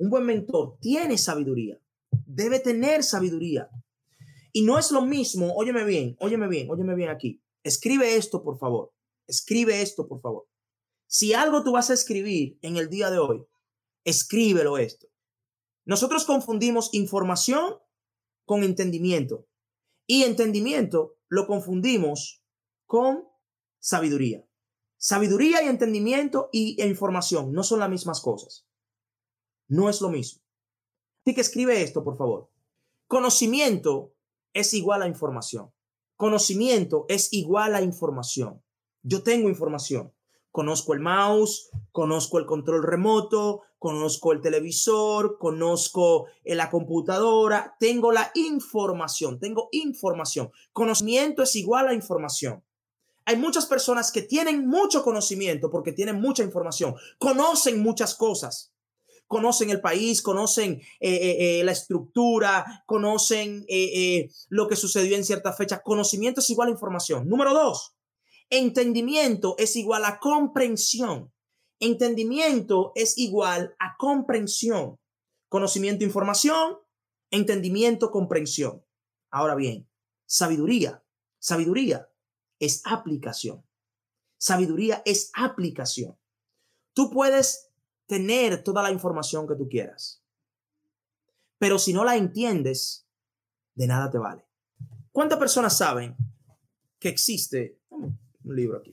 Un 0.00 0.08
buen 0.08 0.24
mentor 0.24 0.78
tiene 0.80 1.18
sabiduría, 1.18 1.78
debe 2.24 2.58
tener 2.58 3.04
sabiduría. 3.04 3.68
Y 4.50 4.62
no 4.62 4.78
es 4.78 4.90
lo 4.92 5.02
mismo, 5.02 5.52
óyeme 5.54 5.84
bien, 5.84 6.16
óyeme 6.20 6.48
bien, 6.48 6.70
óyeme 6.70 6.94
bien 6.94 7.10
aquí. 7.10 7.42
Escribe 7.62 8.16
esto, 8.16 8.42
por 8.42 8.58
favor. 8.58 8.94
Escribe 9.26 9.82
esto, 9.82 10.08
por 10.08 10.22
favor. 10.22 10.48
Si 11.06 11.34
algo 11.34 11.62
tú 11.62 11.72
vas 11.72 11.90
a 11.90 11.92
escribir 11.92 12.58
en 12.62 12.78
el 12.78 12.88
día 12.88 13.10
de 13.10 13.18
hoy, 13.18 13.44
escríbelo 14.04 14.78
esto. 14.78 15.06
Nosotros 15.84 16.24
confundimos 16.24 16.94
información 16.94 17.74
con 18.46 18.64
entendimiento 18.64 19.48
y 20.06 20.22
entendimiento 20.22 21.18
lo 21.28 21.46
confundimos 21.46 22.42
con 22.86 23.28
sabiduría. 23.80 24.46
Sabiduría 24.96 25.62
y 25.62 25.68
entendimiento 25.68 26.48
y 26.52 26.82
información 26.82 27.52
no 27.52 27.64
son 27.64 27.80
las 27.80 27.90
mismas 27.90 28.22
cosas. 28.22 28.66
No 29.70 29.88
es 29.88 30.00
lo 30.00 30.10
mismo. 30.10 30.42
Así 31.24 31.32
que 31.32 31.40
escribe 31.40 31.80
esto, 31.80 32.02
por 32.02 32.16
favor. 32.16 32.50
Conocimiento 33.06 34.12
es 34.52 34.74
igual 34.74 35.02
a 35.02 35.06
información. 35.06 35.70
Conocimiento 36.16 37.06
es 37.08 37.32
igual 37.32 37.76
a 37.76 37.80
información. 37.80 38.62
Yo 39.04 39.22
tengo 39.22 39.48
información. 39.48 40.12
Conozco 40.50 40.92
el 40.92 40.98
mouse, 40.98 41.70
conozco 41.92 42.38
el 42.40 42.46
control 42.46 42.82
remoto, 42.82 43.62
conozco 43.78 44.32
el 44.32 44.40
televisor, 44.40 45.38
conozco 45.38 46.26
la 46.44 46.68
computadora, 46.68 47.76
tengo 47.78 48.10
la 48.10 48.32
información, 48.34 49.38
tengo 49.38 49.68
información. 49.70 50.50
Conocimiento 50.72 51.44
es 51.44 51.54
igual 51.54 51.86
a 51.86 51.94
información. 51.94 52.64
Hay 53.24 53.36
muchas 53.36 53.66
personas 53.66 54.10
que 54.10 54.22
tienen 54.22 54.66
mucho 54.66 55.04
conocimiento 55.04 55.70
porque 55.70 55.92
tienen 55.92 56.20
mucha 56.20 56.42
información, 56.42 56.96
conocen 57.18 57.80
muchas 57.80 58.16
cosas, 58.16 58.72
conocen 59.30 59.70
el 59.70 59.80
país, 59.80 60.22
conocen 60.22 60.80
eh, 60.98 61.08
eh, 61.08 61.60
eh, 61.60 61.64
la 61.64 61.70
estructura, 61.70 62.82
conocen 62.84 63.64
lo 64.48 64.66
que 64.66 64.74
sucedió 64.74 65.16
en 65.16 65.24
cierta 65.24 65.52
fecha. 65.52 65.82
Conocimiento 65.84 66.40
es 66.40 66.50
igual 66.50 66.66
a 66.66 66.72
información. 66.72 67.28
Número 67.28 67.54
dos, 67.54 67.94
Entendimiento 68.50 69.54
es 69.56 69.76
igual 69.76 70.04
a 70.04 70.18
comprensión. 70.18 71.32
Entendimiento 71.78 72.90
es 72.96 73.16
igual 73.18 73.76
a 73.78 73.94
comprensión. 73.96 74.98
Conocimiento, 75.48 76.04
información, 76.04 76.78
entendimiento, 77.30 78.10
comprensión. 78.10 78.84
Ahora 79.30 79.54
bien, 79.54 79.88
sabiduría. 80.26 81.04
Sabiduría 81.38 82.08
es 82.58 82.82
aplicación. 82.84 83.64
Sabiduría 84.38 85.02
es 85.04 85.30
aplicación. 85.34 86.18
Tú 86.94 87.10
puedes 87.10 87.69
tener 88.10 88.64
toda 88.64 88.82
la 88.82 88.90
información 88.90 89.46
que 89.46 89.54
tú 89.54 89.68
quieras, 89.68 90.20
pero 91.58 91.78
si 91.78 91.92
no 91.92 92.04
la 92.04 92.16
entiendes, 92.16 93.06
de 93.76 93.86
nada 93.86 94.10
te 94.10 94.18
vale. 94.18 94.44
¿Cuántas 95.12 95.38
personas 95.38 95.78
saben 95.78 96.16
que 96.98 97.08
existe 97.08 97.78
un 97.90 98.18
libro 98.42 98.78
aquí? 98.78 98.90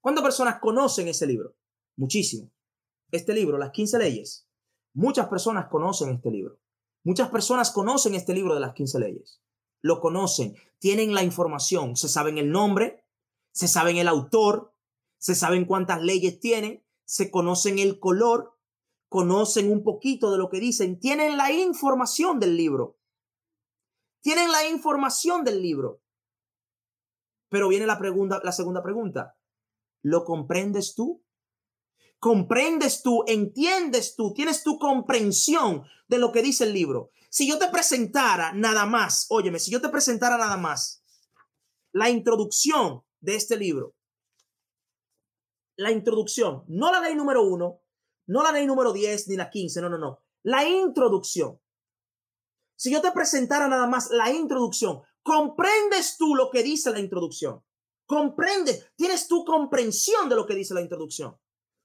¿Cuántas 0.00 0.22
personas 0.22 0.60
conocen 0.60 1.08
ese 1.08 1.26
libro? 1.26 1.56
Muchísimo. 1.96 2.52
Este 3.10 3.34
libro, 3.34 3.58
Las 3.58 3.72
15 3.72 3.98
leyes. 3.98 4.46
Muchas 4.92 5.26
personas 5.26 5.66
conocen 5.68 6.10
este 6.10 6.30
libro. 6.30 6.60
Muchas 7.02 7.30
personas 7.30 7.72
conocen 7.72 8.14
este 8.14 8.32
libro 8.32 8.54
de 8.54 8.60
las 8.60 8.74
15 8.74 9.00
leyes. 9.00 9.42
Lo 9.82 9.98
conocen, 9.98 10.54
tienen 10.78 11.14
la 11.14 11.24
información, 11.24 11.96
se 11.96 12.08
saben 12.08 12.38
el 12.38 12.52
nombre, 12.52 13.04
se 13.50 13.66
saben 13.66 13.96
el 13.96 14.06
autor, 14.06 14.72
se 15.18 15.34
saben 15.34 15.64
cuántas 15.64 16.00
leyes 16.00 16.38
tienen, 16.38 16.84
se 17.10 17.32
conocen 17.32 17.80
el 17.80 17.98
color, 17.98 18.56
conocen 19.08 19.68
un 19.68 19.82
poquito 19.82 20.30
de 20.30 20.38
lo 20.38 20.48
que 20.48 20.60
dicen, 20.60 21.00
tienen 21.00 21.36
la 21.36 21.50
información 21.50 22.38
del 22.38 22.56
libro. 22.56 23.00
Tienen 24.20 24.52
la 24.52 24.68
información 24.68 25.42
del 25.42 25.60
libro. 25.60 26.04
Pero 27.48 27.66
viene 27.66 27.84
la 27.84 27.98
pregunta, 27.98 28.40
la 28.44 28.52
segunda 28.52 28.80
pregunta. 28.80 29.36
¿Lo 30.02 30.24
comprendes 30.24 30.94
tú? 30.94 31.24
¿Comprendes 32.20 33.02
tú? 33.02 33.24
¿Entiendes 33.26 34.14
tú? 34.14 34.32
¿Tienes 34.32 34.62
tu 34.62 34.78
comprensión 34.78 35.82
de 36.06 36.18
lo 36.18 36.30
que 36.30 36.42
dice 36.42 36.62
el 36.62 36.72
libro? 36.72 37.10
Si 37.28 37.48
yo 37.48 37.58
te 37.58 37.66
presentara 37.70 38.52
nada 38.52 38.86
más, 38.86 39.26
óyeme, 39.30 39.58
si 39.58 39.72
yo 39.72 39.80
te 39.80 39.88
presentara 39.88 40.38
nada 40.38 40.58
más 40.58 41.02
la 41.90 42.08
introducción 42.08 43.02
de 43.18 43.34
este 43.34 43.56
libro, 43.56 43.96
la 45.80 45.90
introducción, 45.90 46.64
no 46.68 46.92
la 46.92 47.00
ley 47.00 47.14
número 47.14 47.42
uno, 47.42 47.80
no 48.26 48.42
la 48.42 48.52
ley 48.52 48.66
número 48.66 48.92
10 48.92 49.28
ni 49.28 49.36
la 49.36 49.48
15, 49.48 49.80
no, 49.80 49.88
no, 49.88 49.98
no, 49.98 50.20
la 50.42 50.68
introducción. 50.68 51.58
Si 52.76 52.92
yo 52.92 53.00
te 53.00 53.10
presentara 53.12 53.66
nada 53.66 53.86
más 53.86 54.10
la 54.10 54.30
introducción, 54.30 55.00
¿comprendes 55.22 56.16
tú 56.18 56.34
lo 56.34 56.50
que 56.50 56.62
dice 56.62 56.90
la 56.90 57.00
introducción? 57.00 57.62
Comprende, 58.04 58.90
tienes 58.94 59.26
tu 59.26 59.44
comprensión 59.44 60.28
de 60.28 60.36
lo 60.36 60.46
que 60.46 60.54
dice 60.54 60.74
la 60.74 60.82
introducción. 60.82 61.38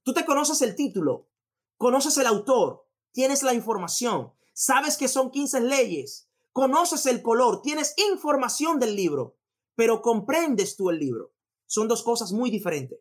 Tú 0.03 0.13
te 0.13 0.25
conoces 0.25 0.61
el 0.61 0.75
título, 0.75 1.29
conoces 1.77 2.17
el 2.17 2.27
autor, 2.27 2.87
tienes 3.13 3.43
la 3.43 3.53
información, 3.53 4.33
sabes 4.53 4.97
que 4.97 5.07
son 5.07 5.31
15 5.31 5.61
leyes, 5.61 6.29
conoces 6.51 7.05
el 7.05 7.21
color, 7.21 7.61
tienes 7.61 7.93
información 8.11 8.77
del 8.77 8.95
libro, 8.95 9.37
pero 9.75 10.01
comprendes 10.01 10.75
tú 10.75 10.89
el 10.89 10.99
libro. 10.99 11.33
Son 11.65 11.87
dos 11.87 12.03
cosas 12.03 12.33
muy 12.33 12.49
diferentes. 12.51 12.99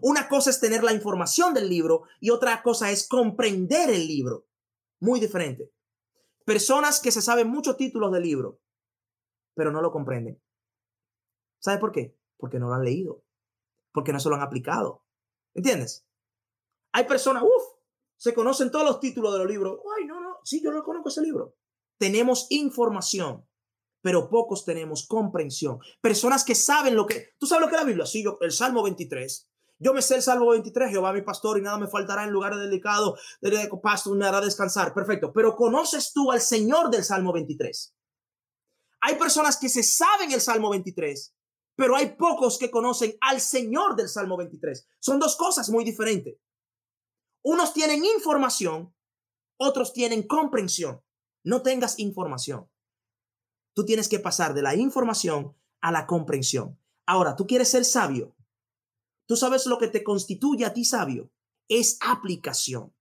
Una 0.00 0.28
cosa 0.28 0.50
es 0.50 0.60
tener 0.60 0.82
la 0.82 0.92
información 0.92 1.54
del 1.54 1.68
libro 1.68 2.04
y 2.20 2.30
otra 2.30 2.62
cosa 2.62 2.90
es 2.90 3.06
comprender 3.06 3.90
el 3.90 4.06
libro. 4.06 4.46
Muy 5.00 5.20
diferente. 5.20 5.72
Personas 6.44 7.00
que 7.00 7.12
se 7.12 7.22
saben 7.22 7.48
muchos 7.48 7.76
títulos 7.76 8.12
del 8.12 8.22
libro, 8.22 8.60
pero 9.54 9.70
no 9.70 9.82
lo 9.82 9.92
comprenden. 9.92 10.40
¿Sabes 11.60 11.78
por 11.78 11.92
qué? 11.92 12.16
porque 12.42 12.58
no 12.58 12.66
lo 12.66 12.74
han 12.74 12.82
leído, 12.82 13.22
porque 13.92 14.12
no 14.12 14.18
se 14.18 14.28
lo 14.28 14.34
han 14.34 14.42
aplicado. 14.42 15.04
¿Entiendes? 15.54 16.04
Hay 16.90 17.04
personas, 17.04 17.44
uff, 17.44 17.78
se 18.16 18.34
conocen 18.34 18.72
todos 18.72 18.84
los 18.84 18.98
títulos 18.98 19.32
de 19.32 19.38
los 19.38 19.46
libros. 19.46 19.78
Ay, 19.96 20.06
no, 20.06 20.20
no, 20.20 20.38
sí, 20.42 20.60
yo 20.60 20.72
no 20.72 20.82
conozco 20.82 21.08
ese 21.08 21.22
libro. 21.22 21.54
Tenemos 21.98 22.48
información, 22.50 23.46
pero 24.00 24.28
pocos 24.28 24.64
tenemos 24.64 25.06
comprensión. 25.06 25.78
Personas 26.00 26.42
que 26.42 26.56
saben 26.56 26.96
lo 26.96 27.06
que... 27.06 27.28
¿Tú 27.38 27.46
sabes 27.46 27.60
lo 27.60 27.68
que 27.68 27.76
es 27.76 27.80
la 27.80 27.86
Biblia? 27.86 28.06
Sí, 28.06 28.24
yo, 28.24 28.38
el 28.40 28.50
Salmo 28.50 28.82
23. 28.82 29.48
Yo 29.82 29.92
me 29.92 30.00
sé 30.00 30.14
el 30.14 30.22
Salmo 30.22 30.50
23, 30.50 30.90
Jehová 30.90 31.12
mi 31.12 31.22
pastor 31.22 31.58
y 31.58 31.62
nada 31.62 31.76
me 31.76 31.88
faltará 31.88 32.22
en 32.22 32.30
lugares 32.30 32.60
delicados, 32.60 33.20
de 33.40 33.68
pasto 33.82 34.14
me 34.14 34.24
hará 34.24 34.40
descansar. 34.40 34.94
Perfecto. 34.94 35.32
Pero 35.32 35.56
¿conoces 35.56 36.12
tú 36.12 36.30
al 36.30 36.40
Señor 36.40 36.88
del 36.88 37.02
Salmo 37.02 37.32
23? 37.32 37.92
Hay 39.00 39.16
personas 39.16 39.56
que 39.56 39.68
se 39.68 39.82
saben 39.82 40.30
el 40.30 40.40
Salmo 40.40 40.70
23, 40.70 41.34
pero 41.74 41.96
hay 41.96 42.14
pocos 42.14 42.58
que 42.58 42.70
conocen 42.70 43.16
al 43.20 43.40
Señor 43.40 43.96
del 43.96 44.08
Salmo 44.08 44.36
23. 44.36 44.86
Son 45.00 45.18
dos 45.18 45.34
cosas 45.34 45.68
muy 45.68 45.82
diferentes. 45.82 46.38
Unos 47.42 47.72
tienen 47.74 48.04
información, 48.04 48.94
otros 49.56 49.92
tienen 49.92 50.28
comprensión. 50.28 51.02
No 51.42 51.62
tengas 51.62 51.98
información. 51.98 52.70
Tú 53.74 53.84
tienes 53.84 54.08
que 54.08 54.20
pasar 54.20 54.54
de 54.54 54.62
la 54.62 54.76
información 54.76 55.56
a 55.80 55.90
la 55.90 56.06
comprensión. 56.06 56.78
Ahora, 57.04 57.34
tú 57.34 57.48
quieres 57.48 57.68
ser 57.68 57.84
sabio. 57.84 58.36
Tú 59.26 59.36
sabes 59.36 59.66
lo 59.66 59.78
que 59.78 59.88
te 59.88 60.02
constituye 60.02 60.64
a 60.64 60.72
ti 60.72 60.84
sabio. 60.84 61.30
Es 61.68 61.98
aplicación. 62.00 62.94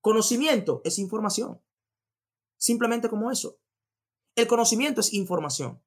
Conocimiento 0.00 0.82
es 0.84 0.98
información. 0.98 1.60
Simplemente 2.56 3.08
como 3.08 3.30
eso. 3.30 3.58
El 4.34 4.46
conocimiento 4.46 5.00
es 5.00 5.12
información. 5.12 5.82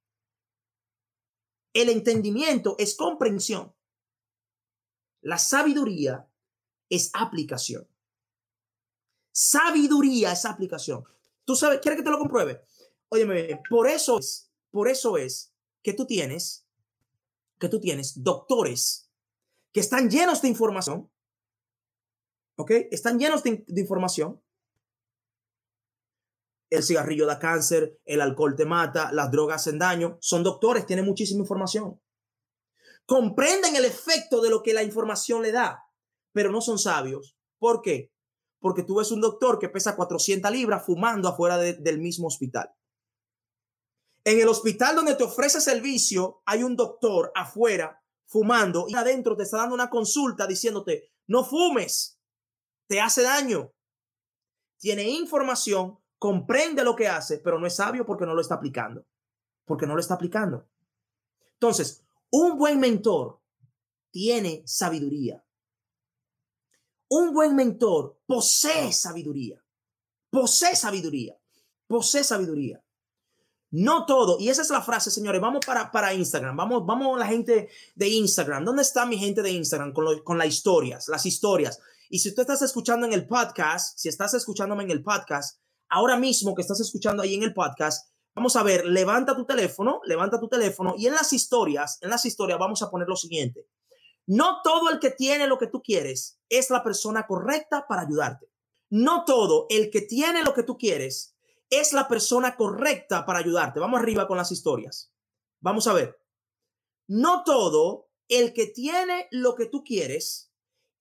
El 1.74 1.90
entendimiento 1.90 2.76
es 2.80 2.96
comprensión. 2.96 3.74
La 5.22 5.38
sabiduría 5.38 6.28
es 6.90 7.12
aplicación. 7.14 7.88
Sabiduría 9.32 10.32
es 10.32 10.46
aplicación. 10.46 11.06
Tú 11.46 11.56
sabes, 11.56 11.80
¿quieres 11.80 12.00
que 12.00 12.04
te 12.04 12.10
lo 12.10 12.18
compruebe? 12.18 12.64
Óyeme, 13.10 13.62
por 13.70 13.88
eso 13.88 14.20
es, 14.20 14.52
por 14.72 14.88
eso 14.88 15.18
es 15.18 15.54
que 15.82 15.94
tú 15.94 16.06
tienes, 16.06 16.68
que 17.60 17.70
tú 17.70 17.80
tienes 17.80 18.24
doctores 18.24 19.09
que 19.72 19.80
están 19.80 20.10
llenos 20.10 20.42
de 20.42 20.48
información, 20.48 21.12
¿ok? 22.58 22.72
Están 22.92 23.20
llenos 23.20 23.44
de, 23.44 23.64
información, 23.68 24.42
el 26.70 26.84
cigarrillo 26.84 27.26
da 27.26 27.40
cáncer, 27.40 28.00
el 28.06 28.22
alcohol 28.22 28.56
te 28.56 28.66
mata, 28.66 29.12
las 29.12 29.32
drogas 29.32 29.62
hacen 29.62 29.80
daño. 29.80 30.18
Son 30.22 30.44
doctores, 30.44 30.86
tienen 30.86 31.06
muchísima 31.06 31.42
información. 31.42 32.00
Comprenden 33.06 33.76
el 33.76 33.86
efecto 33.86 34.40
de 34.42 34.52
lo 34.52 34.62
que 34.62 34.74
la 34.74 34.84
información 34.84 35.42
le 35.42 35.52
da, 35.52 35.84
pero 36.32 36.52
no 36.52 36.62
son 36.62 36.78
sabios. 36.78 37.36
¿Por 37.58 37.82
qué? 37.82 38.12
Porque 38.60 38.84
tú 38.84 38.96
ves 38.98 39.12
un 39.12 39.22
doctor 39.22 39.58
que 39.58 39.70
pesa 39.70 39.96
400 39.96 40.52
libras 40.52 40.86
fumando 40.86 41.28
afuera 41.28 41.58
del 41.58 42.00
mismo 42.00 42.28
hospital. 42.28 42.72
En 44.26 44.40
el 44.40 44.48
hospital 44.48 44.96
donde 44.96 45.16
te 45.16 45.24
ofrece 45.24 45.62
servicio, 45.62 46.44
hay 46.46 46.62
un 46.62 46.76
doctor 46.76 47.32
afuera 47.34 47.99
fumando 48.30 48.86
y 48.88 48.94
adentro 48.94 49.36
te 49.36 49.44
está 49.44 49.58
dando 49.58 49.74
una 49.74 49.90
consulta 49.90 50.46
diciéndote, 50.46 51.12
no 51.28 51.44
fumes, 51.44 52.20
te 52.88 53.02
hace 53.02 53.24
daño. 53.24 53.74
Tiene 54.78 55.04
información, 55.10 56.00
comprende 56.18 56.84
lo 56.84 56.96
que 56.96 57.08
hace, 57.08 57.40
pero 57.40 57.60
no 57.60 57.66
es 57.66 57.76
sabio 57.76 58.06
porque 58.06 58.26
no 58.26 58.36
lo 58.36 58.42
está 58.42 58.56
aplicando. 58.56 59.06
Porque 59.66 59.88
no 59.88 59.96
lo 59.96 60.00
está 60.00 60.14
aplicando. 60.14 60.68
Entonces, 61.54 62.04
un 62.32 62.58
buen 62.58 62.80
mentor 62.80 63.42
tiene 64.12 64.64
sabiduría. 64.66 65.44
Un 67.10 67.34
buen 67.34 67.56
mentor 67.56 68.22
posee 68.28 68.94
sabiduría. 68.94 69.64
Posee 70.30 70.76
sabiduría. 70.76 71.38
Posee 71.88 72.24
sabiduría. 72.24 72.84
No 73.72 74.08
todo, 74.08 74.38
y 74.40 74.50
esa 74.50 74.64
es 74.64 74.72
la 74.72 74.82
frase, 74.82 75.12
señores, 75.12 75.40
vamos 75.40 75.64
para, 75.64 75.92
para 75.92 76.14
Instagram, 76.14 76.58
vamos, 76.58 76.86
vamos 76.88 77.20
la 77.20 77.28
gente 77.28 77.70
de 77.94 78.08
Instagram. 78.08 78.66
¿Dónde 78.66 78.82
está 78.82 79.06
mi 79.06 79.18
gente 79.18 79.44
de 79.44 79.52
Instagram 79.52 79.94
con, 79.94 80.20
con 80.24 80.40
las 80.40 80.48
historias, 80.48 81.08
las 81.08 81.26
historias? 81.28 81.80
Y 82.10 82.20
si 82.20 82.34
tú 82.34 82.42
estás 82.42 82.64
escuchando 82.64 83.06
en 83.06 83.14
el 83.14 83.28
podcast, 83.28 83.96
si 84.00 84.10
estás 84.10 84.34
escuchándome 84.34 84.84
en 84.84 84.92
el 84.92 85.04
podcast, 85.04 85.60
ahora 85.88 86.18
mismo 86.18 86.56
que 86.56 86.64
estás 86.64 86.80
escuchando 86.80 87.22
ahí 87.22 87.36
en 87.36 87.44
el 87.44 87.54
podcast, 87.54 88.10
vamos 88.34 88.56
a 88.56 88.64
ver, 88.64 88.88
levanta 88.88 89.36
tu 89.36 89.46
teléfono, 89.46 90.02
levanta 90.06 90.40
tu 90.40 90.48
teléfono 90.48 90.96
y 90.98 91.06
en 91.06 91.14
las 91.14 91.32
historias, 91.32 92.00
en 92.02 92.10
las 92.10 92.26
historias 92.26 92.58
vamos 92.58 92.82
a 92.82 92.90
poner 92.90 93.08
lo 93.08 93.16
siguiente. 93.16 93.68
No 94.26 94.62
todo 94.64 94.90
el 94.90 95.00
que 95.00 95.12
tiene 95.12 95.46
lo 95.46 95.60
que 95.60 95.68
tú 95.68 95.82
quieres 95.84 96.40
es 96.50 96.70
la 96.70 96.84
persona 96.84 97.28
correcta 97.28 97.86
para 97.88 98.04
ayudarte. 98.04 98.48
No 98.90 99.24
todo 99.26 99.68
el 99.70 99.92
que 99.92 100.02
tiene 100.02 100.44
lo 100.44 100.54
que 100.54 100.64
tú 100.64 100.78
quieres 100.78 101.36
es 101.70 101.94
la 101.94 102.08
persona 102.08 102.56
correcta 102.56 103.26
para 103.26 103.40
ayudarte. 103.40 103.80
Vamos 103.80 104.00
arriba 104.00 104.28
con 104.28 104.38
las 104.38 104.52
historias. 104.52 105.14
Vamos 105.62 105.88
a 105.88 105.94
ver. 105.94 106.20
No 107.08 107.44
todo 107.44 108.10
el 108.28 108.54
que 108.54 108.68
tiene 108.68 109.28
lo 109.32 109.56
que 109.56 109.66
tú 109.66 109.84
quieres 109.84 110.52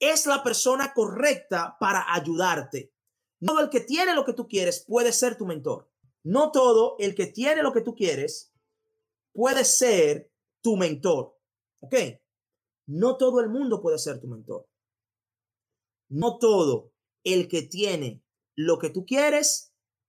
es 0.00 0.26
la 0.26 0.42
persona 0.42 0.94
correcta 0.94 1.76
para 1.80 2.12
ayudarte. 2.14 2.92
No 3.40 3.52
todo 3.52 3.64
el 3.64 3.70
que 3.70 3.80
tiene 3.80 4.14
lo 4.14 4.24
que 4.24 4.32
tú 4.32 4.48
quieres 4.48 4.84
puede 4.86 5.12
ser 5.12 5.36
tu 5.36 5.46
mentor. 5.46 5.90
No 6.24 6.50
todo 6.50 6.96
el 6.98 7.14
que 7.14 7.26
tiene 7.26 7.62
lo 7.62 7.72
que 7.72 7.80
tú 7.80 7.94
quieres 7.94 8.52
puede 9.32 9.64
ser 9.64 10.32
tu 10.62 10.76
mentor. 10.76 11.38
¿Ok? 11.80 11.94
No 12.86 13.16
todo 13.16 13.40
el 13.40 13.48
mundo 13.48 13.80
puede 13.80 13.98
ser 13.98 14.20
tu 14.20 14.28
mentor. 14.28 14.66
No 16.08 16.38
todo 16.38 16.92
el 17.24 17.48
que 17.48 17.62
tiene 17.62 18.24
lo 18.56 18.78
que 18.78 18.90
tú 18.90 19.04
quieres 19.04 19.67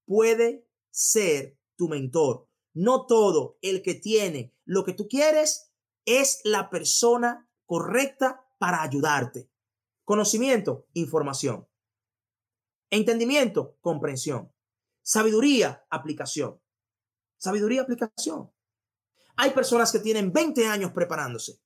puede 0.10 0.68
ser 0.90 1.56
tu 1.76 1.88
mentor. 1.88 2.50
No 2.74 3.06
todo 3.06 3.60
el 3.62 3.84
que 3.84 3.94
tiene 3.94 4.56
lo 4.66 4.84
que 4.84 4.94
tú 4.94 5.08
quieres 5.08 5.72
es 6.04 6.42
la 6.44 6.72
persona 6.72 7.48
correcta 7.68 8.44
para 8.58 8.82
ayudarte. 8.82 9.52
Conocimiento, 10.04 10.88
información. 10.94 11.68
Entendimiento, 12.90 13.78
comprensión. 13.82 14.52
Sabiduría, 15.04 15.86
aplicación. 15.92 16.60
Sabiduría, 17.38 17.84
aplicación. 17.84 18.52
Hay 19.36 19.52
personas 19.52 19.92
que 19.92 20.00
tienen 20.00 20.34
20 20.34 20.66
años 20.66 20.92
preparándose. 20.92 21.62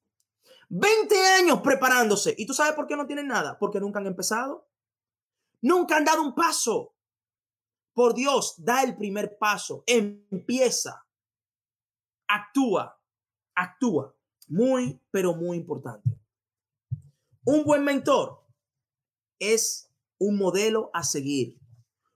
20 0.67 1.17
años 1.39 1.61
preparándose. 1.61 2.35
¿Y 2.37 2.45
tú 2.45 2.53
sabes 2.53 2.73
por 2.73 2.87
qué 2.87 2.97
no 2.97 3.07
tienen 3.07 3.27
nada? 3.27 3.57
Porque 3.57 3.79
nunca 3.79 3.99
han 3.99 4.07
empezado. 4.07 4.67
Nunca 5.61 5.95
han 5.95 6.03
dado 6.03 6.21
un 6.21 6.35
paso. 6.35 6.93
Por 7.93 8.13
Dios, 8.15 8.55
da 8.57 8.83
el 8.83 8.97
primer 8.97 9.37
paso. 9.37 9.83
Empieza. 9.85 11.05
Actúa. 12.27 12.99
Actúa. 13.55 14.15
Muy, 14.47 14.99
pero 15.11 15.33
muy 15.33 15.57
importante. 15.57 16.09
Un 17.45 17.63
buen 17.63 17.83
mentor 17.83 18.43
es 19.39 19.89
un 20.17 20.37
modelo 20.37 20.89
a 20.93 21.03
seguir. 21.03 21.59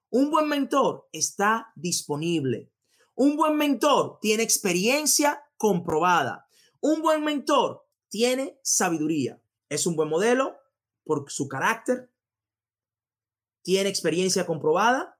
Un 0.09 0.31
buen 0.31 0.47
mentor 0.47 1.07
está 1.11 1.71
disponible. 1.75 2.71
Un 3.15 3.35
buen 3.35 3.57
mentor 3.57 4.19
tiene 4.21 4.43
experiencia 4.43 5.43
comprobada. 5.57 6.47
Un 6.79 7.01
buen 7.01 7.23
mentor 7.23 7.85
tiene 8.09 8.59
sabiduría. 8.63 9.41
Es 9.69 9.85
un 9.85 9.95
buen 9.95 10.07
modelo 10.09 10.57
por 11.03 11.29
su 11.29 11.47
carácter. 11.47 12.09
Tiene 13.63 13.89
experiencia 13.89 14.45
comprobada. 14.45 15.16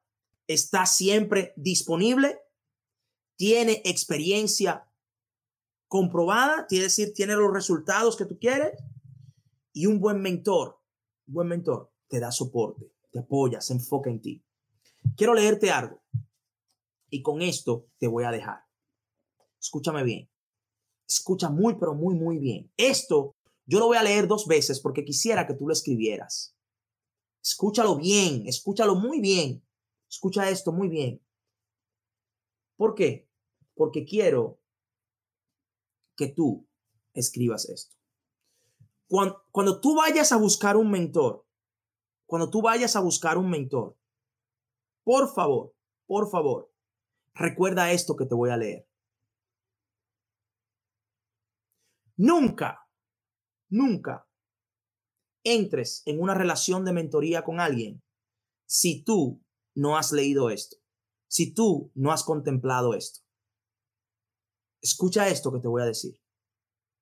Está 0.47 0.85
siempre 0.85 1.53
disponible. 1.55 2.39
Tiene 3.35 3.81
experiencia 3.85 4.89
comprobada. 5.87 6.65
Quiere 6.67 6.85
decir, 6.85 7.13
tiene 7.13 7.35
los 7.35 7.53
resultados 7.53 8.15
que 8.15 8.25
tú 8.25 8.39
quieres. 8.39 8.71
Y 9.73 9.85
un 9.85 9.99
buen 9.99 10.21
mentor, 10.21 10.79
un 11.27 11.33
buen 11.35 11.47
mentor, 11.47 11.91
te 12.07 12.19
da 12.19 12.31
soporte, 12.31 12.91
te 13.11 13.19
apoya, 13.19 13.61
se 13.61 13.73
enfoca 13.73 14.09
en 14.09 14.21
ti. 14.21 14.43
Quiero 15.15 15.35
leerte 15.35 15.69
algo. 15.69 16.01
Y 17.09 17.21
con 17.21 17.41
esto 17.41 17.87
te 17.99 18.07
voy 18.07 18.23
a 18.23 18.31
dejar. 18.31 18.65
Escúchame 19.59 20.03
bien. 20.03 20.29
Escucha 21.07 21.49
muy, 21.49 21.75
pero 21.75 21.93
muy, 21.93 22.15
muy 22.15 22.37
bien. 22.37 22.71
Esto 22.75 23.35
yo 23.67 23.79
lo 23.79 23.87
voy 23.87 23.97
a 23.97 24.03
leer 24.03 24.27
dos 24.27 24.47
veces 24.47 24.79
porque 24.79 25.03
quisiera 25.03 25.45
que 25.45 25.53
tú 25.53 25.67
lo 25.67 25.73
escribieras. 25.73 26.55
Escúchalo 27.43 27.97
bien, 27.97 28.47
escúchalo 28.47 28.95
muy 28.95 29.19
bien. 29.19 29.61
Escucha 30.09 30.49
esto 30.49 30.71
muy 30.71 30.87
bien. 30.87 31.21
¿Por 32.75 32.95
qué? 32.95 33.29
Porque 33.75 34.05
quiero 34.05 34.59
que 36.15 36.27
tú 36.27 36.67
escribas 37.13 37.69
esto. 37.69 37.95
Cuando, 39.07 39.43
cuando, 39.51 39.79
tú 39.79 39.95
vayas 39.95 40.31
a 40.31 40.37
buscar 40.37 40.75
un 40.77 40.91
mentor, 40.91 41.45
cuando 42.25 42.49
tú 42.49 42.61
vayas 42.61 42.95
a 42.95 42.99
buscar 42.99 43.37
un 43.37 43.49
mentor, 43.49 43.97
por 45.03 45.33
favor, 45.33 45.73
por 46.05 46.29
favor, 46.29 46.71
recuerda 47.33 47.91
esto 47.91 48.15
que 48.15 48.25
te 48.25 48.35
voy 48.35 48.49
a 48.49 48.57
leer. 48.57 48.87
Nunca, 52.17 52.87
nunca 53.69 54.27
entres 55.43 56.01
en 56.05 56.19
una 56.19 56.33
relación 56.33 56.83
de 56.83 56.93
mentoría 56.93 57.43
con 57.43 57.59
alguien 57.59 58.01
si 58.65 59.03
tú 59.03 59.41
no 59.77 59.95
has 59.95 60.11
leído 60.11 60.49
esto, 60.49 60.77
si 61.27 61.53
tú 61.53 61.91
no 61.93 62.11
has 62.11 62.23
contemplado 62.23 62.95
esto. 62.95 63.21
Escucha 64.81 65.27
esto 65.27 65.51
que 65.51 65.59
te 65.59 65.67
voy 65.67 65.83
a 65.83 65.85
decir. 65.85 66.19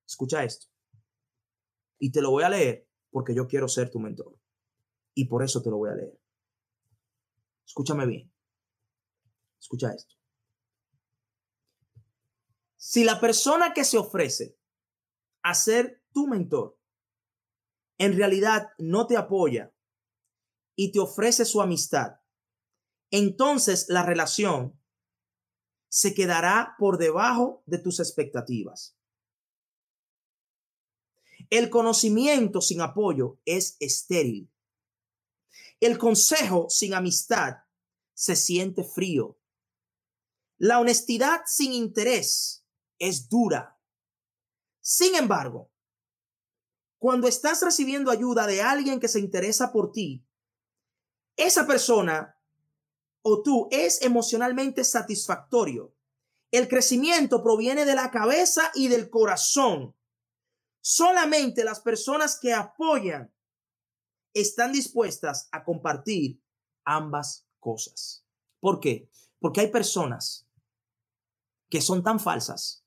Escucha 0.05 0.43
esto. 0.43 0.67
Y 1.99 2.11
te 2.11 2.21
lo 2.21 2.31
voy 2.31 2.43
a 2.43 2.49
leer 2.49 2.89
porque 3.11 3.33
yo 3.33 3.47
quiero 3.47 3.69
ser 3.69 3.89
tu 3.89 3.99
mentor. 3.99 4.37
Y 5.13 5.25
por 5.25 5.41
eso 5.41 5.61
te 5.61 5.69
lo 5.69 5.77
voy 5.77 5.89
a 5.89 5.95
leer. 5.95 6.19
Escúchame 7.65 8.05
bien. 8.05 8.33
Escucha 9.57 9.93
esto. 9.93 10.13
Si 12.75 13.05
la 13.05 13.21
persona 13.21 13.73
que 13.73 13.85
se 13.85 13.97
ofrece 13.97 14.59
a 15.43 15.53
ser 15.53 16.03
tu 16.11 16.27
mentor, 16.27 16.77
en 17.97 18.17
realidad 18.17 18.71
no 18.77 19.07
te 19.07 19.15
apoya 19.15 19.73
y 20.75 20.91
te 20.91 20.99
ofrece 20.99 21.45
su 21.45 21.61
amistad, 21.61 22.19
entonces 23.11 23.85
la 23.89 24.03
relación 24.03 24.79
se 25.87 26.13
quedará 26.13 26.75
por 26.77 26.97
debajo 26.97 27.63
de 27.65 27.77
tus 27.77 27.99
expectativas. 27.99 28.97
El 31.49 31.69
conocimiento 31.69 32.59
sin 32.61 32.81
apoyo 32.81 33.39
es 33.45 33.77
estéril. 33.79 34.51
El 35.79 35.97
consejo 35.97 36.67
sin 36.69 36.93
amistad 36.93 37.57
se 38.13 38.35
siente 38.35 38.83
frío. 38.83 39.39
La 40.57 40.79
honestidad 40.79 41.41
sin 41.45 41.73
interés 41.73 42.65
es 42.97 43.29
dura. 43.29 43.79
Sin 44.79 45.15
embargo, 45.15 45.71
cuando 46.97 47.27
estás 47.27 47.61
recibiendo 47.61 48.09
ayuda 48.09 48.47
de 48.47 48.61
alguien 48.61 48.99
que 48.99 49.07
se 49.07 49.19
interesa 49.19 49.71
por 49.71 49.91
ti, 49.91 50.25
esa 51.35 51.67
persona 51.67 52.34
o 53.27 53.41
tú 53.41 53.67
es 53.71 54.03
emocionalmente 54.03 54.83
satisfactorio. 54.83 55.95
El 56.51 56.67
crecimiento 56.67 57.41
proviene 57.41 57.83
de 57.83 57.95
la 57.95 58.11
cabeza 58.11 58.71
y 58.75 58.87
del 58.87 59.09
corazón. 59.09 59.95
Solamente 60.79 61.63
las 61.63 61.79
personas 61.79 62.39
que 62.39 62.53
apoyan 62.53 63.33
están 64.31 64.71
dispuestas 64.71 65.49
a 65.51 65.63
compartir 65.63 66.39
ambas 66.85 67.47
cosas. 67.59 68.23
¿Por 68.59 68.79
qué? 68.79 69.09
Porque 69.39 69.61
hay 69.61 69.71
personas 69.71 70.47
que 71.67 71.81
son 71.81 72.03
tan 72.03 72.19
falsas 72.19 72.85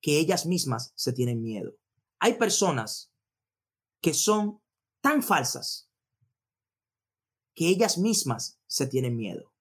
que 0.00 0.18
ellas 0.18 0.44
mismas 0.44 0.92
se 0.96 1.12
tienen 1.12 1.40
miedo. 1.40 1.76
Hay 2.18 2.34
personas 2.34 3.12
que 4.02 4.12
son 4.12 4.60
tan 5.00 5.22
falsas 5.22 5.88
que 7.54 7.68
ellas 7.68 7.98
mismas 7.98 8.60
se 8.66 8.86
tienen 8.86 9.16
miedo. 9.16 9.52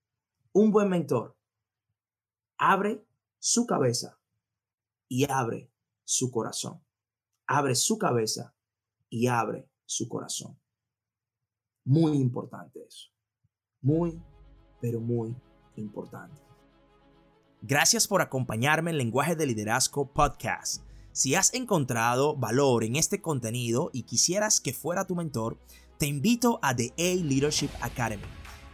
Un 0.52 0.72
buen 0.72 0.90
mentor 0.90 1.38
abre 2.58 3.06
su 3.40 3.66
cabeza 3.66 4.20
y 5.08 5.30
abre 5.30 5.72
su 6.04 6.32
corazón. 6.32 6.84
Abre 7.46 7.76
su 7.76 7.98
cabeza 7.98 8.56
y 9.10 9.28
abre 9.28 9.70
su 9.86 10.08
corazón. 10.08 10.60
Muy 11.86 12.14
importante 12.14 12.86
eso. 12.86 13.10
Muy, 13.82 14.22
pero 14.80 15.02
muy 15.02 15.36
importante. 15.76 16.42
Gracias 17.62 18.08
por 18.08 18.22
acompañarme 18.22 18.92
en 18.92 18.98
Lenguaje 18.98 19.36
de 19.36 19.46
Liderazgo 19.46 20.14
Podcast. 20.14 20.84
Si 21.12 21.36
has 21.36 21.54
encontrado 21.54 22.36
valor 22.36 22.84
en 22.84 22.96
este 22.96 23.22
contenido 23.22 23.90
y 23.94 24.04
quisieras 24.04 24.60
que 24.60 24.74
fuera 24.74 25.06
tu 25.06 25.16
mentor, 25.16 25.60
te 26.04 26.08
invito 26.08 26.60
a 26.62 26.76
The 26.76 26.94
A 26.98 27.24
Leadership 27.24 27.70
Academy. 27.80 28.26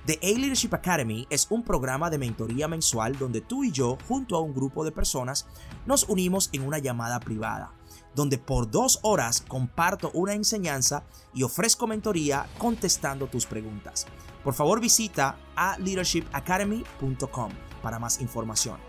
The 0.07 0.17
A 0.23 0.35
Leadership 0.35 0.73
Academy 0.73 1.27
es 1.29 1.45
un 1.51 1.61
programa 1.61 2.09
de 2.09 2.17
mentoría 2.17 2.67
mensual 2.67 3.19
donde 3.19 3.39
tú 3.39 3.63
y 3.63 3.71
yo, 3.71 3.99
junto 4.07 4.35
a 4.35 4.41
un 4.41 4.51
grupo 4.51 4.83
de 4.83 4.91
personas, 4.91 5.45
nos 5.85 6.09
unimos 6.09 6.49
en 6.53 6.63
una 6.63 6.79
llamada 6.79 7.19
privada, 7.19 7.71
donde 8.15 8.39
por 8.39 8.71
dos 8.71 8.97
horas 9.03 9.43
comparto 9.47 10.09
una 10.15 10.33
enseñanza 10.33 11.03
y 11.31 11.43
ofrezco 11.43 11.85
mentoría 11.85 12.47
contestando 12.57 13.27
tus 13.27 13.45
preguntas. 13.45 14.07
Por 14.43 14.55
favor 14.55 14.81
visita 14.81 15.37
a 15.55 15.77
leadershipacademy.com 15.77 17.51
para 17.83 17.99
más 17.99 18.21
información. 18.21 18.79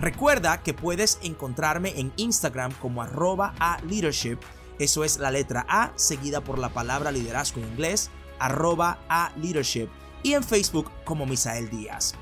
Recuerda 0.00 0.62
que 0.62 0.72
puedes 0.72 1.18
encontrarme 1.22 2.00
en 2.00 2.14
Instagram 2.16 2.72
como 2.80 3.02
arroba 3.02 3.52
a 3.60 3.78
leadership, 3.82 4.38
eso 4.84 5.04
es 5.04 5.18
la 5.18 5.30
letra 5.30 5.66
A 5.68 5.92
seguida 5.96 6.42
por 6.42 6.58
la 6.58 6.70
palabra 6.70 7.12
liderazgo 7.12 7.60
en 7.60 7.68
inglés, 7.68 8.10
arroba 8.38 8.98
a 9.08 9.32
leadership, 9.36 9.88
y 10.22 10.34
en 10.34 10.42
Facebook 10.42 10.90
como 11.04 11.26
Misael 11.26 11.70
Díaz. 11.70 12.14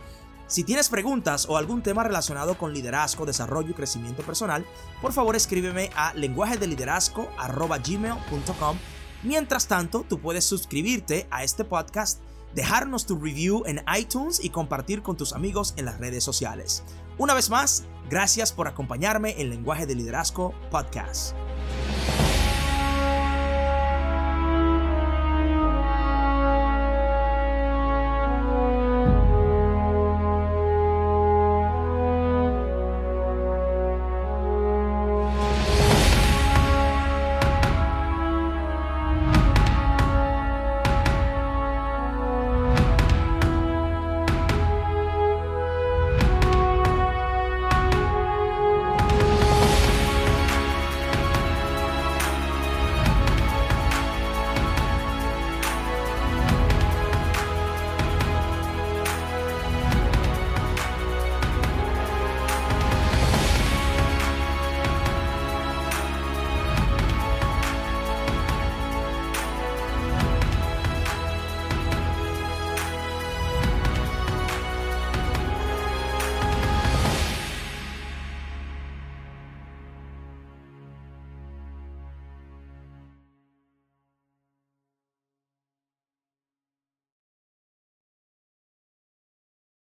Si 0.47 0.65
tienes 0.65 0.89
preguntas 0.89 1.47
o 1.49 1.59
algún 1.59 1.83
tema 1.83 2.05
relacionado 2.05 2.57
con 2.57 2.73
liderazgo, 2.73 3.27
desarrollo 3.27 3.71
y 3.71 3.75
crecimiento 3.75 4.23
personal, 4.23 4.65
por 5.03 5.13
favor 5.13 5.37
escríbeme 5.37 5.91
a 5.95 6.15
lenguaje 6.15 6.57
de 6.57 6.67
liderazgo 6.67 7.29
gmail.com. 7.37 8.79
Mientras 9.23 9.67
tanto, 9.67 10.07
tú 10.09 10.21
puedes 10.21 10.45
suscribirte 10.45 11.27
a 11.31 11.45
este 11.45 11.65
podcast 11.65 12.23
dejarnos 12.55 13.05
tu 13.05 13.19
review 13.19 13.63
en 13.67 13.83
iTunes 13.95 14.43
y 14.43 14.49
compartir 14.49 15.03
con 15.03 15.19
tus 15.19 15.35
amigos 15.35 15.75
en 15.77 15.85
las 15.85 15.99
redes 15.99 16.25
sociales. 16.25 16.83
Una 17.19 17.35
vez 17.35 17.51
más, 17.51 17.85
gracias 18.09 18.53
por 18.53 18.69
acompañarme 18.69 19.41
en 19.41 19.51
Lenguaje 19.51 19.87
de 19.87 19.97
Liderazgo 19.97 20.55
Podcast. 20.71 21.35